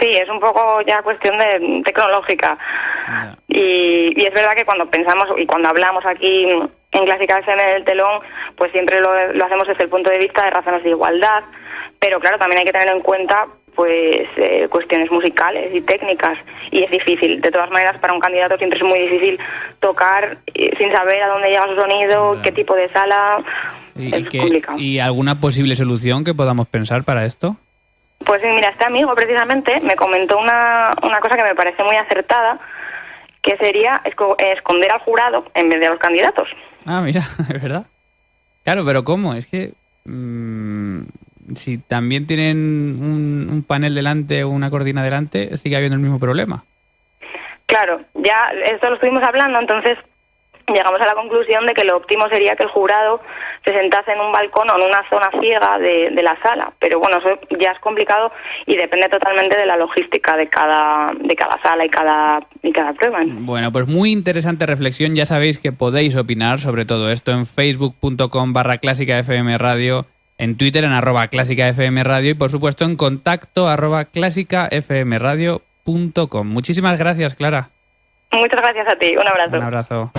Sí, 0.00 0.10
es 0.10 0.28
un 0.28 0.40
poco 0.40 0.80
ya 0.82 1.02
cuestión 1.02 1.38
de 1.38 1.82
tecnológica. 1.84 2.58
Y, 3.48 4.12
y 4.20 4.24
es 4.24 4.34
verdad 4.34 4.54
que 4.56 4.64
cuando 4.64 4.86
pensamos 4.90 5.26
y 5.36 5.46
cuando 5.46 5.68
hablamos 5.68 6.04
aquí 6.04 6.46
en 6.92 7.04
Clásica 7.04 7.38
FM 7.38 7.62
del 7.72 7.84
telón, 7.84 8.20
pues 8.56 8.72
siempre 8.72 9.00
lo, 9.00 9.32
lo 9.32 9.44
hacemos 9.44 9.66
desde 9.66 9.84
el 9.84 9.90
punto 9.90 10.10
de 10.10 10.18
vista 10.18 10.44
de 10.44 10.50
razones 10.50 10.82
de 10.82 10.90
igualdad, 10.90 11.44
pero 11.98 12.20
claro, 12.20 12.38
también 12.38 12.60
hay 12.60 12.64
que 12.64 12.72
tener 12.72 12.94
en 12.94 13.02
cuenta 13.02 13.46
pues 13.74 14.26
eh, 14.38 14.66
cuestiones 14.70 15.10
musicales 15.10 15.70
y 15.74 15.82
técnicas 15.82 16.38
y 16.70 16.82
es 16.82 16.90
difícil. 16.90 17.40
De 17.40 17.50
todas 17.50 17.70
maneras, 17.70 17.98
para 18.00 18.14
un 18.14 18.20
candidato 18.20 18.56
siempre 18.56 18.78
es 18.78 18.84
muy 18.84 18.98
difícil 18.98 19.38
tocar 19.80 20.38
eh, 20.54 20.70
sin 20.78 20.90
saber 20.90 21.22
a 21.22 21.28
dónde 21.28 21.48
llega 21.48 21.68
su 21.68 21.76
sonido, 21.76 22.40
qué 22.42 22.52
tipo 22.52 22.74
de 22.74 22.88
sala. 22.88 23.44
¿Y, 23.94 24.14
es 24.14 24.22
y 24.22 24.28
que-. 24.28 24.62
¿Y 24.78 24.98
alguna 24.98 25.40
posible 25.40 25.74
solución 25.74 26.24
que 26.24 26.34
podamos 26.34 26.66
pensar 26.66 27.04
para 27.04 27.26
esto? 27.26 27.56
Pues 28.26 28.42
sí, 28.42 28.48
mira, 28.48 28.70
este 28.70 28.84
amigo 28.84 29.14
precisamente 29.14 29.80
me 29.80 29.94
comentó 29.96 30.38
una, 30.38 30.92
una 31.02 31.20
cosa 31.20 31.36
que 31.36 31.44
me 31.44 31.54
parece 31.54 31.82
muy 31.84 31.96
acertada, 31.96 32.58
que 33.40 33.56
sería 33.56 34.00
esco- 34.04 34.34
esconder 34.38 34.90
al 34.92 34.98
jurado 35.00 35.44
en 35.54 35.68
vez 35.68 35.78
de 35.80 35.86
a 35.86 35.90
los 35.90 35.98
candidatos. 36.00 36.48
Ah, 36.84 37.00
mira, 37.02 37.20
es 37.50 37.62
verdad. 37.62 37.86
Claro, 38.64 38.84
pero 38.84 39.04
¿cómo? 39.04 39.34
Es 39.34 39.46
que 39.46 39.72
mm, 40.06 41.02
si 41.54 41.78
también 41.78 42.26
tienen 42.26 42.56
un, 43.00 43.48
un 43.50 43.62
panel 43.62 43.94
delante 43.94 44.42
o 44.42 44.48
una 44.50 44.70
cortina 44.70 45.04
delante, 45.04 45.56
sigue 45.58 45.76
habiendo 45.76 45.96
el 45.96 46.02
mismo 46.02 46.18
problema. 46.18 46.64
Claro, 47.66 48.00
ya 48.14 48.48
esto 48.64 48.88
lo 48.88 48.94
estuvimos 48.96 49.22
hablando, 49.22 49.58
entonces 49.60 49.98
llegamos 50.72 51.00
a 51.00 51.06
la 51.06 51.14
conclusión 51.14 51.66
de 51.66 51.74
que 51.74 51.84
lo 51.84 51.96
óptimo 51.96 52.28
sería 52.30 52.56
que 52.56 52.64
el 52.64 52.70
jurado 52.70 53.20
se 53.64 53.74
sentase 53.74 54.12
en 54.12 54.20
un 54.20 54.32
balcón 54.32 54.68
o 54.70 54.76
en 54.76 54.86
una 54.86 55.08
zona 55.08 55.30
ciega 55.40 55.78
de, 55.78 56.22
la 56.22 56.36
sala. 56.42 56.72
Pero 56.78 56.98
bueno, 56.98 57.18
eso 57.18 57.38
ya 57.58 57.72
es 57.72 57.78
complicado 57.80 58.32
y 58.66 58.76
depende 58.76 59.08
totalmente 59.08 59.56
de 59.56 59.66
la 59.66 59.76
logística 59.76 60.36
de 60.36 60.48
cada, 60.48 61.08
de 61.18 61.34
cada 61.34 61.60
sala 61.62 61.84
y 61.84 61.88
cada, 61.88 62.40
y 62.62 62.72
cada 62.72 62.92
prueba. 62.94 63.20
Bueno, 63.24 63.70
pues 63.70 63.86
muy 63.86 64.12
interesante 64.12 64.66
reflexión. 64.66 65.14
Ya 65.14 65.26
sabéis 65.26 65.58
que 65.58 65.72
podéis 65.72 66.16
opinar 66.16 66.58
sobre 66.58 66.84
todo 66.84 67.10
esto 67.10 67.32
en 67.32 67.46
facebook.com 67.46 68.52
barra 68.52 68.78
clásica 68.78 69.18
FM 69.18 69.58
radio, 69.58 70.06
en 70.38 70.56
Twitter 70.56 70.84
en 70.84 70.92
arroba 70.92 71.28
clásica 71.28 71.68
FM 71.68 72.02
radio 72.04 72.30
y 72.30 72.34
por 72.34 72.50
supuesto 72.50 72.84
en 72.84 72.96
contacto 72.96 73.68
arroba 73.68 74.06
clásica 74.06 74.68
FM 74.70 75.18
radio.com. 75.18 76.46
Muchísimas 76.46 76.98
gracias, 76.98 77.34
Clara. 77.34 77.75
Muchas 78.36 78.60
gracias 78.60 78.88
a 78.88 78.96
ti, 78.96 79.14
un 79.16 79.26
abrazo. 79.26 79.56
Un 79.56 79.62
abrazo. 79.62 80.10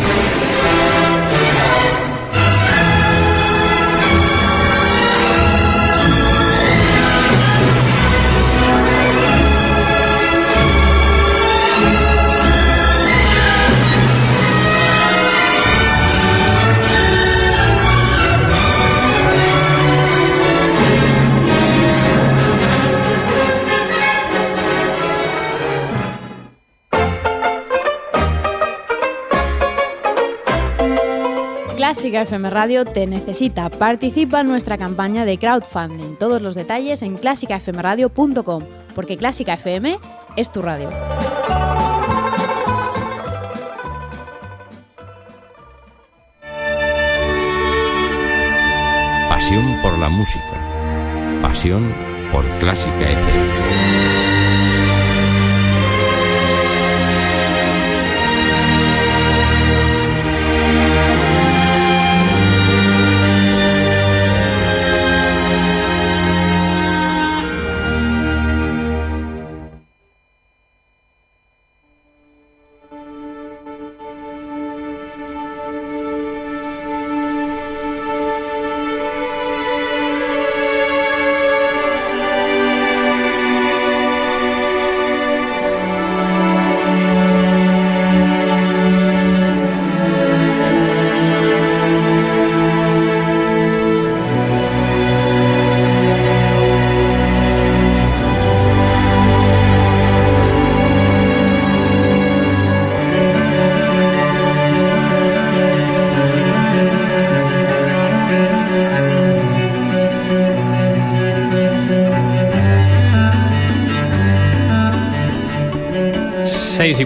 Clásica 32.07 32.21
FM 32.21 32.49
Radio 32.49 32.85
te 32.85 33.05
necesita. 33.05 33.69
Participa 33.69 34.39
en 34.39 34.47
nuestra 34.47 34.77
campaña 34.77 35.25
de 35.25 35.37
crowdfunding. 35.37 36.15
Todos 36.15 36.41
los 36.41 36.55
detalles 36.55 37.01
en 37.01 37.17
clásicafmradio.com, 37.17 38.63
porque 38.95 39.17
Clásica 39.17 39.55
FM 39.55 39.99
es 40.37 40.49
tu 40.49 40.61
radio. 40.61 40.89
Pasión 49.27 49.81
por 49.81 49.97
la 49.97 50.07
música. 50.07 51.41
Pasión 51.41 51.93
por 52.31 52.45
Clásica 52.59 53.01
FM. 53.01 54.26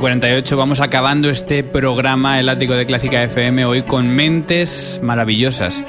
48, 0.02 0.58
vamos 0.58 0.80
acabando 0.82 1.30
este 1.30 1.64
programa 1.64 2.40
El 2.40 2.50
Ático 2.50 2.74
de 2.74 2.88
Clásica 2.88 3.24
FM 3.24 3.66
hoy 3.66 3.84
con 3.84 4.10
mentes 4.10 5.00
maravillosas. 5.04 5.86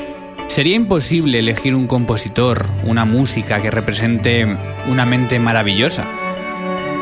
Sería 0.48 0.76
imposible 0.76 1.38
elegir 1.38 1.74
un 1.74 1.86
compositor, 1.86 2.66
una 2.84 3.06
música 3.06 3.62
que 3.62 3.70
represente 3.70 4.46
una 4.86 5.06
mente 5.06 5.38
maravillosa. 5.38 6.04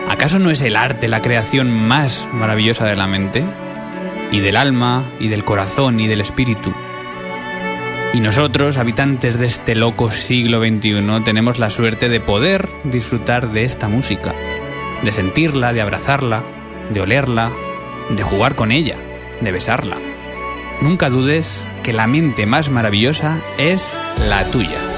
¿Acaso 0.08 0.38
no 0.38 0.50
es 0.50 0.62
el 0.62 0.76
arte 0.76 1.08
la 1.08 1.20
creación 1.20 1.68
más 1.72 2.28
maravillosa 2.32 2.84
de 2.84 2.94
la 2.94 3.08
mente? 3.08 3.42
Y 4.30 4.38
del 4.38 4.54
alma, 4.54 5.02
y 5.18 5.26
del 5.26 5.42
corazón, 5.42 5.98
y 5.98 6.06
del 6.06 6.20
espíritu. 6.20 6.72
Y 8.14 8.20
nosotros, 8.20 8.78
habitantes 8.78 9.36
de 9.36 9.46
este 9.46 9.74
loco 9.74 10.12
siglo 10.12 10.60
XXI, 10.60 11.24
tenemos 11.24 11.58
la 11.58 11.70
suerte 11.70 12.08
de 12.08 12.20
poder 12.20 12.68
disfrutar 12.84 13.50
de 13.50 13.64
esta 13.64 13.88
música, 13.88 14.32
de 15.02 15.10
sentirla, 15.10 15.72
de 15.72 15.80
abrazarla, 15.80 16.44
de 16.90 17.00
olerla, 17.00 17.50
de 18.10 18.22
jugar 18.22 18.54
con 18.54 18.72
ella, 18.72 18.96
de 19.40 19.52
besarla. 19.52 19.96
Nunca 20.80 21.10
dudes 21.10 21.66
que 21.82 21.92
la 21.92 22.06
mente 22.06 22.46
más 22.46 22.70
maravillosa 22.70 23.38
es 23.58 23.96
la 24.28 24.44
tuya. 24.50 24.89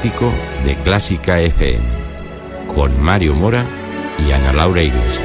El 0.00 0.08
ático 0.08 0.32
de 0.64 0.76
Clásica 0.76 1.40
FM, 1.42 1.84
con 2.74 3.02
Mario 3.02 3.34
Mora 3.34 3.66
y 4.26 4.32
Ana 4.32 4.54
Laura 4.54 4.82
Iglesias. 4.82 5.20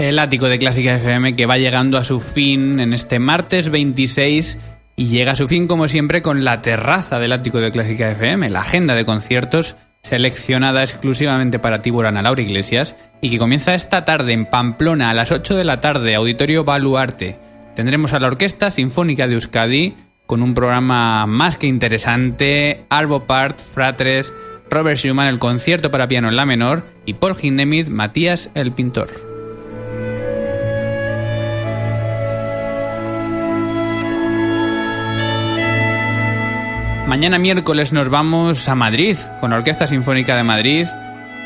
El 0.00 0.18
ático 0.18 0.48
de 0.48 0.58
Clásica 0.58 0.96
FM 0.96 1.36
que 1.36 1.46
va 1.46 1.56
llegando 1.56 1.98
a 1.98 2.02
su 2.02 2.18
fin 2.18 2.80
en 2.80 2.92
este 2.92 3.20
martes 3.20 3.68
26 3.68 4.58
y 4.96 5.06
llega 5.06 5.32
a 5.32 5.36
su 5.36 5.46
fin 5.46 5.68
como 5.68 5.86
siempre 5.86 6.20
con 6.20 6.42
la 6.42 6.62
terraza 6.62 7.20
del 7.20 7.30
ático 7.30 7.60
de 7.60 7.70
Clásica 7.70 8.10
FM, 8.10 8.50
la 8.50 8.62
agenda 8.62 8.96
de 8.96 9.04
conciertos 9.04 9.76
seleccionada 10.04 10.82
exclusivamente 10.82 11.58
para 11.58 11.80
ti, 11.80 11.90
Ana 11.90 12.22
Laura 12.22 12.42
Iglesias, 12.42 12.94
y 13.22 13.30
que 13.30 13.38
comienza 13.38 13.74
esta 13.74 14.04
tarde 14.04 14.34
en 14.34 14.44
Pamplona 14.44 15.10
a 15.10 15.14
las 15.14 15.32
8 15.32 15.56
de 15.56 15.64
la 15.64 15.78
tarde, 15.78 16.14
Auditorio 16.14 16.62
Baluarte. 16.62 17.38
Tendremos 17.74 18.12
a 18.12 18.20
la 18.20 18.26
Orquesta 18.28 18.70
Sinfónica 18.70 19.26
de 19.26 19.34
Euskadi 19.34 19.96
con 20.26 20.42
un 20.42 20.54
programa 20.54 21.26
más 21.26 21.56
que 21.56 21.66
interesante, 21.66 22.84
Arvo 22.90 23.26
Part, 23.26 23.58
Fratres, 23.58 24.32
Robert 24.70 24.98
Schumann, 24.98 25.28
el 25.28 25.38
concierto 25.38 25.90
para 25.90 26.06
piano 26.06 26.28
en 26.28 26.36
la 26.36 26.46
menor, 26.46 26.84
y 27.06 27.14
Paul 27.14 27.36
Hindemith, 27.40 27.88
Matías 27.88 28.50
el 28.54 28.72
pintor. 28.72 29.33
Mañana 37.06 37.38
miércoles 37.38 37.92
nos 37.92 38.08
vamos 38.08 38.66
a 38.66 38.74
Madrid 38.74 39.16
con 39.38 39.50
la 39.50 39.56
Orquesta 39.56 39.86
Sinfónica 39.86 40.36
de 40.36 40.42
Madrid 40.42 40.86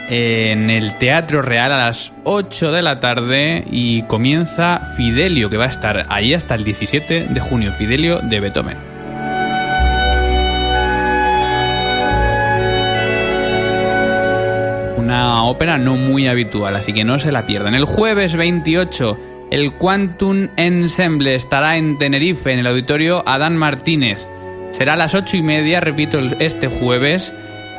en 0.08 0.70
el 0.70 0.96
Teatro 0.98 1.42
Real 1.42 1.72
a 1.72 1.78
las 1.78 2.12
8 2.22 2.70
de 2.70 2.80
la 2.80 3.00
tarde 3.00 3.64
y 3.70 4.02
comienza 4.02 4.80
Fidelio, 4.96 5.50
que 5.50 5.56
va 5.56 5.64
a 5.64 5.68
estar 5.68 6.06
ahí 6.10 6.32
hasta 6.32 6.54
el 6.54 6.62
17 6.62 7.26
de 7.28 7.40
junio, 7.40 7.72
Fidelio 7.72 8.20
de 8.20 8.38
Beethoven. 8.38 8.76
Una 14.96 15.42
ópera 15.42 15.76
no 15.76 15.96
muy 15.96 16.28
habitual, 16.28 16.76
así 16.76 16.92
que 16.92 17.02
no 17.02 17.18
se 17.18 17.32
la 17.32 17.46
pierdan. 17.46 17.74
El 17.74 17.84
jueves 17.84 18.36
28, 18.36 19.18
el 19.50 19.72
Quantum 19.72 20.48
Ensemble 20.56 21.34
estará 21.34 21.76
en 21.76 21.98
Tenerife, 21.98 22.52
en 22.52 22.60
el 22.60 22.66
auditorio 22.68 23.24
Adán 23.26 23.56
Martínez. 23.56 24.28
Será 24.78 24.92
a 24.92 24.96
las 24.96 25.16
ocho 25.16 25.36
y 25.36 25.42
media, 25.42 25.80
repito, 25.80 26.20
este 26.38 26.68
jueves, 26.68 27.34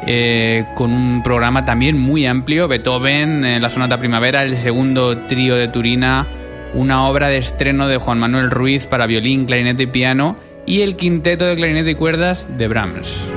eh, 0.06 0.66
con 0.76 0.91
un 0.91 1.24
programa 1.24 1.64
también 1.64 1.97
muy 1.97 2.26
amplio. 2.26 2.68
Beethoven, 2.68 3.45
eh, 3.45 3.58
la 3.62 3.70
Sonata 3.70 4.00
Primavera, 4.00 4.41
el 4.41 4.58
segundo 4.58 5.20
trío 5.20 5.56
de 5.56 5.70
Turina, 5.70 6.28
una 6.74 7.08
obra 7.08 7.30
de 7.30 7.38
estreno 7.38 7.88
de 7.88 7.95
Juan 7.95 8.20
Manuel 8.20 8.52
Ruiz 8.52 8.86
para 8.86 9.08
violín, 9.08 9.45
clarinete 9.45 9.84
y 9.84 9.88
piano, 9.88 10.36
y 10.66 10.82
el 10.82 10.97
quinteto 10.97 11.45
de 11.45 11.56
clarinete 11.56 11.91
y 11.91 11.95
cuerdas 11.95 12.50
de 12.58 12.68
Brahms. 12.68 13.32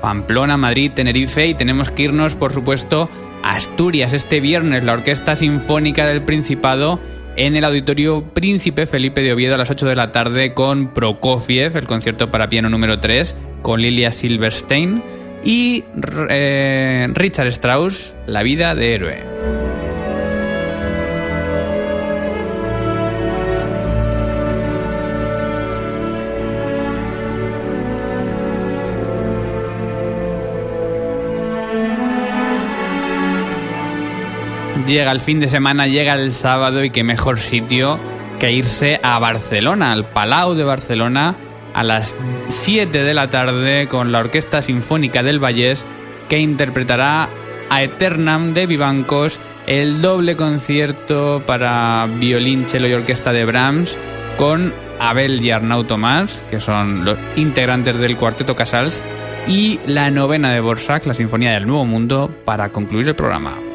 Pamplona, 0.00 0.56
Madrid, 0.56 0.92
Tenerife 0.94 1.46
y 1.46 1.54
tenemos 1.54 1.90
que 1.90 2.04
irnos, 2.04 2.36
por 2.36 2.52
supuesto, 2.52 3.10
Asturias 3.42 4.12
este 4.12 4.40
viernes 4.40 4.84
la 4.84 4.92
Orquesta 4.92 5.36
Sinfónica 5.36 6.06
del 6.06 6.22
Principado 6.22 7.00
en 7.36 7.56
el 7.56 7.64
Auditorio 7.64 8.24
Príncipe 8.32 8.86
Felipe 8.86 9.22
de 9.22 9.32
Oviedo 9.32 9.54
a 9.54 9.58
las 9.58 9.70
8 9.70 9.86
de 9.86 9.96
la 9.96 10.12
tarde 10.12 10.54
con 10.54 10.92
Prokofiev, 10.92 11.76
el 11.76 11.86
concierto 11.86 12.30
para 12.30 12.48
piano 12.48 12.68
número 12.68 13.00
3, 13.00 13.34
con 13.62 13.80
Lilia 13.80 14.12
Silverstein 14.12 15.02
y 15.44 15.84
eh, 16.28 17.08
Richard 17.12 17.48
Strauss, 17.48 18.14
La 18.26 18.42
vida 18.42 18.74
de 18.74 18.94
héroe. 18.94 19.61
Llega 34.86 35.10
el 35.10 35.20
fin 35.20 35.40
de 35.40 35.48
semana, 35.48 35.86
llega 35.86 36.14
el 36.14 36.32
sábado 36.32 36.84
y 36.84 36.90
qué 36.90 37.04
mejor 37.04 37.38
sitio 37.38 37.98
que 38.38 38.52
irse 38.52 39.00
a 39.02 39.18
Barcelona, 39.18 39.92
al 39.92 40.04
Palau 40.06 40.54
de 40.54 40.64
Barcelona, 40.64 41.36
a 41.74 41.82
las 41.82 42.16
7 42.48 43.02
de 43.02 43.14
la 43.14 43.30
tarde 43.30 43.86
con 43.88 44.12
la 44.12 44.18
Orquesta 44.18 44.62
Sinfónica 44.62 45.22
del 45.22 45.42
Vallés 45.42 45.86
que 46.28 46.38
interpretará 46.38 47.28
a 47.70 47.82
Eternam 47.82 48.54
de 48.54 48.66
Vivancos, 48.66 49.40
el 49.66 50.02
doble 50.02 50.36
concierto 50.36 51.42
para 51.46 52.06
violín, 52.18 52.66
cello 52.68 52.88
y 52.88 52.92
orquesta 52.94 53.32
de 53.32 53.44
Brahms 53.44 53.96
con 54.36 54.72
Abel 54.98 55.44
y 55.44 55.50
Arnau 55.50 55.84
Tomás, 55.84 56.42
que 56.50 56.60
son 56.60 57.04
los 57.04 57.18
integrantes 57.36 57.96
del 57.98 58.16
Cuarteto 58.16 58.56
Casals, 58.56 59.02
y 59.46 59.80
la 59.86 60.10
novena 60.10 60.52
de 60.52 60.60
Borsak, 60.60 61.06
la 61.06 61.14
Sinfonía 61.14 61.52
del 61.52 61.66
Nuevo 61.66 61.84
Mundo, 61.84 62.30
para 62.44 62.70
concluir 62.70 63.08
el 63.08 63.14
programa. 63.14 63.71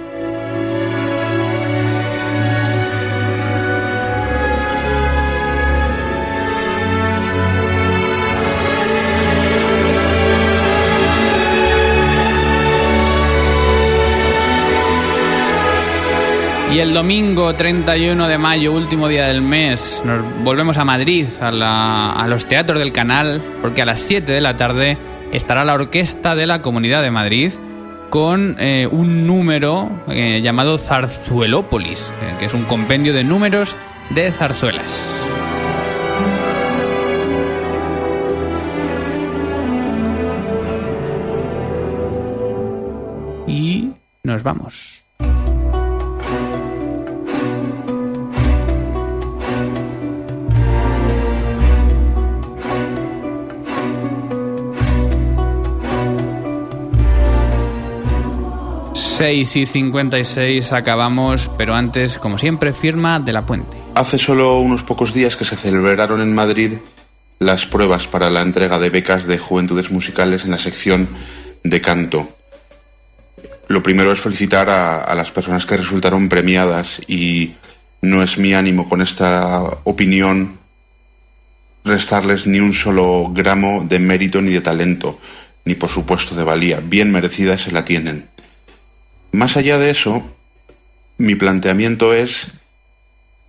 Y 16.72 16.80
el 16.80 16.94
domingo 16.94 17.56
31 17.56 18.28
de 18.28 18.38
mayo, 18.38 18.74
último 18.74 19.08
día 19.08 19.28
del 19.28 19.42
mes, 19.42 20.02
nos 20.04 20.22
volvemos 20.44 20.78
a 20.78 20.84
Madrid, 20.84 21.26
a, 21.40 22.26
los 22.28 22.46
teatros 22.46 22.80
del 22.80 22.92
canal, 22.92 23.42
porque 23.62 23.82
a 23.82 23.86
las 23.86 24.02
7 24.02 24.32
de 24.32 24.42
la 24.42 24.58
tarde 24.58 24.98
estará 25.32 25.64
la 25.64 25.74
Orquesta 25.74 26.36
de 26.36 26.46
la 26.46 26.62
Comunidad 26.62 27.02
de 27.02 27.10
Madrid 27.10 27.54
con 28.10 28.58
eh, 28.60 28.86
un 28.86 29.26
número 29.26 29.90
eh, 30.10 30.42
llamado 30.44 30.78
Zarzuelópolis, 30.78 32.12
eh, 32.22 32.36
que 32.38 32.46
es 32.46 32.54
un 32.54 32.66
compendio 32.66 33.14
de 33.14 33.24
números 33.24 33.76
de 34.10 34.32
zarzuelas. 34.32 35.24
Y 43.48 43.90
nos 44.24 44.44
vamos. 44.44 45.07
6 59.18 59.56
y 59.56 59.66
56 59.66 60.74
acabamos, 60.74 61.50
pero 61.58 61.74
antes, 61.74 62.20
como 62.20 62.38
siempre, 62.38 62.72
firma 62.72 63.20
de 63.20 63.34
la 63.34 63.48
puente. 63.48 63.76
Hace 63.96 64.20
solo 64.20 64.60
unos 64.60 64.84
pocos 64.84 65.12
días 65.12 65.36
que 65.36 65.44
se 65.44 65.56
celebraron 65.56 66.22
en 66.22 66.36
Madrid 66.36 66.74
las 67.40 67.66
pruebas 67.66 68.06
para 68.06 68.30
la 68.30 68.42
entrega 68.42 68.78
de 68.78 68.92
becas 68.92 69.26
de 69.26 69.40
juventudes 69.40 69.90
musicales 69.90 70.46
en 70.46 70.52
la 70.52 70.60
sección 70.60 71.10
de 71.64 71.82
canto. 71.82 72.30
Lo 73.68 73.82
primero 73.82 74.12
es 74.12 74.20
felicitar 74.20 74.70
a, 74.70 75.02
a 75.02 75.16
las 75.16 75.32
personas 75.32 75.66
que 75.66 75.78
resultaron 75.78 76.30
premiadas 76.30 77.02
y 77.08 77.54
no 78.02 78.22
es 78.22 78.38
mi 78.38 78.54
ánimo 78.54 78.88
con 78.88 79.02
esta 79.02 79.64
opinión 79.84 80.60
restarles 81.84 82.46
ni 82.46 82.60
un 82.60 82.72
solo 82.72 83.32
gramo 83.34 83.84
de 83.84 83.98
mérito 83.98 84.44
ni 84.44 84.52
de 84.52 84.62
talento, 84.62 85.20
ni 85.66 85.74
por 85.74 85.90
supuesto 85.90 86.36
de 86.36 86.44
valía. 86.44 86.82
Bien 86.82 87.12
merecida 87.12 87.58
se 87.58 87.72
la 87.72 87.84
tienen. 87.84 88.37
Más 89.32 89.58
allá 89.58 89.78
de 89.78 89.90
eso, 89.90 90.24
mi 91.18 91.36
planteamiento 91.36 92.14
es 92.14 92.52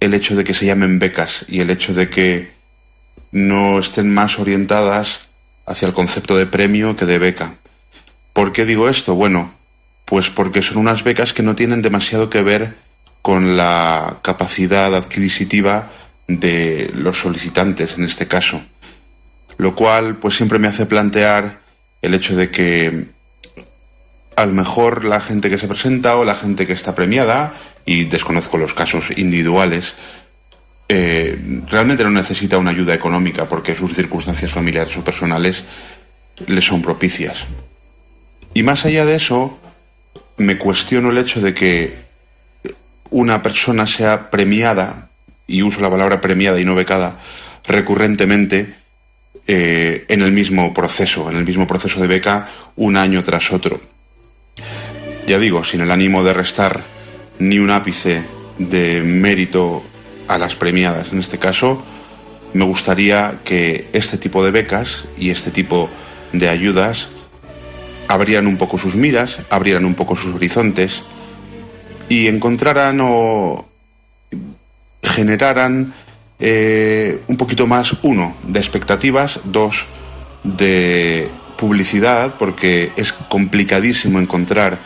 el 0.01 0.15
hecho 0.15 0.37
de 0.37 0.45
que 0.45 0.55
se 0.55 0.67
llamen 0.67 0.99
becas 0.99 1.45
y 1.49 1.61
el 1.61 1.71
hecho 1.71 1.95
de 1.95 2.09
que 2.09 2.53
no 3.33 3.79
estén 3.79 4.13
más 4.13 4.39
orientadas 4.39 5.21
hacia 5.67 5.87
el 5.87 5.95
concepto 5.95 6.37
de 6.37 6.47
premio 6.47 6.97
que 6.97 7.05
de 7.05 7.19
beca. 7.19 7.55
¿Por 8.33 8.53
qué 8.53 8.65
digo 8.65 8.89
esto? 8.89 9.15
Bueno, 9.15 9.53
pues 10.05 10.31
porque 10.31 10.63
son 10.63 10.79
unas 10.79 11.05
becas 11.05 11.33
que 11.33 11.43
no 11.43 11.55
tienen 11.55 11.83
demasiado 11.83 12.31
que 12.31 12.43
ver 12.43 12.77
con 13.21 13.57
la 13.57 14.21
capacidad 14.23 14.95
adquisitiva 14.95 15.91
de 16.29 16.91
los 16.95 17.19
solicitantes 17.19 17.99
en 17.99 18.05
este 18.05 18.27
caso. 18.27 18.63
Lo 19.57 19.75
cual 19.75 20.17
pues 20.17 20.37
siempre 20.37 20.59
me 20.59 20.69
hace 20.69 20.87
plantear 20.87 21.61
el 22.01 22.15
hecho 22.15 22.37
de 22.37 22.51
que 22.51 23.09
a 24.39 24.47
lo 24.47 24.53
mejor 24.53 25.05
la 25.05 25.21
gente 25.21 25.51
que 25.51 25.59
se 25.59 25.67
presenta 25.67 26.17
o 26.17 26.25
la 26.25 26.37
gente 26.37 26.65
que 26.65 26.73
está 26.73 26.95
premiada, 26.95 27.55
y 27.85 28.05
desconozco 28.05 28.57
los 28.57 28.73
casos 28.73 29.11
individuales, 29.17 29.97
eh, 30.89 31.37
realmente 31.69 32.05
no 32.05 32.11
necesita 32.11 32.57
una 32.57 32.71
ayuda 32.71 32.95
económica 32.95 33.49
porque 33.49 33.75
sus 33.75 33.95
circunstancias 33.95 34.53
familiares 34.53 34.97
o 34.97 35.03
personales 35.03 35.65
le 36.47 36.61
son 36.61 36.83
propicias. 36.83 37.47
Y 38.55 38.63
más 38.63 38.85
allá 38.85 39.05
de 39.05 39.17
eso, 39.17 39.59
me 40.37 40.57
cuestiono 40.57 41.11
el 41.11 41.19
hecho 41.19 41.41
de 41.41 41.53
que 41.53 41.97
una 43.11 43.43
persona 43.43 43.87
sea 43.87 44.31
premiada, 44.31 45.11
y 45.49 45.63
uso 45.63 45.81
la 45.81 45.91
palabra 45.91 46.21
premiada 46.21 46.61
y 46.61 46.65
no 46.65 46.77
becada, 46.77 47.19
recurrentemente 47.67 48.73
eh, 49.49 50.05
en 50.09 50.23
el 50.23 50.31
mismo 50.31 50.73
proceso, 50.73 51.29
en 51.29 51.37
el 51.37 51.45
mismo 51.45 51.67
proceso 51.67 52.01
de 52.01 52.07
beca, 52.07 52.49
un 52.77 52.97
año 52.97 53.21
tras 53.25 53.51
otro. 53.51 53.98
Ya 55.29 55.39
digo, 55.39 55.63
sin 55.63 55.83
el 55.83 55.91
ánimo 55.91 56.25
de 56.25 56.33
restar 56.33 56.85
ni 57.39 57.59
un 57.59 57.69
ápice 57.69 58.25
de 58.57 59.03
mérito 59.03 59.83
a 60.27 60.39
las 60.39 60.57
premiadas. 60.57 61.13
En 61.13 61.19
este 61.19 61.39
caso, 61.39 61.85
me 62.55 62.65
gustaría 62.65 63.41
que 63.45 63.91
este 63.93 64.17
tipo 64.17 64.43
de 64.43 64.53
becas 64.53 65.05
y 65.19 65.29
este 65.29 65.51
tipo 65.51 65.91
de 66.33 66.49
ayudas 66.49 67.11
abrieran 68.09 68.47
un 68.47 68.57
poco 68.57 68.79
sus 68.79 68.95
miras, 68.95 69.43
abrieran 69.51 69.85
un 69.85 69.95
poco 69.95 70.17
sus 70.17 70.35
horizontes 70.35 71.03
y 72.09 72.29
encontraran 72.29 72.99
o 73.03 73.69
generaran 75.03 75.93
eh, 76.41 77.21
un 77.29 77.37
poquito 77.37 77.67
más, 77.67 77.95
uno, 78.01 78.35
de 78.45 78.61
expectativas, 78.61 79.41
dos, 79.45 79.85
de 80.43 81.29
publicidad, 81.59 82.37
porque 82.39 82.93
es 82.97 83.13
complicadísimo 83.13 84.21
encontrar 84.21 84.79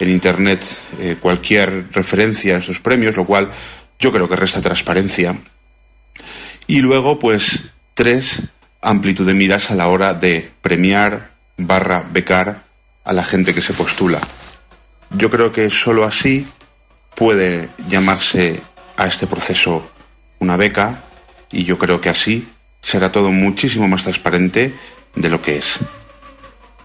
en 0.00 0.10
Internet 0.10 0.64
eh, 0.98 1.16
cualquier 1.20 1.86
referencia 1.92 2.56
a 2.56 2.58
estos 2.58 2.80
premios, 2.80 3.16
lo 3.16 3.26
cual 3.26 3.50
yo 3.98 4.10
creo 4.10 4.28
que 4.28 4.36
resta 4.36 4.60
transparencia. 4.60 5.36
Y 6.66 6.80
luego, 6.80 7.18
pues, 7.18 7.64
tres, 7.94 8.42
amplitud 8.80 9.26
de 9.26 9.34
miras 9.34 9.70
a 9.70 9.74
la 9.74 9.88
hora 9.88 10.14
de 10.14 10.50
premiar 10.62 11.30
barra 11.58 12.04
becar 12.10 12.64
a 13.04 13.12
la 13.12 13.24
gente 13.24 13.54
que 13.54 13.62
se 13.62 13.74
postula. 13.74 14.20
Yo 15.10 15.28
creo 15.28 15.52
que 15.52 15.68
sólo 15.68 16.04
así 16.04 16.46
puede 17.14 17.68
llamarse 17.88 18.62
a 18.96 19.06
este 19.06 19.26
proceso 19.26 19.90
una 20.38 20.56
beca 20.56 21.02
y 21.50 21.64
yo 21.64 21.76
creo 21.76 22.00
que 22.00 22.08
así 22.08 22.48
será 22.80 23.12
todo 23.12 23.30
muchísimo 23.30 23.88
más 23.88 24.04
transparente 24.04 24.74
de 25.14 25.28
lo 25.28 25.42
que 25.42 25.58
es. 25.58 25.80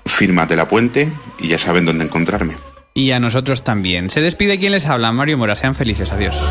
Firma 0.05 0.45
de 0.45 0.55
la 0.55 0.67
puente 0.67 1.09
y 1.39 1.47
ya 1.47 1.57
saben 1.57 1.85
dónde 1.85 2.03
encontrarme. 2.03 2.55
Y 2.97 3.11
a 3.11 3.19
nosotros 3.19 3.61
también. 3.61 4.09
Se 4.09 4.21
despide 4.21 4.57
quien 4.57 4.71
les 4.71 4.85
habla, 4.85 5.11
Mario 5.11 5.37
Mora. 5.37 5.55
Sean 5.55 5.75
felices. 5.75 6.13
Adiós. 6.13 6.41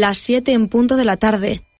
Las 0.00 0.18
7 0.18 0.52
en 0.52 0.68
punto 0.68 0.96
de 0.96 1.04
la 1.04 1.16
tarde. 1.16 1.62